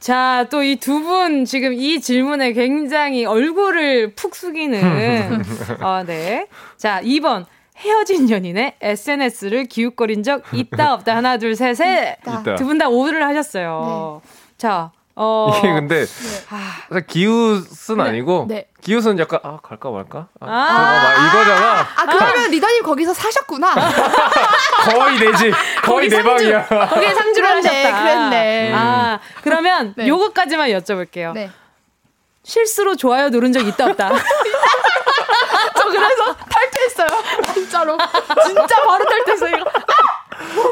자, 0.00 0.46
또 0.50 0.62
이 0.62 0.76
두 0.76 1.02
분 1.02 1.44
지금 1.44 1.74
이 1.74 2.00
질문에 2.00 2.52
굉장히 2.54 3.26
얼굴을 3.26 4.14
푹 4.14 4.34
숙이는. 4.34 5.42
어, 5.82 6.02
네. 6.06 6.46
자, 6.76 7.00
2번. 7.02 7.44
헤어진 7.76 8.28
연인의 8.28 8.74
SNS를 8.82 9.64
기웃거린 9.64 10.22
적 10.22 10.42
있다 10.52 10.92
없다 10.92 11.16
하나 11.16 11.38
둘 11.38 11.56
셋에 11.56 12.16
두 12.58 12.64
분 12.66 12.76
다 12.76 12.88
오를 12.90 13.26
하셨어요. 13.26 14.20
네. 14.22 14.30
자, 14.58 14.90
어. 15.16 15.52
이게 15.58 15.72
근데 15.72 16.06
네. 16.06 17.00
기웃은 17.06 17.96
네. 17.96 18.02
아니고 18.02 18.46
네. 18.48 18.66
기웃은 18.80 19.18
약간 19.18 19.40
아 19.42 19.58
갈까 19.62 19.90
말까 19.90 20.28
아, 20.40 20.46
아~ 20.46 21.28
이거잖아. 21.28 21.86
아 21.96 22.06
그러면 22.06 22.50
리더님 22.50 22.82
거기서 22.82 23.12
사셨구나. 23.12 23.74
거의 24.84 25.18
내지 25.20 25.52
거의 25.82 26.08
내 26.08 26.22
방이야. 26.22 26.66
거기에 26.66 27.14
상주를 27.14 27.48
하셨다. 27.50 28.02
그랬네. 28.02 28.72
아 28.74 29.20
그러면 29.42 29.94
네. 29.96 30.06
요거까지만 30.08 30.70
여쭤볼게요. 30.70 31.32
네. 31.32 31.50
실수로 32.42 32.96
좋아요 32.96 33.28
누른 33.28 33.52
적 33.52 33.66
있다 33.66 33.86
없다. 33.86 34.10
저 35.76 35.88
그래서 35.90 36.36
탈퇴했어요. 36.48 37.08
진짜로. 37.54 37.98
진짜 38.46 38.76
바로 38.84 39.04
탈퇴했어요. 39.04 39.64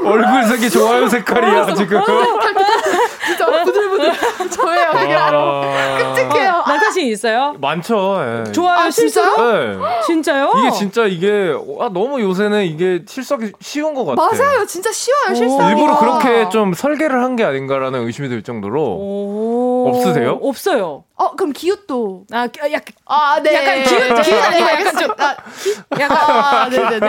얼굴 0.05 0.45
색이 0.45 0.71
좋아요 0.71 1.09
색깔이야 1.09 1.63
어, 1.63 1.75
지금. 1.75 1.99
어, 1.99 2.05
진짜 3.27 3.65
부들부들. 3.65 4.13
저예요 4.51 4.91
그냥. 4.93 5.99
끔찍해요. 5.99 6.51
어, 6.67 6.69
나타신 6.69 7.07
있어요? 7.09 7.55
많죠. 7.61 8.45
예. 8.47 8.53
좋아요 8.53 8.79
아, 8.79 8.91
진짜요? 8.91 9.35
네. 9.37 9.79
진짜요? 10.07 10.53
이게 10.59 10.71
진짜 10.71 11.05
이게 11.07 11.55
아, 11.81 11.91
너무 11.93 12.21
요새는 12.21 12.65
이게 12.65 13.03
실수하기 13.07 13.53
쉬운 13.61 13.95
것 13.95 14.05
같아요. 14.05 14.29
맞아요, 14.31 14.67
진짜 14.67 14.91
쉬워요 14.93 15.35
실수. 15.35 15.57
일부러 15.63 15.99
그렇게 15.99 16.49
좀 16.51 16.73
설계를 16.75 17.23
한 17.23 17.39
게 17.39 17.45
아닌가라는 17.45 18.05
의심이 18.05 18.29
들 18.29 18.43
정도로. 18.43 19.93
없으세요? 19.95 20.41
없어요. 20.43 21.05
어, 21.19 21.33
그럼 21.35 21.53
기웃도. 21.53 22.27
아, 22.31 22.49
약간. 22.71 22.83
아, 23.07 23.41
네. 23.43 23.53
약간 23.55 23.83
기웃, 23.83 24.23
기웃 24.23 24.39
아니고 24.41 24.69
약간 24.69 24.97
좀. 24.97 25.11
아, 25.19 25.37
약간. 25.99 26.17
아, 26.17 26.69
네네네. 26.69 26.91
네, 27.01 27.01
네. 27.01 27.09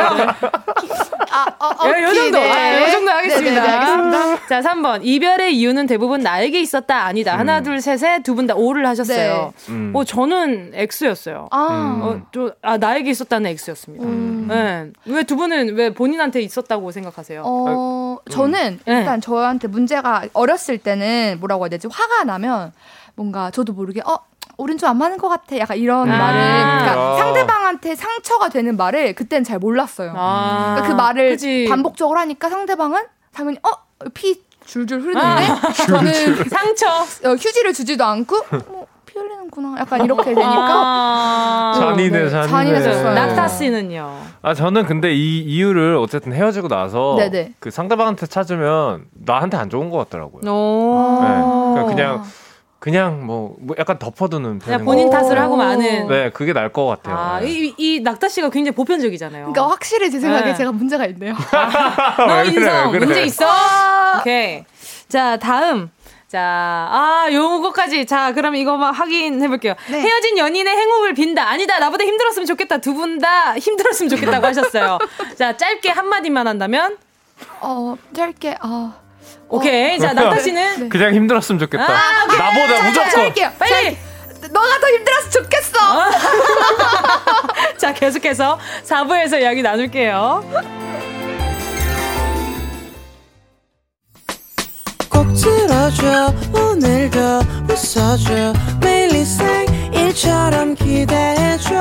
아, 1.32 1.46
어, 1.60 1.66
어, 1.88 2.02
요 2.02 2.14
정도. 2.14 2.40
네. 2.40 2.52
아, 2.52 2.82
요 2.88 2.92
정도 2.92 3.12
하겠습니다. 3.12 3.62
네네네, 3.62 3.76
알겠습니다. 3.78 4.48
자, 4.48 4.62
3번. 4.62 5.02
이별의 5.04 5.56
이유는 5.56 5.86
대부분 5.86 6.22
나에게 6.22 6.60
있었다, 6.60 7.04
아니다. 7.06 7.36
음. 7.36 7.40
하나, 7.40 7.62
둘, 7.62 7.80
셋에 7.82 8.24
두 8.24 8.34
분 8.36 8.48
다 8.48 8.56
오를 8.56 8.88
하셨어요. 8.88 9.54
네. 9.68 9.72
음. 9.74 9.92
어, 9.94 10.04
저는 10.04 10.72
X였어요. 10.74 11.48
아. 11.52 12.00
어, 12.02 12.22
저, 12.34 12.52
아, 12.64 12.78
나에게 12.78 13.12
있었다는 13.12 13.52
X였습니다. 13.52 14.06
음. 14.06 14.48
네. 14.50 14.90
왜두 15.06 15.36
분은 15.36 15.76
왜 15.76 15.94
본인한테 15.94 16.42
있었다고 16.42 16.92
생각하세요? 16.92 17.44
어, 17.46 18.18
저는 18.32 18.80
음. 18.88 18.92
일단 18.92 19.22
저한테 19.22 19.68
문제가 19.68 20.24
어렸을 20.34 20.80
때는 20.80 21.38
뭐라고 21.40 21.66
해야 21.66 21.70
되지? 21.70 21.88
화가 21.92 22.24
나면 22.24 22.72
뭔가 23.20 23.52
저도 23.52 23.74
모르게 23.74 24.02
어 24.06 24.18
우린 24.58 24.78
좀 24.78 24.90
안 24.90 24.98
맞는 24.98 25.18
것 25.18 25.28
같아. 25.28 25.58
약간 25.58 25.78
이런 25.78 26.10
아~ 26.10 26.18
말을 26.18 26.40
그러니까 26.40 27.14
아. 27.14 27.18
상대방한테 27.18 27.96
상처가 27.96 28.48
되는 28.50 28.78
말을 28.78 29.14
그때는 29.14 29.44
잘 29.44 29.60
몰랐어요. 29.60 30.14
아~ 30.16 30.76
그러니까 30.76 30.88
그 30.88 30.94
말을 31.02 31.30
그치. 31.32 31.68
반복적으로 31.70 32.18
하니까 32.20 32.50
상대방은 32.50 33.04
당연히 33.34 33.58
어피 33.62 34.42
줄줄 34.66 35.02
흐르는데 35.02 35.28
아~ 35.28 35.72
저는 35.86 36.36
상처 36.50 36.88
어, 36.88 37.34
휴지를 37.34 37.74
주지도 37.74 38.06
않고 38.06 38.38
뭐, 38.68 38.88
피 39.06 39.20
흘리는구나. 39.20 39.76
약간 39.80 40.04
이렇게 40.06 40.34
되니까 40.34 40.72
아~ 40.72 41.74
잔인해 41.78 42.30
잔인해. 42.30 42.48
잔인해졌어요. 42.50 43.14
낙타 43.14 43.48
씨는요. 43.50 44.22
아 44.42 44.54
저는 44.54 44.86
근데 44.86 45.14
이 45.14 45.40
이유를 45.42 45.98
어쨌든 45.98 46.32
헤어지고 46.34 46.70
나서 46.70 47.16
네네. 47.18 47.54
그 47.60 47.70
상대방한테 47.70 48.28
찾으면 48.28 49.06
나한테 49.12 49.58
안 49.58 49.70
좋은 49.70 49.90
것 49.90 49.98
같더라고요. 49.98 50.42
네. 50.42 50.50
그러니까 50.50 51.86
그냥 51.86 52.24
그냥 52.80 53.26
뭐, 53.26 53.56
뭐 53.60 53.76
약간 53.78 54.00
덮어두는 54.00 54.60
그냥 54.60 54.86
본인 54.86 55.10
탓을 55.10 55.38
하고 55.38 55.58
마는. 55.58 56.08
네, 56.08 56.30
그게 56.32 56.54
나을 56.54 56.72
것 56.72 56.86
같아요. 56.86 57.16
아, 57.18 57.40
네. 57.42 57.48
이, 57.50 57.74
이 57.78 58.00
낙타 58.00 58.30
씨가 58.30 58.50
굉장히 58.50 58.74
보편적이잖아요. 58.76 59.52
그러니까 59.52 59.68
확실히 59.74 60.10
제 60.10 60.20
생각에 60.20 60.46
네. 60.46 60.56
제가 60.56 60.72
문제가 60.72 61.06
있네요. 61.08 61.34
너 62.18 62.44
인성 62.46 62.92
그래, 62.92 63.00
그래. 63.00 63.06
문제 63.06 63.24
있어? 63.24 63.46
오케이. 64.20 64.64
자, 65.10 65.38
다음. 65.38 65.90
자, 66.30 66.40
아, 66.40 67.28
요거까지. 67.32 68.06
자, 68.06 68.32
그럼 68.34 68.56
이거만 68.56 68.94
확인해 68.94 69.48
볼게요. 69.48 69.74
네. 69.90 70.00
헤어진 70.00 70.38
연인의 70.38 70.78
행복을 70.78 71.14
빈다. 71.16 71.50
아니다. 71.50 71.80
나보다 71.80 72.06
힘들었으면 72.06 72.46
좋겠다. 72.46 72.78
두 72.78 72.94
분 72.94 73.20
다 73.20 73.58
힘들었으면 73.58 74.10
좋겠다고 74.10 74.46
하셨어요. 74.48 75.00
자, 75.38 75.58
짧게 75.58 75.90
한마디만 75.90 76.48
한다면? 76.48 76.98
어, 77.62 77.98
짧게, 78.16 78.58
어. 78.64 78.94
오케이. 79.50 80.00
자, 80.00 80.14
나타 80.14 80.40
씨는 80.40 80.80
네. 80.84 80.90
그냥 80.90 81.14
힘들었으면 81.14 81.60
좋겠다. 81.60 81.84
아, 81.86 82.26
나보다 82.26 82.78
자, 82.78 82.84
무조건. 82.88 83.10
자, 83.12 83.20
할게요. 83.22 83.52
빨리. 83.60 83.98
너가 84.52 84.80
더 84.80 84.88
힘들었으면 84.88 85.32
좋겠어. 85.32 85.80
어? 85.80 86.10
자, 87.78 87.94
계속해서 87.94 88.60
4부에서 88.86 89.42
이야기 89.42 89.62
나눌게요. 89.62 90.44
꼭 95.10 95.34
들어줘 95.34 96.34
오늘도 96.54 97.20
웃어줘 97.70 98.54
매일 98.80 99.10
일처럼 99.94 100.76
기대해줘 100.76 101.76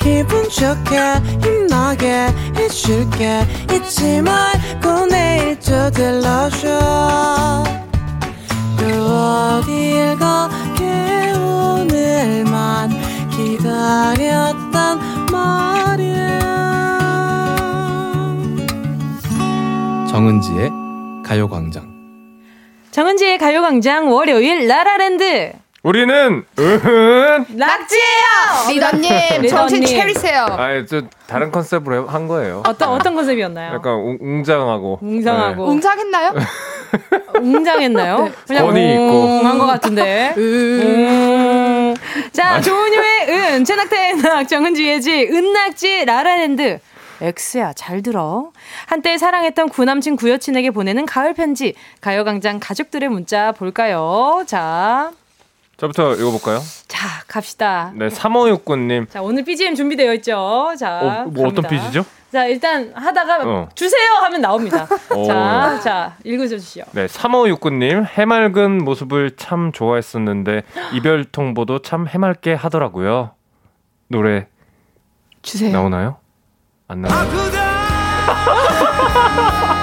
기분 0.00 0.48
좋게 0.48 0.98
힘나게 1.42 2.28
해줄게. 2.56 3.46
잊지 3.72 4.22
말고 4.22 5.06
내일 5.06 5.58
또 5.60 5.90
들러줘 5.90 7.64
또 8.78 8.84
어딜 8.86 10.16
가게 10.18 11.32
오늘만 11.38 12.90
기다렸단 13.30 14.98
말이야. 15.30 16.40
정은지의 20.10 20.70
가요광장. 21.24 21.90
정은지의 22.90 23.38
가요광장 23.38 24.10
월요일 24.10 24.66
라라랜드 24.66 25.52
우리는 25.82 26.44
으흔 26.58 27.46
낙지예요. 27.48 28.68
리더님 28.68 29.48
정신 29.48 29.84
차리세요. 29.86 30.44
아니 30.44 30.86
저 30.86 31.02
다른 31.26 31.50
컨셉으로 31.50 32.06
한 32.06 32.28
거예요. 32.28 32.62
어떤 32.66 32.90
어떤 32.90 33.14
컨셉이었나요? 33.14 33.74
약간 33.74 33.94
웅 34.20 34.44
장하고. 34.44 34.98
웅장하고. 35.00 35.64
네. 35.66 35.70
웅장했나요? 35.72 36.34
웅장했나요? 37.40 38.24
네. 38.24 38.32
그냥 38.46 38.66
권위 38.66 38.92
있고 38.92 39.46
한것 39.46 39.66
같은데. 39.66 40.34
음. 40.36 41.94
자, 42.32 42.60
조은유의 42.60 43.28
은, 43.30 43.64
최낙태의 43.64 44.16
낙, 44.16 44.48
정은지의 44.48 45.00
지, 45.00 45.28
은낙지, 45.30 46.04
라라랜드. 46.04 46.78
엑스야, 47.22 47.72
잘 47.74 48.02
들어. 48.02 48.50
한때 48.86 49.16
사랑했던 49.18 49.68
구남친 49.68 50.16
구여친에게 50.16 50.70
보내는 50.70 51.06
가을 51.06 51.34
편지. 51.34 51.74
가요광장 52.00 52.58
가족들의 52.60 53.08
문자 53.08 53.52
볼까요? 53.52 54.42
자. 54.46 55.12
저부터 55.80 56.14
읽어볼까요? 56.14 56.60
자, 56.88 57.08
갑시다. 57.26 57.90
네, 57.94 58.08
3569님. 58.08 59.08
자, 59.08 59.22
오늘 59.22 59.42
BGM 59.44 59.74
준비되어 59.74 60.12
있죠. 60.16 60.74
자. 60.78 61.24
어, 61.24 61.30
뭐 61.30 61.48
어떤 61.48 61.66
BG죠? 61.66 62.04
자, 62.30 62.44
일단 62.44 62.92
하다가 62.94 63.38
어. 63.46 63.68
주세요 63.74 64.12
하면 64.24 64.42
나옵니다. 64.42 64.86
자, 65.26 65.80
자, 65.82 66.16
읽어 66.22 66.46
주시죠. 66.46 66.82
네, 66.92 67.06
3569님. 67.06 68.04
해맑은 68.04 68.84
모습을 68.84 69.36
참 69.36 69.72
좋아했었는데 69.72 70.64
이별 70.92 71.24
통보도 71.24 71.78
참 71.78 72.06
해맑게 72.06 72.52
하더라고요. 72.52 73.30
노래 74.08 74.48
주세요. 75.40 75.72
나오나요? 75.72 76.18
안 76.88 77.00
나와요. 77.00 77.30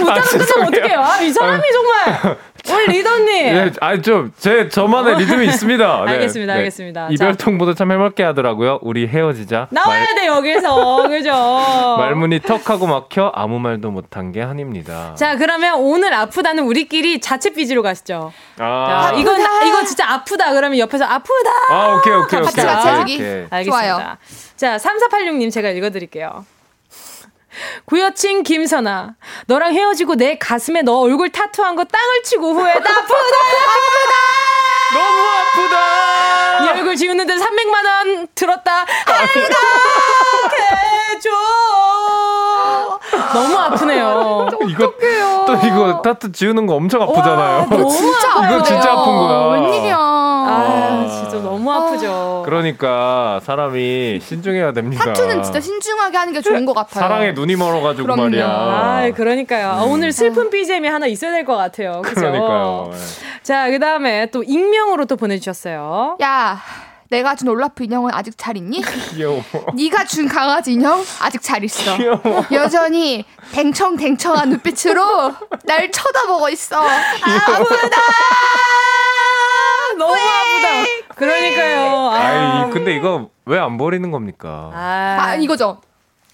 읽어야죠. 0.00 0.38
못, 0.38 0.42
못하면 0.42 0.42
아, 0.42 0.46
끝나면 0.46 0.68
어떡해요. 0.68 1.00
아, 1.00 1.20
이 1.20 1.32
사람이 1.32 1.62
정말. 1.72 2.36
우리 2.70 2.86
리더님. 2.96 3.54
네, 3.54 3.70
아니 3.80 4.02
좀 4.02 4.32
제 4.38 4.68
저만의 4.68 5.18
리듬이 5.18 5.46
있습니다. 5.46 6.02
네, 6.06 6.12
알겠습니다, 6.12 6.52
네. 6.54 6.58
알겠습니다. 6.58 7.08
이별 7.10 7.36
통보도 7.36 7.74
참 7.74 7.92
해맑게 7.92 8.22
하더라고요. 8.22 8.78
우리 8.82 9.06
헤어지자. 9.06 9.68
나와야 9.70 10.04
말... 10.04 10.14
돼 10.16 10.26
여기서 10.26 11.06
그죠? 11.08 11.30
말문이 11.98 12.40
턱하고 12.40 12.86
막혀 12.86 13.30
아무 13.34 13.58
말도 13.58 13.90
못한 13.90 14.32
게 14.32 14.40
한입니다. 14.40 15.14
자 15.16 15.36
그러면 15.36 15.74
오늘 15.80 16.12
아프다는 16.14 16.64
우리끼리 16.64 17.20
자체 17.20 17.50
삐지로 17.50 17.82
가시죠. 17.82 18.32
아, 18.58 19.10
자, 19.12 19.16
이건 19.16 19.40
이거 19.40 19.84
진짜 19.84 20.10
아프다 20.10 20.52
그러면 20.52 20.78
옆에서 20.78 21.04
아프다. 21.04 21.50
아 21.70 21.94
오케이 21.96 22.12
오케이 22.14 22.40
오케이. 22.40 22.44
같이 22.44 22.62
같이 22.66 22.88
해주기. 22.88 23.46
알겠습니다. 23.50 23.64
좋아요. 23.64 24.16
자 24.56 24.76
3486님 24.76 25.52
제가 25.52 25.70
읽어드릴게요. 25.70 26.44
구여친 27.84 28.42
김선아, 28.42 29.14
너랑 29.46 29.74
헤어지고 29.74 30.14
내 30.16 30.38
가슴에 30.38 30.82
너 30.82 30.98
얼굴 31.00 31.30
타투한 31.30 31.76
거 31.76 31.84
땅을 31.84 32.22
치고 32.24 32.54
후회다. 32.54 32.78
아프다! 32.78 32.94
아프다! 32.94 34.14
너무 34.94 35.28
아프다! 35.28 36.64
이 36.64 36.68
얼굴 36.78 36.96
지우는데 36.96 37.34
300만원 37.36 38.28
들었다. 38.34 38.80
아프다! 38.82 39.56
해줘! 41.14 41.30
너무 43.34 43.56
아프네요. 43.58 44.48
이거 44.68 44.92
또 45.46 45.54
이거 45.66 46.02
타투 46.02 46.32
지우는 46.32 46.66
거 46.66 46.74
엄청 46.74 47.02
아프잖아요. 47.02 47.58
와, 47.58 47.66
너무 47.66 47.90
진짜 47.90 48.28
이거 48.50 48.62
진짜 48.62 48.92
아픈 48.92 49.04
거야. 49.16 49.46
웬일이야. 49.60 49.96
아, 50.52 51.08
진짜 51.08 51.42
너무 51.42 51.72
아프죠. 51.72 52.42
그러니까 52.44 53.40
사람이 53.44 54.20
신중해야 54.22 54.72
됩니다. 54.72 55.04
타투는 55.04 55.42
진짜 55.42 55.60
신중하게 55.60 56.16
하는 56.16 56.32
게 56.32 56.40
좋은 56.40 56.64
것 56.64 56.72
같아요. 56.74 57.00
사랑에 57.02 57.32
눈이 57.32 57.56
멀어가지고 57.56 58.04
그럼요. 58.04 58.22
말이야. 58.22 58.46
아, 58.46 59.10
그러니까요. 59.14 59.84
음. 59.86 59.90
오늘 59.92 60.12
슬픈 60.12 60.50
BGM이 60.50 60.88
하나 60.88 61.06
있어야 61.06 61.30
될 61.32 61.44
것 61.44 61.56
같아요. 61.56 62.02
그죠? 62.02 62.14
그러니까요. 62.14 62.90
네. 62.92 62.98
자, 63.42 63.68
그 63.70 63.78
다음에 63.80 64.26
또 64.26 64.42
익명으로 64.42 65.06
또 65.06 65.16
보내주셨어요. 65.16 66.18
야. 66.22 66.60
내가 67.10 67.34
준 67.34 67.48
올라프 67.48 67.84
인형은 67.84 68.10
아직 68.14 68.38
잘 68.38 68.56
있니? 68.56 68.80
귀여워. 69.12 69.42
네가 69.74 70.04
준 70.06 70.26
강아지 70.28 70.72
인형 70.72 71.04
아직 71.20 71.42
잘 71.42 71.62
있어. 71.62 71.94
귀여워. 71.98 72.18
여전히 72.52 73.26
댕청댕청한 73.52 74.48
눈빛으로 74.48 75.34
날 75.64 75.90
쳐다보고 75.90 76.48
있어. 76.48 76.80
아프다. 76.80 77.98
너무 79.98 80.14
아프다. 80.14 81.14
그러니까요. 81.14 82.10
아. 82.10 82.16
아이, 82.64 82.70
근데 82.70 82.94
이거 82.96 83.28
왜 83.44 83.58
안 83.58 83.76
버리는 83.76 84.10
겁니까? 84.10 84.70
아, 84.72 85.16
아 85.20 85.34
이거죠. 85.36 85.80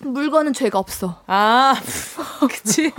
물건은 0.00 0.52
죄가 0.52 0.78
없어. 0.78 1.22
아, 1.26 1.74
그치. 2.48 2.92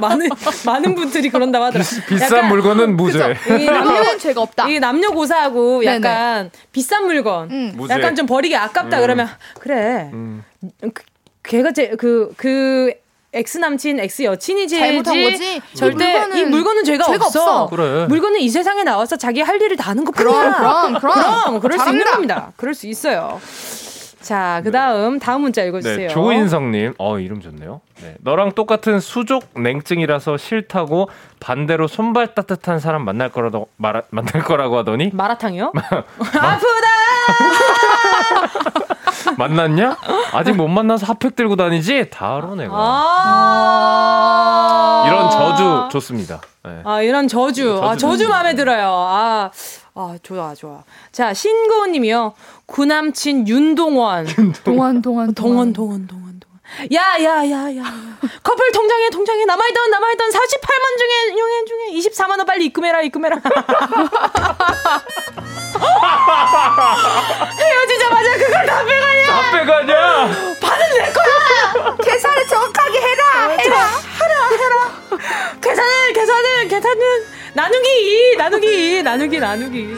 많은, 0.00 0.28
많은 0.64 0.94
분들이 0.94 1.28
그런다고 1.28 1.64
하더라. 1.64 1.84
비, 2.08 2.16
싼 2.18 2.48
물건은 2.48 2.96
무죄. 2.96 3.34
물건은 3.48 4.18
죄가 4.20 4.40
없다. 4.40 4.68
이게 4.68 4.78
남녀고사하고 4.78 5.84
약간 5.84 6.50
비싼 6.70 7.06
물건. 7.06 7.50
음. 7.50 7.86
약간 7.90 8.14
좀 8.14 8.26
버리기 8.26 8.54
아깝다 8.54 8.98
음. 8.98 9.02
그러면, 9.02 9.28
그래. 9.58 10.10
음. 10.12 10.44
그, 10.80 11.02
걔가 11.42 11.72
제, 11.72 11.88
그, 11.96 12.32
그, 12.36 12.94
엑스 13.34 13.58
남친, 13.58 14.00
엑스 14.00 14.22
여친이지. 14.22 14.78
잘못한 14.78 15.22
거지. 15.22 15.60
절대 15.74 16.04
이 16.08 16.12
물건은, 16.18 16.36
이 16.38 16.44
물건은 16.44 16.84
죄가, 16.84 17.04
죄가 17.04 17.26
없어. 17.26 17.62
없어. 17.64 17.76
그래. 17.76 18.06
물건은 18.06 18.40
이 18.40 18.48
세상에 18.48 18.82
나와서 18.84 19.16
자기 19.16 19.40
할 19.40 19.60
일을 19.60 19.76
다 19.76 19.90
하는 19.90 20.04
것뿐이야. 20.04 20.56
그럼, 20.56 20.94
그럼, 20.94 21.00
그럼. 21.00 21.24
그럼 21.44 21.60
그럴 21.60 21.78
잘한다. 21.78 21.84
수 21.84 21.90
있는 21.90 22.04
겁니다. 22.12 22.52
그럴 22.56 22.74
수 22.74 22.86
있어요. 22.86 23.40
자, 24.20 24.62
그 24.64 24.70
다음, 24.70 25.18
다음 25.18 25.42
문자 25.42 25.62
읽어주세요. 25.64 26.08
네, 26.08 26.14
조인성님, 26.14 26.94
어, 26.96 27.18
이름 27.18 27.42
좋네요. 27.42 27.82
네, 28.00 28.14
너랑 28.22 28.52
똑같은 28.52 28.98
수족 28.98 29.44
냉증이라서 29.54 30.38
싫다고 30.38 31.10
반대로 31.40 31.86
손발 31.88 32.34
따뜻한 32.34 32.78
사람 32.78 33.04
만날 33.04 33.28
거라고, 33.28 33.68
말, 33.76 34.02
만날 34.08 34.42
거라고 34.42 34.78
하더니. 34.78 35.10
마라탕이요? 35.12 35.72
아프다! 36.18 36.88
만났냐? 39.38 39.96
아직 40.32 40.52
못 40.56 40.68
만나서 40.68 41.06
핫팩 41.06 41.36
들고 41.36 41.56
다니지? 41.56 42.10
다 42.10 42.36
알아, 42.36 42.54
내가. 42.54 42.72
아~ 42.74 43.94
이런 45.06 45.30
저주 45.30 45.88
좋습니다. 45.92 46.40
네. 46.64 46.80
아, 46.84 47.02
이런 47.02 47.28
저주. 47.28 47.76
저주 47.76 47.84
아, 47.84 47.96
저주 47.96 48.28
마음에 48.28 48.54
들어요. 48.54 48.88
아, 48.90 49.50
아, 49.94 50.16
좋아, 50.22 50.54
좋아. 50.54 50.82
자, 51.12 51.34
신고은 51.34 51.92
님이요. 51.92 52.32
구남친 52.66 53.46
윤동원. 53.48 54.26
동원, 54.64 55.02
동원, 55.02 55.34
동원, 55.34 55.34
동원, 55.34 55.72
동원, 55.72 56.06
동원. 56.06 56.23
야, 56.92 57.16
야, 57.22 57.50
야, 57.50 57.76
야. 57.76 57.84
커플 58.42 58.72
통장에, 58.72 59.08
통장에 59.10 59.44
남아있던, 59.44 59.90
남아있던 59.90 60.30
48만 60.30 60.98
중에, 60.98 61.38
용엔 61.38 61.66
중에 61.66 61.90
24만 62.00 62.30
원 62.38 62.46
빨리 62.46 62.66
입금해라, 62.66 63.02
입금해라. 63.02 63.36
헤어지자마자 67.58 68.38
그걸 68.38 68.66
다 68.66 68.84
빼가냐? 68.84 69.26
다 69.26 69.50
빼가냐? 69.52 70.28
받은 70.60 70.98
내 70.98 71.12
거야! 71.12 71.96
계산을 72.02 72.46
정확하게 72.46 73.00
해라! 73.00 73.48
해라! 73.58 73.76
하라, 74.18 74.48
해라! 74.48 74.90
계산을, 75.60 76.12
계산을, 76.12 76.68
계산은 76.68 77.26
나누기, 77.54 78.36
나누기, 78.36 79.02
나누기, 79.02 79.38
나누기. 79.38 79.88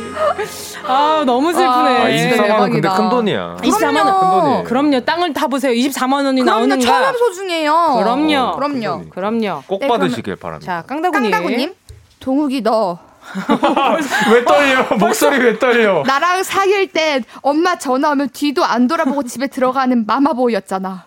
아, 0.85 1.23
너무 1.25 1.53
슬프네. 1.53 1.67
아, 1.69 2.09
24만 2.09 2.59
원 2.61 2.71
근데 2.71 2.89
큰 2.89 3.09
돈이야. 3.09 3.57
24만 3.63 4.07
원. 4.07 4.65
그럼요. 4.65 5.01
땅을 5.01 5.33
타 5.33 5.47
보세요. 5.47 5.73
24만 5.73 6.25
원이 6.27 6.43
나오는 6.43 6.79
거. 6.79 6.85
천원 6.85 7.17
소중해요. 7.17 7.73
그럼요. 7.99 8.39
어, 8.39 8.57
그럼요. 8.57 9.05
그럼요. 9.11 9.63
꼭 9.67 9.81
네, 9.81 9.89
받으시길 9.89 10.37
바랍니다. 10.37 10.83
자, 10.83 10.87
깡다구님. 10.87 11.31
깡다구님. 11.31 11.75
동욱이 12.21 12.61
너 12.61 12.99
왜 14.33 14.45
떨려? 14.45 14.85
목소리 14.99 15.39
왜 15.39 15.59
떨려? 15.59 16.05
나랑 16.07 16.45
사귈 16.45 16.89
때 16.93 17.23
엄마 17.43 17.77
전화 17.77 18.11
오면 18.13 18.29
뒤도 18.33 18.65
안 18.65 18.87
돌아보고 18.87 19.25
집에 19.25 19.49
들어가는 19.49 20.07
마마보이였잖아. 20.07 21.07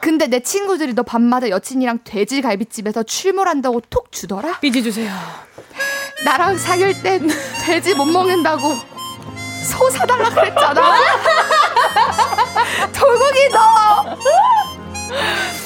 근데 0.00 0.26
내 0.26 0.40
친구들이 0.40 0.94
너 0.94 1.02
밤마다 1.02 1.48
여친이랑 1.48 2.00
돼지갈비집에서 2.04 3.04
출몰한다고 3.04 3.80
톡 3.88 4.12
주더라? 4.12 4.58
삐지 4.60 4.82
주세요. 4.82 5.10
나랑 6.24 6.56
사귈 6.56 7.02
땐 7.02 7.28
돼지 7.64 7.94
못 7.94 8.04
먹는다고 8.06 8.74
소 9.62 9.90
사달라 9.90 10.28
그랬잖아. 10.30 10.98
돌고기 12.92 13.48
너. 13.50 13.58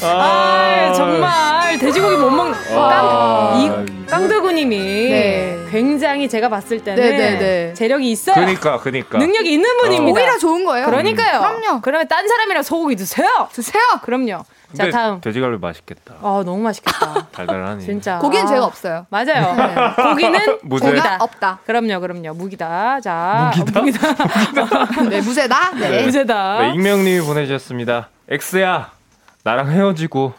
아, 0.02 0.08
아, 0.08 0.92
정말 0.92 1.78
돼지고기 1.78 2.16
못 2.16 2.30
먹는 2.30 2.54
아, 2.76 3.54
깡, 3.56 3.60
이 3.60 4.06
깡두구님이 4.06 4.78
네. 4.78 5.66
굉장히 5.70 6.28
제가 6.28 6.48
봤을 6.48 6.82
때는 6.84 7.02
네네네. 7.02 7.30
네, 7.30 7.38
네. 7.38 7.74
재력이 7.74 8.10
있어요. 8.10 8.34
그러니까, 8.34 8.78
그러니까 8.78 9.18
능력이 9.18 9.52
있는 9.52 9.76
분입니다. 9.78 10.20
오히려 10.20 10.38
좋은 10.38 10.64
거예요. 10.64 10.86
그러니까요. 10.86 11.38
음. 11.40 11.60
그럼요. 11.60 11.80
그러면 11.80 12.08
딴 12.08 12.28
사람이랑 12.28 12.62
소고기 12.62 12.96
드세요. 12.96 13.48
드세요. 13.52 13.82
그럼요. 14.02 14.44
자 14.76 14.90
다음 14.90 15.20
돼지갈비 15.20 15.58
맛있겠다. 15.58 16.14
아 16.20 16.42
너무 16.44 16.58
맛있겠다. 16.58 17.28
달달하니. 17.32 17.82
진짜. 17.84 18.18
고기는 18.18 18.44
아, 18.44 18.48
죄가 18.48 18.64
없어요. 18.64 19.06
맞아요. 19.08 19.54
네. 19.54 20.02
고기는 20.02 20.58
무죄다. 20.64 21.16
없다. 21.20 21.58
그럼요, 21.64 22.00
그럼요. 22.00 22.34
무기다. 22.34 23.00
자 23.00 23.52
무기다. 23.56 23.80
무기다. 23.80 24.14
네 25.08 25.20
무죄다. 25.20 25.70
네. 25.72 25.88
네. 25.88 26.04
무죄다. 26.04 26.60
네, 26.60 26.74
익명님이 26.74 27.26
보내주셨습니다. 27.26 28.10
엑스야 28.28 28.90
나랑 29.44 29.70
헤어지고 29.70 30.34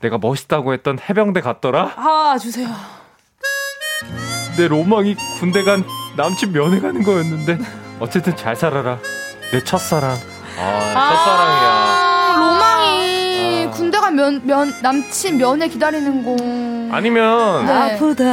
내가 0.00 0.18
멋있다고 0.18 0.72
했던 0.74 0.98
해병대 0.98 1.40
갔더라. 1.40 1.92
아 1.96 2.36
주세요. 2.40 2.68
내 4.56 4.68
로망이 4.68 5.14
군대 5.38 5.62
간 5.62 5.84
남친 6.16 6.52
면회 6.52 6.80
가는 6.80 7.02
거였는데 7.02 7.58
어쨌든 7.98 8.36
잘 8.36 8.56
살아라. 8.56 8.98
내 9.52 9.62
첫사랑. 9.64 10.16
아, 10.58 10.62
아~ 10.94 11.10
면, 14.20 14.42
면, 14.44 14.74
남친 14.82 15.38
면회 15.38 15.66
기다리는 15.68 16.24
거. 16.24 16.94
아니면. 16.94 17.64
네. 17.64 17.72
아프다. 17.72 18.26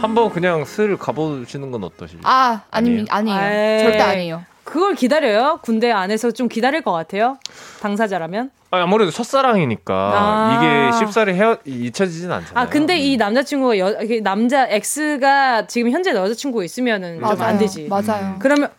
한번 0.00 0.30
그냥 0.30 0.64
슬 0.64 0.96
가보시는 0.96 1.72
건 1.72 1.82
어떠실까요? 1.82 2.22
아, 2.24 2.62
아니, 2.70 3.04
아니에요. 3.08 3.36
아니에요. 3.40 3.82
절대 3.82 4.00
아니에요. 4.00 4.44
그걸 4.62 4.94
기다려요? 4.94 5.58
군대 5.62 5.90
안에서 5.90 6.30
좀 6.30 6.48
기다릴 6.48 6.82
것 6.82 6.92
같아요? 6.92 7.38
당사자라면? 7.80 8.50
아 8.70 8.86
무래도 8.86 9.12
첫사랑이니까 9.12 9.94
아~ 9.94 10.56
이게 10.56 10.98
쉽사리 10.98 11.32
헤어 11.34 11.58
잊혀지진 11.64 12.32
않잖아요. 12.32 12.64
아 12.64 12.68
근데 12.68 12.98
이 12.98 13.16
남자친구가 13.16 13.78
여, 13.78 13.94
남자 14.22 14.66
X가 14.68 15.68
지금 15.68 15.92
현재 15.92 16.10
여자친구 16.10 16.64
있으면은 16.64 17.20
좀안 17.20 17.58
되지. 17.58 17.86
맞아요. 17.88 18.36
그러면 18.40 18.70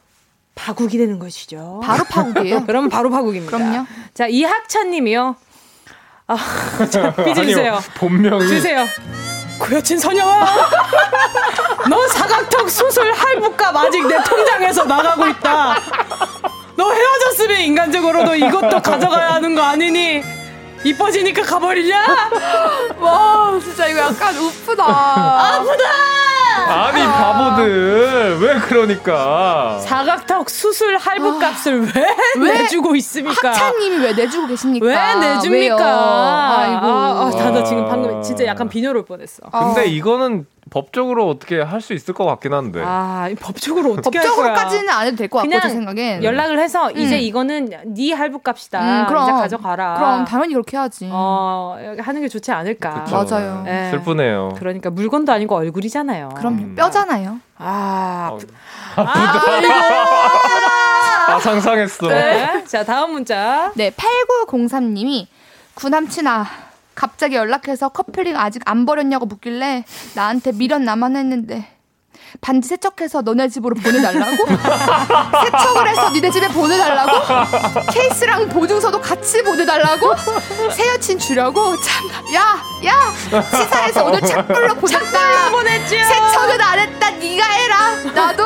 파국이 0.55 0.97
되는 0.97 1.17
것이죠. 1.19 1.79
바로 1.81 2.03
파국이에요? 2.03 2.65
그러면 2.67 2.89
바로 2.89 3.09
파국입니다. 3.09 3.55
그럼요. 3.55 3.85
자 4.13 4.27
이학찬 4.27 4.89
님이요. 4.89 5.37
아, 6.27 6.37
자, 6.89 7.13
삐지 7.23 7.47
주세요. 7.47 7.79
본명이 7.95 8.47
주세요. 8.47 8.85
그 9.59 9.75
여친 9.75 9.97
선영아, 9.99 10.45
너 11.89 12.07
사각턱 12.09 12.69
수술 12.69 13.11
할부값 13.13 13.75
아직 13.75 14.05
내 14.07 14.21
통장에서 14.23 14.83
나가고 14.85 15.27
있다. 15.27 15.77
너 16.75 16.91
헤어졌으면 16.91 17.61
인간적으로도 17.61 18.35
이것도 18.35 18.81
가져가야 18.81 19.35
하는 19.35 19.55
거 19.55 19.61
아니니? 19.61 20.23
이뻐지니까 20.83 21.41
가버리냐? 21.43 22.29
와, 22.99 23.57
진짜 23.63 23.87
이거 23.87 23.99
약간 24.01 24.35
우프다. 24.37 24.83
아프다! 24.83 25.83
아니, 26.55 27.03
바보들. 27.03 28.37
왜 28.39 28.59
그러니까? 28.59 29.79
사각턱 29.79 30.49
수술 30.49 30.97
할부 30.97 31.39
값을 31.39 31.81
왜, 31.81 31.91
왜 32.39 32.57
내주고 32.59 32.95
있습니까? 32.97 33.49
학차님이 33.49 33.97
왜 33.97 34.13
내주고 34.13 34.47
계십니까? 34.47 34.85
왜 34.85 35.15
내줍니까? 35.15 35.49
왜요? 35.51 35.75
아이고. 35.75 36.85
아, 36.87 37.31
아, 37.33 37.51
나 37.51 37.63
지금 37.63 37.85
방금 37.85 38.21
진짜 38.21 38.45
약간 38.45 38.69
비녀를 38.69 39.05
뻔했어. 39.05 39.43
근데 39.51 39.81
아. 39.81 39.83
이거는 39.83 40.45
법적으로 40.71 41.29
어떻게 41.29 41.61
할 41.61 41.79
수 41.79 41.93
있을 41.93 42.13
것 42.15 42.25
같긴 42.25 42.53
한데. 42.53 42.81
아, 42.83 43.29
법적으로 43.39 43.91
어떻게 43.93 44.17
법적으로까지는 44.19 44.89
안 44.89 45.05
해도 45.05 45.15
될 45.15 45.29
것 45.29 45.39
같고 45.39 45.59
제 45.61 45.69
생각엔. 45.69 46.23
연락을 46.23 46.59
해서 46.59 46.87
음. 46.89 46.97
이제 46.97 47.19
이거는 47.19 47.69
네 47.93 48.11
할부 48.13 48.39
값이다. 48.39 48.79
음, 48.81 49.07
그럼, 49.07 49.23
이제 49.23 49.31
가져가라. 49.31 49.93
그럼 49.95 50.25
당연히 50.25 50.53
그렇게 50.53 50.75
해야지. 50.77 51.07
어, 51.11 51.77
하는 51.99 52.21
게 52.21 52.27
좋지 52.27 52.51
않을까. 52.51 53.03
그쵸. 53.03 53.15
맞아요. 53.29 53.61
네. 53.63 53.91
슬프네요. 53.91 54.55
그러니까 54.57 54.89
물건도 54.89 55.31
아니고 55.31 55.55
얼굴이잖아요. 55.55 56.29
그럼 56.35 56.53
음. 56.57 56.75
뼈잖아요. 56.75 57.39
아, 57.59 58.31
어. 58.33 58.39
아, 58.95 59.01
아, 59.01 59.59
이거. 59.59 59.69
아, 61.35 61.39
상상했어. 61.39 62.07
네. 62.07 62.63
자, 62.65 62.83
다음 62.83 63.11
문자. 63.11 63.71
네, 63.75 63.91
8903님이 63.91 65.27
구남친아 65.75 66.45
갑자기 66.95 67.35
연락해서 67.35 67.89
커플링 67.89 68.37
아직 68.37 68.61
안 68.65 68.85
버렸냐고 68.85 69.25
묻길래 69.25 69.83
나한테 70.15 70.51
미련 70.53 70.83
남았 70.85 71.11
했는데 71.15 71.67
반지 72.41 72.67
세척해서 72.69 73.21
너네 73.21 73.47
집으로 73.49 73.75
보내달라고? 73.75 74.35
세척을 74.47 75.87
해서 75.87 76.09
니네 76.11 76.31
집에 76.31 76.47
보내달라고? 76.49 77.11
케이스랑 77.91 78.49
보증서도 78.49 78.99
같이 78.99 79.41
보내달라고? 79.43 80.13
새 80.71 80.87
여친 80.89 81.17
주려고? 81.19 81.75
참, 81.79 82.05
야, 82.33 82.57
야! 82.85 83.13
시사에서 83.51 84.03
오늘 84.05 84.21
착불로 84.21 84.75
보냈다. 84.75 85.11
착불로 85.11 85.57
보냈죠. 85.57 85.95
세척은 85.95 86.61
안 86.61 86.79
했다. 86.79 87.09
니가 87.11 87.45
해라. 87.45 87.95
나도 88.13 88.43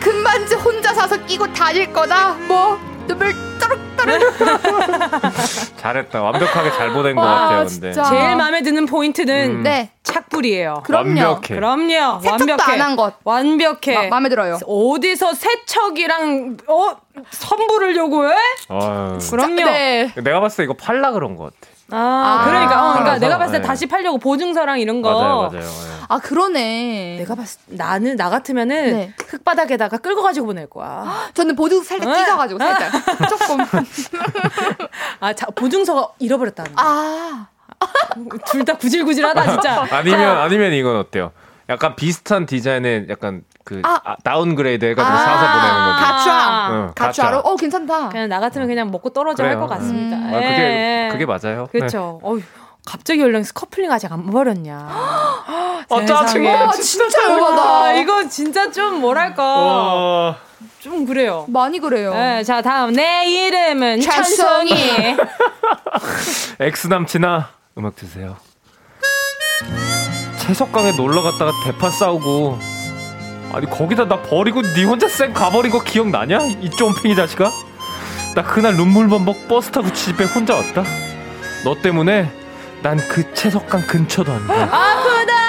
금반지 0.00 0.54
혼자 0.56 0.92
사서 0.92 1.16
끼고 1.24 1.52
다닐 1.52 1.90
거다. 1.92 2.34
뭐 2.48 2.78
눈물 3.06 3.34
또룩또룩. 3.58 4.32
잘했다. 5.76 6.22
완벽하게 6.22 6.70
잘 6.72 6.92
보낸 6.92 7.14
것 7.16 7.22
같아요. 7.22 7.58
근데 7.66 7.92
진짜. 7.92 8.04
제일 8.04 8.36
마음에 8.36 8.62
드는 8.62 8.86
포인트는 8.86 9.50
음. 9.58 9.62
네. 9.62 9.90
착불이에요. 10.02 10.82
그럼요. 10.84 11.08
완벽해. 11.08 11.54
그럼요. 11.54 12.20
세척도 12.20 12.62
안한 12.62 12.96
것. 12.96 13.14
완벽해. 13.24 14.08
마, 14.08 14.18
음에 14.18 14.28
들어요. 14.28 14.58
어디서 14.66 15.34
세척이랑 15.34 16.56
어 16.68 16.96
선불을 17.30 17.96
요구해? 17.96 18.34
아유. 18.68 19.18
그럼요. 19.30 19.54
네. 19.56 20.12
내가 20.22 20.40
봤을 20.40 20.58
때 20.58 20.64
이거 20.64 20.74
팔라 20.74 21.12
그런 21.12 21.36
것 21.36 21.44
같아. 21.44 21.71
아, 21.94 21.96
아 22.40 22.44
그러니까, 22.46 22.84
어, 22.88 22.92
그러니까 22.94 23.18
내가 23.18 23.38
봤을 23.38 23.52
때 23.52 23.58
네. 23.60 23.66
다시 23.66 23.86
팔려고 23.86 24.18
보증서랑 24.18 24.80
이런 24.80 25.02
거. 25.02 25.12
맞아요, 25.12 25.36
맞아요. 25.36 25.50
네. 25.50 25.60
아, 26.08 26.18
그러네. 26.18 27.16
내가 27.18 27.34
봤을 27.34 27.60
때 27.68 27.76
나는 27.76 28.16
나 28.16 28.30
같으면은 28.30 28.92
네. 28.92 29.12
흙바닥에다가 29.28 29.98
끌고 29.98 30.22
가지고 30.22 30.46
보낼 30.46 30.68
거야. 30.68 31.04
저는 31.34 31.54
보증서 31.54 31.84
살짝 31.84 32.08
어? 32.10 32.14
찢어가지고 32.16 32.58
살짝 32.58 32.92
조금. 33.28 33.58
아, 35.20 35.32
자, 35.32 35.46
보증서가 35.46 36.08
잃어버렸다는. 36.18 36.72
아. 36.76 37.48
둘 38.46 38.64
다 38.64 38.76
구질구질하다 38.76 39.50
진짜. 39.50 39.86
아니면 39.90 40.38
아니면 40.38 40.72
이건 40.72 40.96
어때요? 40.96 41.32
약간 41.68 41.96
비슷한 41.96 42.46
디자인의 42.46 43.06
약간 43.08 43.42
그 43.64 43.80
아. 43.84 44.00
아, 44.04 44.16
downgrade 44.24 44.84
해가지고 44.84 45.14
아. 45.14 45.18
사서 45.18 45.52
보내는 45.52 45.84
거죠. 45.86 46.04
가추아. 46.04 46.68
응, 46.72 46.92
가추아로. 46.94 47.38
어 47.38 47.56
괜찮다. 47.56 48.08
그냥 48.10 48.28
나 48.28 48.40
같으면 48.40 48.66
그냥 48.68 48.90
먹고 48.90 49.10
떨어져 49.10 49.44
할 49.44 49.58
것 49.58 49.66
같습니다. 49.68 50.16
음. 50.16 50.26
아, 50.34 50.38
그게 50.40 50.46
예. 50.58 51.08
그게 51.12 51.26
맞아요. 51.26 51.68
그렇죠. 51.70 52.20
네. 52.22 52.28
어휴. 52.28 52.42
갑자기 52.84 53.20
연락해서 53.20 53.52
커플링 53.54 53.92
아직 53.92 54.10
안 54.10 54.28
버렸냐. 54.28 54.76
아, 54.76 55.84
짜증나. 56.04 56.72
진짜 56.72 57.30
열받아. 57.30 57.92
이거 57.94 58.28
진짜 58.28 58.72
좀 58.72 59.00
뭐랄까. 59.00 59.44
와. 59.44 60.36
좀 60.80 61.06
그래요. 61.06 61.44
많이 61.48 61.78
그래요. 61.78 62.12
네, 62.12 62.42
자, 62.42 62.60
다음. 62.60 62.92
내 62.92 63.24
이름은 63.26 64.00
찬송이. 64.00 64.70
ex 66.58 66.88
남친아, 66.88 67.50
음악 67.78 67.96
주세요. 67.96 68.36
채석강에 70.38 70.92
놀러 70.96 71.22
갔다가 71.22 71.52
대판 71.64 71.90
싸우고 71.90 72.58
아니 73.52 73.68
거기다 73.68 74.06
나 74.08 74.20
버리고 74.22 74.62
니 74.62 74.84
혼자 74.84 75.08
쌩 75.08 75.32
가버린 75.32 75.70
거 75.70 75.82
기억나냐? 75.82 76.40
이 76.60 76.70
쫌팽이 76.70 77.14
자식아? 77.14 77.50
나 78.34 78.42
그날 78.42 78.74
눈물 78.76 79.08
범벅 79.08 79.48
버스 79.48 79.70
타고 79.70 79.92
집에 79.92 80.24
혼자 80.24 80.54
왔다. 80.54 80.84
너 81.64 81.74
때문에 81.80 82.30
난 82.82 82.96
그 83.08 83.32
채석강 83.34 83.86
근처도 83.86 84.32
안 84.32 84.46
가. 84.46 84.54
아프다. 84.62 85.41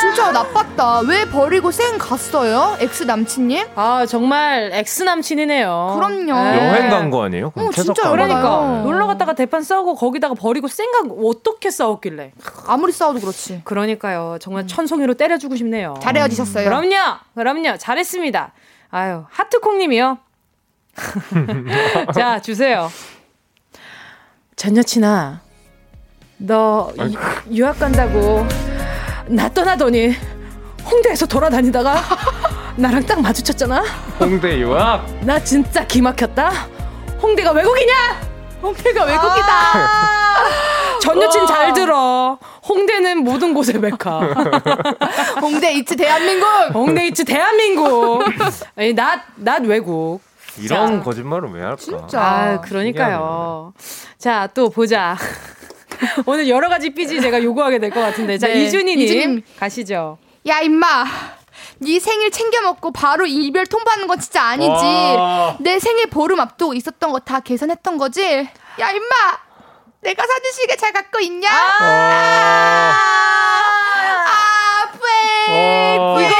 진짜 0.00 0.32
나빴다. 0.32 1.00
왜 1.00 1.24
버리고 1.28 1.70
쌩 1.70 1.98
갔어요? 1.98 2.76
ex 2.80 3.02
남친님? 3.04 3.66
아 3.74 4.06
정말 4.06 4.70
ex 4.72 5.02
남친이네요. 5.02 5.92
그럼요. 5.96 6.50
네. 6.50 6.68
여행 6.68 6.90
간 6.90 7.10
거 7.10 7.22
아니에요? 7.24 7.52
어, 7.54 7.70
진짜 7.72 8.10
그러니까 8.10 8.82
놀러 8.84 9.06
갔다가 9.06 9.32
대판 9.34 9.62
싸우고 9.62 9.96
거기다가 9.96 10.34
버리고 10.34 10.68
쌩가 10.68 11.00
어떻게 11.24 11.70
싸웠길래? 11.70 12.32
아무리 12.66 12.92
싸워도 12.92 13.20
그렇지. 13.20 13.62
그러니까요. 13.64 14.38
정말 14.40 14.64
음. 14.64 14.66
천송이로 14.68 15.14
때려주고 15.14 15.56
싶네요. 15.56 15.94
잘 16.02 16.16
헤어지셨어요. 16.16 16.64
그럼요. 16.64 16.94
그럼요. 17.34 17.76
잘했습니다. 17.78 18.52
아유 18.90 19.24
하트콩님이요. 19.30 20.18
자 22.14 22.40
주세요. 22.40 22.90
전 24.56 24.76
여친아, 24.76 25.40
너 26.38 26.92
유, 26.98 27.56
유학 27.56 27.78
간다고 27.78 28.46
나 29.30 29.48
떠나더니 29.48 30.14
홍대에서 30.84 31.26
돌아다니다가 31.26 32.02
나랑 32.76 33.04
딱 33.06 33.20
마주쳤잖아. 33.20 33.82
홍대 34.18 34.58
유학? 34.58 35.06
나 35.24 35.38
진짜 35.42 35.86
기막혔다. 35.86 36.50
홍대가 37.22 37.52
외국이냐? 37.52 37.92
홍대가 38.62 39.04
외국이다. 39.04 39.52
아~ 39.74 40.98
전 41.00 41.20
여친 41.22 41.46
잘 41.46 41.72
들어. 41.72 42.38
홍대는 42.68 43.18
모든 43.24 43.54
곳의 43.54 43.78
메카. 43.78 44.20
홍대 45.40 45.72
이츠 45.74 45.96
대한민국. 45.96 46.46
홍대 46.74 47.06
이츠 47.06 47.24
대한민국. 47.24 48.22
아니 48.76 48.92
낫 48.94 49.20
낫 49.36 49.62
외국. 49.64 50.20
이런 50.58 50.98
자, 50.98 51.04
거짓말을 51.04 51.50
왜 51.52 51.62
할까? 51.62 51.76
진짜. 51.76 52.20
아, 52.20 52.60
그러니까요. 52.60 53.72
자, 54.18 54.48
또 54.52 54.68
보자. 54.68 55.16
오늘 56.26 56.48
여러 56.48 56.68
가지 56.68 56.90
삐지 56.90 57.20
제가 57.20 57.42
요구하게 57.42 57.78
될 57.78 57.90
것 57.90 58.00
같은데. 58.00 58.38
자, 58.38 58.46
네. 58.48 58.64
이준희님. 58.64 59.42
가시죠. 59.58 60.18
야, 60.46 60.60
임마. 60.60 61.04
네 61.82 61.98
생일 61.98 62.30
챙겨 62.30 62.60
먹고 62.62 62.92
바로 62.92 63.26
이별 63.26 63.66
통보하는 63.66 64.06
건 64.06 64.18
진짜 64.20 64.42
아니지. 64.42 64.68
와. 64.70 65.56
내 65.60 65.78
생일 65.78 66.08
보름 66.10 66.40
앞두고 66.40 66.74
있었던 66.74 67.12
거 67.12 67.18
다 67.20 67.40
계산했던 67.40 67.98
거지. 67.98 68.22
야, 68.80 68.90
임마. 68.90 69.08
내가 70.02 70.22
사준 70.26 70.52
시계 70.52 70.76
잘 70.76 70.92
갖고 70.92 71.20
있냐? 71.20 71.50
아, 71.50 71.84
아, 71.84 72.94
아, 74.26 74.92
아 75.48 76.20
이거, 76.20 76.34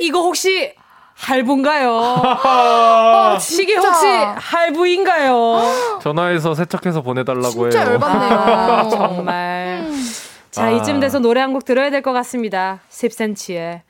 이거 0.00 0.20
혹시 0.22 0.74
할부인가요? 1.22 1.90
어, 1.94 3.38
시계 3.38 3.76
혹시 3.76 4.06
할부인가요? 4.36 6.00
전화해서 6.02 6.54
세척해서 6.54 7.02
보내달라고 7.02 7.70
진짜 7.70 7.82
해요. 7.84 7.92
열받네요. 7.92 8.88
정말. 8.90 9.82
음. 9.84 10.04
자, 10.50 10.64
아. 10.64 10.70
이쯤 10.70 10.98
돼서 11.00 11.18
노래 11.20 11.40
한 11.40 11.52
곡 11.52 11.64
들어야 11.64 11.90
될 11.90 12.02
것 12.02 12.12
같습니다. 12.12 12.80
10cm의 12.90 13.82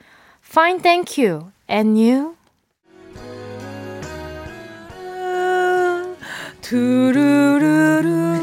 Fine 0.47 0.83
Thank 0.83 1.25
You 1.25 1.47
and 1.71 1.99
You. 1.99 2.35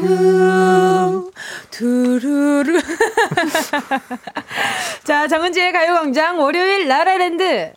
두루루루루 0.00 1.30
두루루 1.70 2.80
자 5.04 5.28
정은지의 5.28 5.72
가요광장 5.72 6.40
월요일 6.40 6.88
라라랜드 6.88 7.72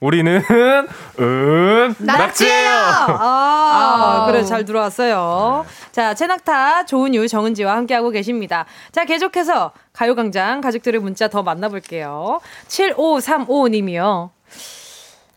우리는 0.00 0.42
은 1.20 1.94
낙지예요. 1.98 2.70
아, 2.70 3.16
아, 3.18 4.26
그래 4.26 4.44
잘 4.44 4.64
들어왔어요. 4.64 5.64
자, 5.90 6.14
채낙타 6.14 6.84
좋은 6.84 7.14
유 7.14 7.26
정은지와 7.26 7.74
함께하고 7.76 8.10
계십니다. 8.10 8.66
자, 8.92 9.04
계속해서 9.04 9.72
가요광장 9.92 10.60
가족들의 10.60 11.00
문자 11.00 11.28
더 11.28 11.42
만나볼게요. 11.42 12.40
7535님이요. 12.68 14.30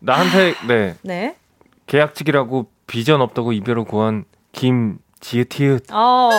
나한테 0.00 0.54
네. 0.68 0.94
네. 1.02 1.36
계약직이라고 1.86 2.66
비전 2.86 3.22
없다고 3.22 3.52
이별을 3.52 3.84
구한 3.84 4.24
김지읒티읒. 4.52 5.92
어. 5.92 6.30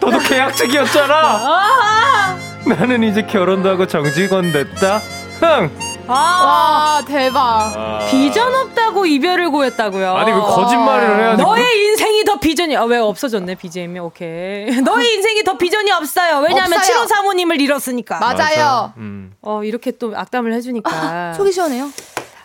너도 0.00 0.18
계약직이었잖아. 0.18 1.14
아. 1.14 2.38
나는 2.66 3.02
이제 3.04 3.22
결혼도 3.22 3.68
하고 3.68 3.86
정직원 3.86 4.52
됐다. 4.52 4.98
흥. 5.40 5.93
아, 6.06 6.12
와, 6.12 7.04
대박. 7.06 7.40
아. 7.76 8.06
비전 8.08 8.54
없다고 8.54 9.06
이별을 9.06 9.50
구했다고요. 9.50 10.14
아니, 10.14 10.32
그 10.32 10.40
거짓말을 10.40 11.18
해야지. 11.18 11.42
너의 11.42 11.84
인생이 11.86 12.24
더 12.24 12.38
비전이, 12.38 12.76
아, 12.76 12.84
왜 12.84 12.98
없어졌네, 12.98 13.54
BGM이. 13.56 13.98
오케이. 14.00 14.66
너의 14.82 15.14
인생이 15.14 15.42
더 15.44 15.56
비전이 15.56 15.90
없어요. 15.92 16.38
왜냐면 16.40 16.78
7호 16.78 17.06
사모님을 17.06 17.60
잃었으니까. 17.60 18.18
맞아요. 18.18 18.92
음. 18.98 19.32
어, 19.40 19.64
이렇게 19.64 19.90
또 19.92 20.12
악담을 20.14 20.52
해주니까. 20.54 20.90
아, 20.92 21.32
속이 21.34 21.52
시원해요. 21.52 21.90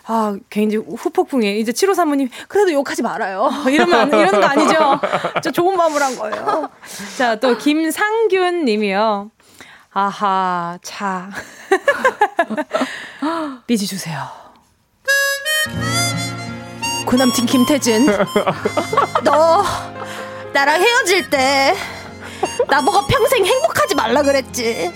아, 0.06 0.36
굉장히 0.48 0.84
후폭풍에 0.96 1.58
이제 1.58 1.70
7호 1.70 1.94
사모님 1.94 2.28
그래도 2.48 2.72
욕하지 2.72 3.02
말아요. 3.02 3.48
이러면 3.70 4.08
이러는 4.08 4.40
거 4.40 4.46
아니죠? 4.46 5.00
저 5.40 5.50
좋은 5.52 5.76
마음을 5.76 6.02
한 6.02 6.16
거예요. 6.16 6.68
자, 7.16 7.36
또 7.36 7.56
김상균 7.56 8.64
님이요. 8.64 9.30
아하, 9.92 10.78
차. 10.82 11.30
삐지 13.66 13.86
주세요. 13.86 14.28
구남친 17.06 17.46
김태진. 17.46 18.06
너 19.24 19.64
나랑 20.52 20.80
헤어질 20.80 21.28
때 21.28 21.74
나보고 22.68 23.06
평생 23.08 23.44
행복하지 23.44 23.96
말라 23.96 24.22
그랬지. 24.22 24.92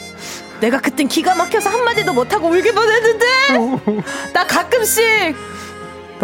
내가 0.60 0.80
그땐 0.80 1.08
기가 1.08 1.34
막혀서 1.34 1.68
한마디도 1.68 2.12
못하고 2.12 2.48
울기만 2.48 2.88
했는데 2.88 3.26
나 4.32 4.46
가끔씩 4.46 5.36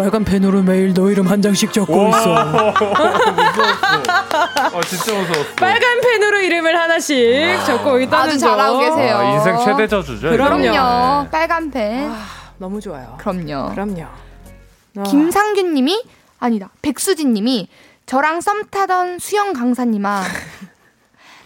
빨간 0.01 0.23
펜으로 0.25 0.63
매일 0.63 0.95
너 0.95 1.11
이름 1.11 1.27
한 1.27 1.43
장씩 1.43 1.71
적고 1.71 2.09
있어. 2.09 2.35
아 2.35 2.73
진짜 4.87 5.13
무서웠어. 5.13 5.53
빨간 5.57 6.01
펜으로 6.01 6.39
이름을 6.39 6.75
하나씩 6.75 7.63
적고 7.67 7.99
있다는 7.99 8.29
아주 8.29 8.39
잘하고 8.39 8.79
계세요. 8.79 9.15
아, 9.15 9.23
인생 9.35 9.55
최대 9.63 9.87
저주죠. 9.87 10.31
그럼요. 10.31 10.65
이거. 10.65 11.27
빨간 11.29 11.69
펜. 11.69 12.09
아, 12.09 12.17
너무 12.57 12.81
좋아요. 12.81 13.15
그럼요. 13.19 13.69
그럼요. 13.73 14.05
아. 14.97 15.03
김상균님이 15.03 16.03
아니다 16.39 16.71
백수진님이 16.81 17.67
저랑 18.07 18.41
썸 18.41 18.63
타던 18.71 19.19
수영 19.19 19.53
강사님아. 19.53 20.23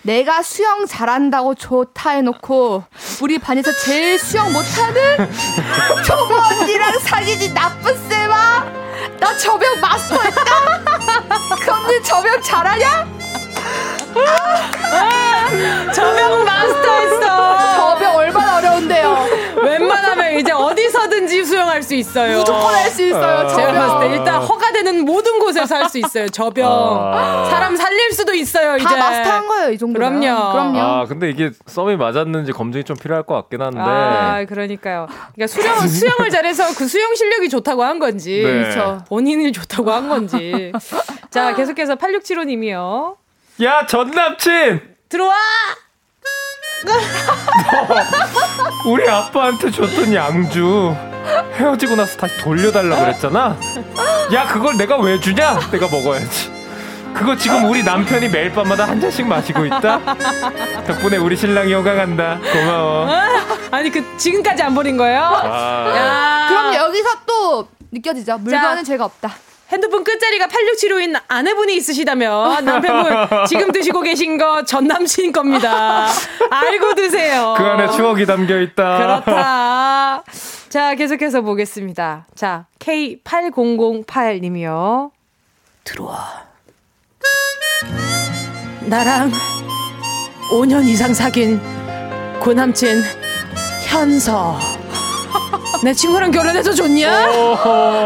내가 0.05 0.43
수영 0.43 0.85
잘한다고 0.85 1.55
좋다 1.55 2.11
해놓고 2.11 2.83
우리 3.23 3.39
반에서 3.39 3.71
제일 3.83 4.19
수영 4.19 4.53
못하는 4.53 5.01
언니랑 6.61 6.99
사귀지 6.99 7.55
나쁜 7.55 7.97
나 9.19 9.37
저병 9.37 9.79
마스터했다 9.79 10.43
그 11.63 11.71
언니 11.71 12.03
저병 12.03 12.41
잘하냐? 12.41 13.07
저병 15.93 16.43
마스터했어. 16.45 17.75
저병 17.75 18.15
얼마나 18.15 18.57
어려운데요. 18.57 19.27
웬만하면 19.61 20.39
이제 20.39 20.51
어디서든지 20.51 21.43
수영 21.45 21.64
할 21.75 21.83
수 21.83 21.93
있어요. 21.95 22.37
무조건 22.39 22.73
할 22.73 22.89
수 22.89 23.03
있어요. 23.03 23.23
아, 23.25 23.47
제가 23.47 23.73
봤을 23.73 24.07
때 24.07 24.15
일단 24.15 24.41
허가되는 24.41 25.03
모든 25.05 25.39
곳에서 25.39 25.75
할 25.75 25.89
수 25.89 25.97
있어요. 25.99 26.27
저병. 26.29 26.65
아. 26.65 27.45
사람 27.49 27.75
살릴 27.75 28.11
수도 28.13 28.33
있어요. 28.33 28.77
이제. 28.77 28.95
마스터한 28.95 29.47
거예요. 29.47 29.71
이 29.71 29.77
정도. 29.77 29.99
그럼요. 29.99 30.19
그럼요. 30.19 30.79
아 30.79 31.05
근데 31.05 31.29
이게 31.29 31.51
썸이 31.65 31.97
맞았는지 31.97 32.53
검증이 32.53 32.83
좀 32.85 32.95
필요할 32.95 33.23
것 33.23 33.35
같긴 33.35 33.61
한데. 33.61 33.79
아 33.81 34.45
그러니까요. 34.45 35.07
그러니까 35.35 35.47
수영 35.47 35.75
수영을 35.87 36.29
잘해서 36.29 36.63
그 36.77 36.87
수영 36.87 37.13
실력이 37.15 37.49
좋다고 37.49 37.83
한 37.83 37.99
건지, 37.99 38.41
네. 38.43 38.51
그렇죠. 38.51 39.03
본인이 39.09 39.51
좋다고 39.51 39.91
한 39.91 40.07
건지. 40.09 40.71
자 41.29 41.53
계속해서 41.55 41.95
8675님이요. 41.95 43.15
야, 43.63 43.85
전 43.85 44.11
남친! 44.11 44.81
들어와! 45.09 45.33
너 46.83 46.91
우리 48.89 49.07
아빠한테 49.09 49.71
줬던 49.71 50.13
양주 50.13 50.95
헤어지고 51.55 51.95
나서 51.95 52.17
다시 52.17 52.37
돌려달라 52.37 52.97
그랬잖아? 52.97 53.57
야, 54.33 54.47
그걸 54.47 54.77
내가 54.77 54.97
왜 54.97 55.19
주냐? 55.19 55.59
내가 55.71 55.87
먹어야지. 55.87 56.53
그거 57.13 57.35
지금 57.35 57.65
우리 57.65 57.81
남편이 57.81 58.27
매일 58.27 58.51
밤마다 58.51 58.85
한 58.87 58.99
잔씩 58.99 59.25
마시고 59.25 59.65
있다? 59.65 60.01
덕분에 60.85 61.17
우리 61.17 61.35
신랑이 61.37 61.73
호강한다. 61.73 62.39
고마워. 62.51 63.07
아니, 63.71 63.89
그, 63.89 64.03
지금까지 64.17 64.61
안 64.63 64.75
버린 64.75 64.97
거예요? 64.97 65.21
아. 65.21 66.45
그럼 66.49 66.75
여기서 66.75 67.09
또 67.25 67.67
느껴지죠? 67.91 68.37
물건은 68.39 68.77
자, 68.77 68.83
죄가 68.83 69.05
없다. 69.05 69.31
핸드폰 69.71 70.03
끝자리가 70.03 70.47
8675인 70.47 71.19
아내분이 71.27 71.75
있으시다면 71.77 72.65
남편분 72.65 73.45
지금 73.47 73.71
드시고 73.71 74.01
계신 74.01 74.37
거 74.37 74.63
전 74.65 74.85
남친 74.87 75.31
겁니다. 75.31 76.07
알고 76.49 76.95
드세요. 76.95 77.53
그 77.57 77.63
안에 77.63 77.89
추억이 77.91 78.25
담겨 78.25 78.59
있다. 78.59 78.97
그렇다. 78.97 80.23
자, 80.69 80.95
계속해서 80.95 81.41
보겠습니다. 81.41 82.25
자, 82.35 82.65
K8008님이요. 82.79 85.11
들어와. 85.83 86.45
나랑 88.81 89.31
5년 90.51 90.87
이상 90.87 91.13
사귄 91.13 91.59
고남친 92.39 93.01
현서. 93.87 94.57
내 95.83 95.93
친구랑 95.93 96.31
결혼해서 96.31 96.73
좋냐? 96.73 97.27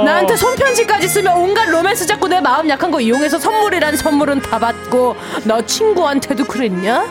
나한테 0.03 0.35
손편지까지 0.35 1.07
쓰면 1.07 1.37
온갖 1.37 1.69
로맨스 1.69 2.05
잡고 2.07 2.27
내 2.27 2.41
마음 2.41 2.67
약한 2.69 2.91
거 2.91 2.99
이용해서 2.99 3.37
선물이란 3.39 3.95
선물은 3.95 4.41
다 4.41 4.59
받고 4.59 5.15
너 5.45 5.61
친구한테도 5.61 6.45
그랬냐? 6.45 7.05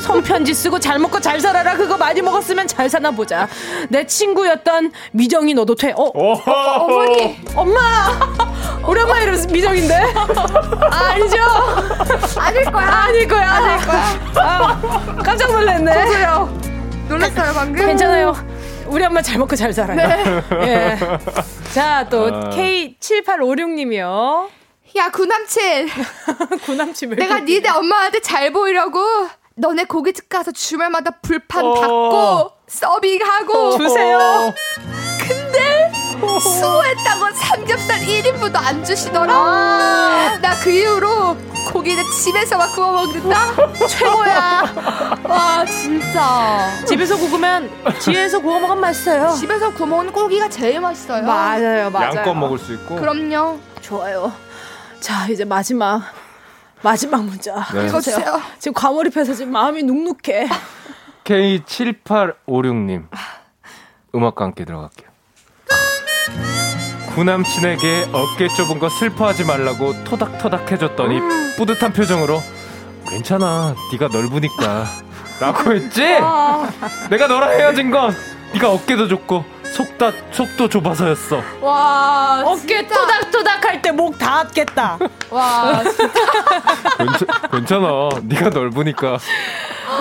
손편지 0.00 0.54
쓰고 0.54 0.78
잘 0.80 0.98
먹고 0.98 1.20
잘 1.20 1.40
살아라. 1.40 1.76
그거 1.76 1.96
많이 1.96 2.22
먹었으면 2.22 2.66
잘 2.66 2.88
사나 2.88 3.10
보자. 3.10 3.46
내 3.88 4.06
친구였던 4.06 4.92
미정이 5.12 5.54
너도 5.54 5.74
돼. 5.74 5.92
어? 5.96 6.04
어, 6.14 6.86
머니 6.88 7.38
엄마! 7.54 7.80
우리 8.86 9.00
엄마 9.02 9.20
이름 9.20 9.34
미정인데? 9.52 9.94
아, 10.90 11.04
아니죠? 11.10 11.36
아닐 12.38 12.64
거야. 12.64 12.86
아닐 12.88 13.28
거야 13.28 13.50
아닐 13.52 13.86
거야. 13.86 14.04
아, 14.36 14.80
깜짝 15.24 15.52
놀랐네. 15.52 15.92
저도요. 15.92 16.58
놀랐어요 17.08 17.52
방금. 17.54 17.86
괜찮아요 17.86 18.34
우리 18.90 19.04
엄마 19.04 19.22
잘 19.22 19.38
먹고 19.38 19.56
잘 19.56 19.72
살아요. 19.72 19.96
네. 19.96 20.42
예. 20.66 20.98
자, 21.72 22.06
또 22.10 22.26
아. 22.26 22.50
K7856님이요. 22.50 24.48
야, 24.96 25.10
구남친. 25.10 25.88
구남친 26.66 27.10
내가 27.10 27.40
니네 27.40 27.68
엄마한테 27.68 28.20
잘 28.20 28.52
보이려고 28.52 29.00
너네 29.54 29.84
고깃집 29.84 30.28
가서 30.28 30.50
주말마다 30.52 31.12
불판 31.22 31.64
어. 31.64 31.74
닫고 31.74 32.50
서빙하고 32.66 33.52
어. 33.52 33.78
주세요. 33.78 34.54
근데 35.18 35.92
수고했다고 36.40 37.34
삼겹살 37.34 38.00
1인분도 38.00 38.56
안 38.56 38.84
주시더라. 38.84 39.32
아. 39.32 40.38
나그 40.40 40.70
이후로 40.70 41.36
고기는 41.72 42.02
집에서 42.10 42.56
막 42.58 42.74
구워 42.74 42.92
먹는다? 42.92 43.54
최고야. 43.86 45.20
와, 45.24 45.64
진짜. 45.64 46.84
집에서 46.86 47.16
구우면 47.16 47.70
뒤에서 48.00 48.40
구워 48.40 48.58
먹으면 48.60 48.80
맛있어요. 48.80 49.30
집에서 49.30 49.72
구워 49.72 49.88
먹는 49.88 50.12
고기가 50.12 50.48
제일 50.48 50.80
맛있어요. 50.80 51.22
맞아요, 51.22 51.90
맞아요. 51.90 52.16
양껏 52.16 52.36
먹을 52.36 52.58
수 52.58 52.74
있고. 52.74 52.96
그럼요. 52.96 53.58
좋아요. 53.80 54.32
자, 55.00 55.26
이제 55.28 55.44
마지막. 55.44 56.02
마지막 56.82 57.24
문자. 57.24 57.66
네. 57.74 57.86
읽어주세요. 57.86 58.40
지금 58.58 58.72
과몰입해서 58.74 59.34
지금 59.34 59.52
마음이 59.52 59.82
눅눅해. 59.82 60.48
K7856님. 61.24 63.06
음악과 64.14 64.44
함께 64.46 64.64
들어갈게요. 64.64 65.09
구남친에게 67.14 68.08
어깨 68.12 68.48
좁은 68.48 68.78
거 68.78 68.88
슬퍼하지 68.88 69.44
말라고 69.44 70.04
토닥토닥 70.04 70.70
해줬더니 70.70 71.18
음. 71.18 71.54
뿌듯한 71.56 71.92
표정으로 71.92 72.42
괜찮아 73.08 73.74
네가 73.92 74.08
넓으니까. 74.08 74.86
라고 75.40 75.72
했지? 75.72 76.02
내가 77.08 77.26
너랑 77.26 77.50
헤어진 77.52 77.90
건 77.90 78.14
네가 78.52 78.70
어깨도 78.72 79.08
좁고 79.08 79.42
속다, 79.74 80.12
속도 80.32 80.68
좁아서였어. 80.68 81.42
와 81.62 82.42
어깨 82.44 82.86
토닥토닥 82.86 83.64
할 83.64 83.80
때 83.82 83.90
목 83.92 84.18
닿았겠다. 84.18 84.98
와 85.30 85.82
괜찮, 86.98 87.28
괜찮아. 87.50 87.86
네가 88.22 88.50
넓으니까. 88.50 89.18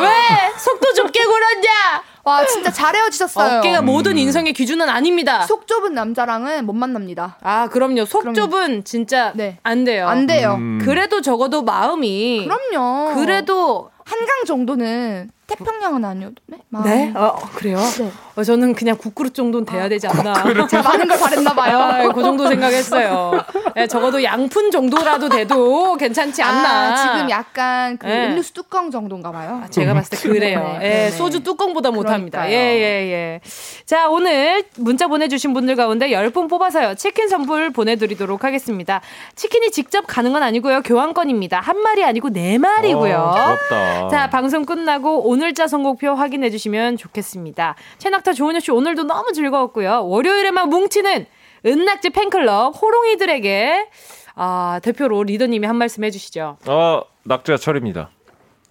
왜? 0.01 0.09
속도 0.57 0.93
좁게 0.93 1.23
굴었냐 1.23 2.03
와 2.23 2.45
진짜 2.45 2.71
잘 2.71 2.95
헤어지셨어요. 2.95 3.59
어깨가 3.59 3.81
모든 3.81 4.13
음. 4.13 4.17
인성의 4.17 4.53
기준은 4.53 4.89
아닙니다. 4.89 5.45
속 5.45 5.67
좁은 5.67 5.93
남자랑은 5.93 6.65
못 6.65 6.73
만납니다. 6.73 7.37
아 7.41 7.67
그럼요. 7.67 8.05
속 8.05 8.19
그럼요. 8.21 8.35
좁은 8.35 8.83
진짜 8.83 9.31
네. 9.35 9.57
안 9.63 9.83
돼요. 9.83 10.07
안 10.07 10.27
돼요. 10.27 10.55
음. 10.59 10.79
그래도 10.83 11.21
적어도 11.21 11.63
마음이 11.63 12.47
그럼요. 12.47 13.15
그래도 13.15 13.89
한강 14.05 14.45
정도는 14.45 15.29
태평양은 15.49 16.05
아니어도 16.05 16.35
네? 16.45 16.57
네? 16.83 17.13
어, 17.15 17.35
그래요? 17.55 17.77
네. 17.77 18.11
어, 18.35 18.43
저는 18.43 18.73
그냥 18.75 18.95
국그릇 18.97 19.33
정도는 19.33 19.65
돼야 19.65 19.89
되지 19.89 20.07
않나. 20.07 20.33
제가 20.67 20.83
많은 20.83 21.07
걸 21.07 21.19
바랬나 21.19 21.53
봐요. 21.53 21.77
아, 21.79 22.13
그 22.13 22.21
정도 22.21 22.47
생각했어요. 22.47 23.43
네, 23.75 23.87
적어도 23.87 24.23
양푼 24.23 24.71
정도라도 24.71 25.29
돼도 25.29 25.97
괜찮지 25.97 26.41
않나. 26.41 26.91
아, 26.91 26.95
지금 26.95 27.29
약간 27.29 27.97
그 27.97 28.05
네. 28.05 28.27
음료수 28.27 28.53
뚜껑 28.53 28.91
정도인가 28.91 29.31
봐요. 29.31 29.61
아, 29.63 29.67
제가 29.69 29.93
봤을 29.93 30.17
때 30.17 30.29
그래요. 30.29 30.59
네, 30.59 30.79
네, 30.79 30.89
네. 30.89 31.11
소주 31.11 31.41
뚜껑보다 31.43 31.91
못합니다. 31.91 32.49
예, 32.49 32.53
예, 32.53 33.11
예. 33.11 33.41
자, 33.85 34.09
오늘 34.09 34.63
문자 34.77 35.07
보내주신 35.07 35.53
분들 35.53 35.75
가운데 35.75 36.09
10분 36.09 36.49
뽑아서요. 36.49 36.95
치킨 36.95 37.27
선물 37.27 37.71
보내드리도록 37.71 38.43
하겠습니다. 38.43 39.01
치킨이 39.35 39.71
직접 39.71 40.05
가는 40.07 40.31
건 40.31 40.43
아니고요. 40.43 40.81
교환권입니다. 40.83 41.59
한 41.59 41.81
마리 41.81 42.03
아니고 42.03 42.29
네 42.29 42.57
마리고요. 42.57 43.33
어, 43.71 44.07
자, 44.09 44.29
방송 44.29 44.65
끝나고 44.65 45.27
오늘 45.27 45.38
자 45.53 45.67
선곡표 45.67 46.13
확인해 46.13 46.49
주시면 46.49 46.97
좋겠습니다. 46.97 47.75
최낙타 47.97 48.33
조은효 48.33 48.59
씨 48.59 48.71
오늘도 48.71 49.03
너무 49.03 49.31
즐거웠고요. 49.33 50.07
월요일에만 50.07 50.69
뭉치는 50.69 51.25
은낙지 51.65 52.11
팬클럽 52.11 52.75
호롱이들에게 52.81 53.89
아, 54.35 54.79
대표로 54.83 55.23
리더님이 55.23 55.67
한 55.67 55.75
말씀 55.75 56.03
해주시죠. 56.03 56.57
어, 56.67 57.01
낙지가 57.23 57.57
철입니다. 57.57 58.09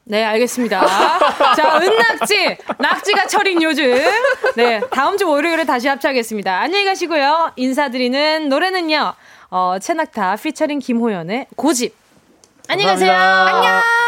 네, 0.04 0.24
알겠습니다. 0.24 0.80
자, 1.54 1.78
은낙지, 1.82 2.56
낙지가 2.78 3.26
철인 3.26 3.62
요즘. 3.62 3.94
네, 4.56 4.80
다음 4.90 5.18
주 5.18 5.28
월요일에 5.28 5.64
다시 5.64 5.86
합체하겠습니다. 5.88 6.60
안녕히 6.60 6.86
가시고요. 6.86 7.52
인사드리는 7.56 8.48
노래는요, 8.48 9.12
어, 9.50 9.76
채낙타 9.78 10.36
피처링 10.36 10.78
김호연의 10.78 11.48
고집. 11.56 11.94
안녕히 12.68 12.90
가세요. 12.90 13.12
안녕. 13.12 14.07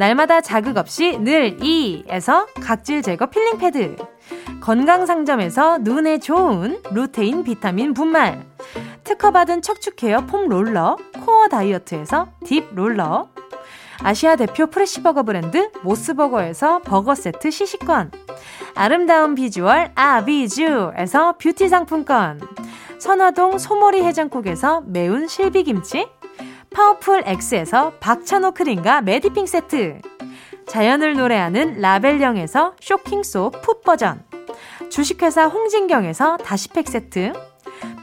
날마다 0.00 0.40
자극 0.40 0.78
없이 0.78 1.18
늘 1.18 1.62
이에서 1.62 2.46
각질 2.62 3.02
제거 3.02 3.26
필링 3.26 3.58
패드. 3.58 3.96
건강 4.62 5.04
상점에서 5.04 5.76
눈에 5.82 6.18
좋은 6.18 6.80
루테인 6.90 7.44
비타민 7.44 7.92
분말. 7.92 8.42
특허받은 9.04 9.60
척추 9.60 9.94
케어 9.94 10.24
foam 10.24 10.48
roller 10.48 10.96
코어 11.26 11.48
다이어트에서 11.48 12.28
deep 12.46 12.64
roller. 12.72 13.28
아시아 14.02 14.36
대표 14.36 14.68
프레시버거 14.68 15.24
브랜드 15.24 15.70
모스버거에서 15.82 16.78
버거 16.78 17.14
세트 17.14 17.50
시식권. 17.50 18.10
아름다운 18.74 19.34
비주얼 19.34 19.92
아비주에서 19.94 21.34
뷰티 21.36 21.68
상품권. 21.68 22.40
선화동 22.98 23.58
소머리 23.58 24.02
해장국에서 24.02 24.80
매운 24.86 25.28
실비김치. 25.28 26.08
파워풀 26.72 27.24
X에서 27.26 27.92
박찬호 28.00 28.52
크림과 28.52 29.02
매디핑 29.02 29.46
세트. 29.46 30.00
자연을 30.66 31.14
노래하는 31.14 31.80
라벨령에서 31.80 32.74
쇼킹소 32.80 33.50
풋 33.62 33.82
버전. 33.82 34.22
주식회사 34.88 35.46
홍진경에서 35.46 36.36
다시팩 36.38 36.88
세트. 36.88 37.32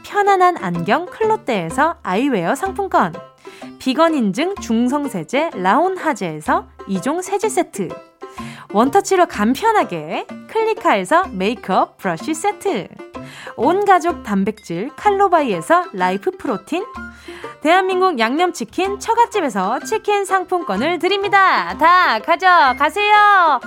편안한 0.04 0.56
안경 0.58 1.06
클로떼에서 1.06 1.96
아이웨어 2.02 2.54
상품권. 2.54 3.14
비건 3.78 4.14
인증 4.14 4.54
중성세제 4.56 5.50
라온하제에서 5.54 6.68
2종 6.88 7.22
세제 7.22 7.48
세트. 7.48 8.07
원터치로 8.72 9.26
간편하게 9.26 10.26
클리카에서 10.48 11.28
메이크업 11.28 11.96
브러쉬 11.96 12.34
세트. 12.34 12.88
온 13.56 13.84
가족 13.84 14.22
단백질 14.22 14.90
칼로바이에서 14.96 15.86
라이프 15.92 16.30
프로틴. 16.30 16.84
대한민국 17.60 18.18
양념치킨 18.18 19.00
처갓집에서 19.00 19.80
치킨 19.80 20.24
상품권을 20.24 20.98
드립니다. 20.98 21.76
다 21.78 22.18
가져가세요. 22.20 23.60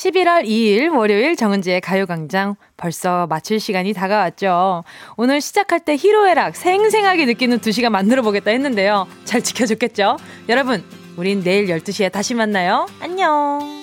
11월 0.00 0.46
2일 0.46 0.96
월요일 0.96 1.36
정은지의 1.36 1.82
가요광장 1.82 2.56
벌써 2.78 3.26
마칠 3.26 3.60
시간이 3.60 3.92
다가왔죠. 3.92 4.82
오늘 5.18 5.42
시작할 5.42 5.80
때 5.80 5.94
희로애락 5.94 6.56
생생하게 6.56 7.26
느끼는 7.26 7.58
2시간 7.58 7.90
만들어 7.90 8.22
보겠다 8.22 8.50
했는데요. 8.50 9.06
잘 9.24 9.42
지켜줬겠죠? 9.42 10.16
여러분, 10.48 10.82
우린 11.18 11.42
내일 11.42 11.66
12시에 11.66 12.10
다시 12.10 12.34
만나요. 12.34 12.86
안녕. 13.00 13.79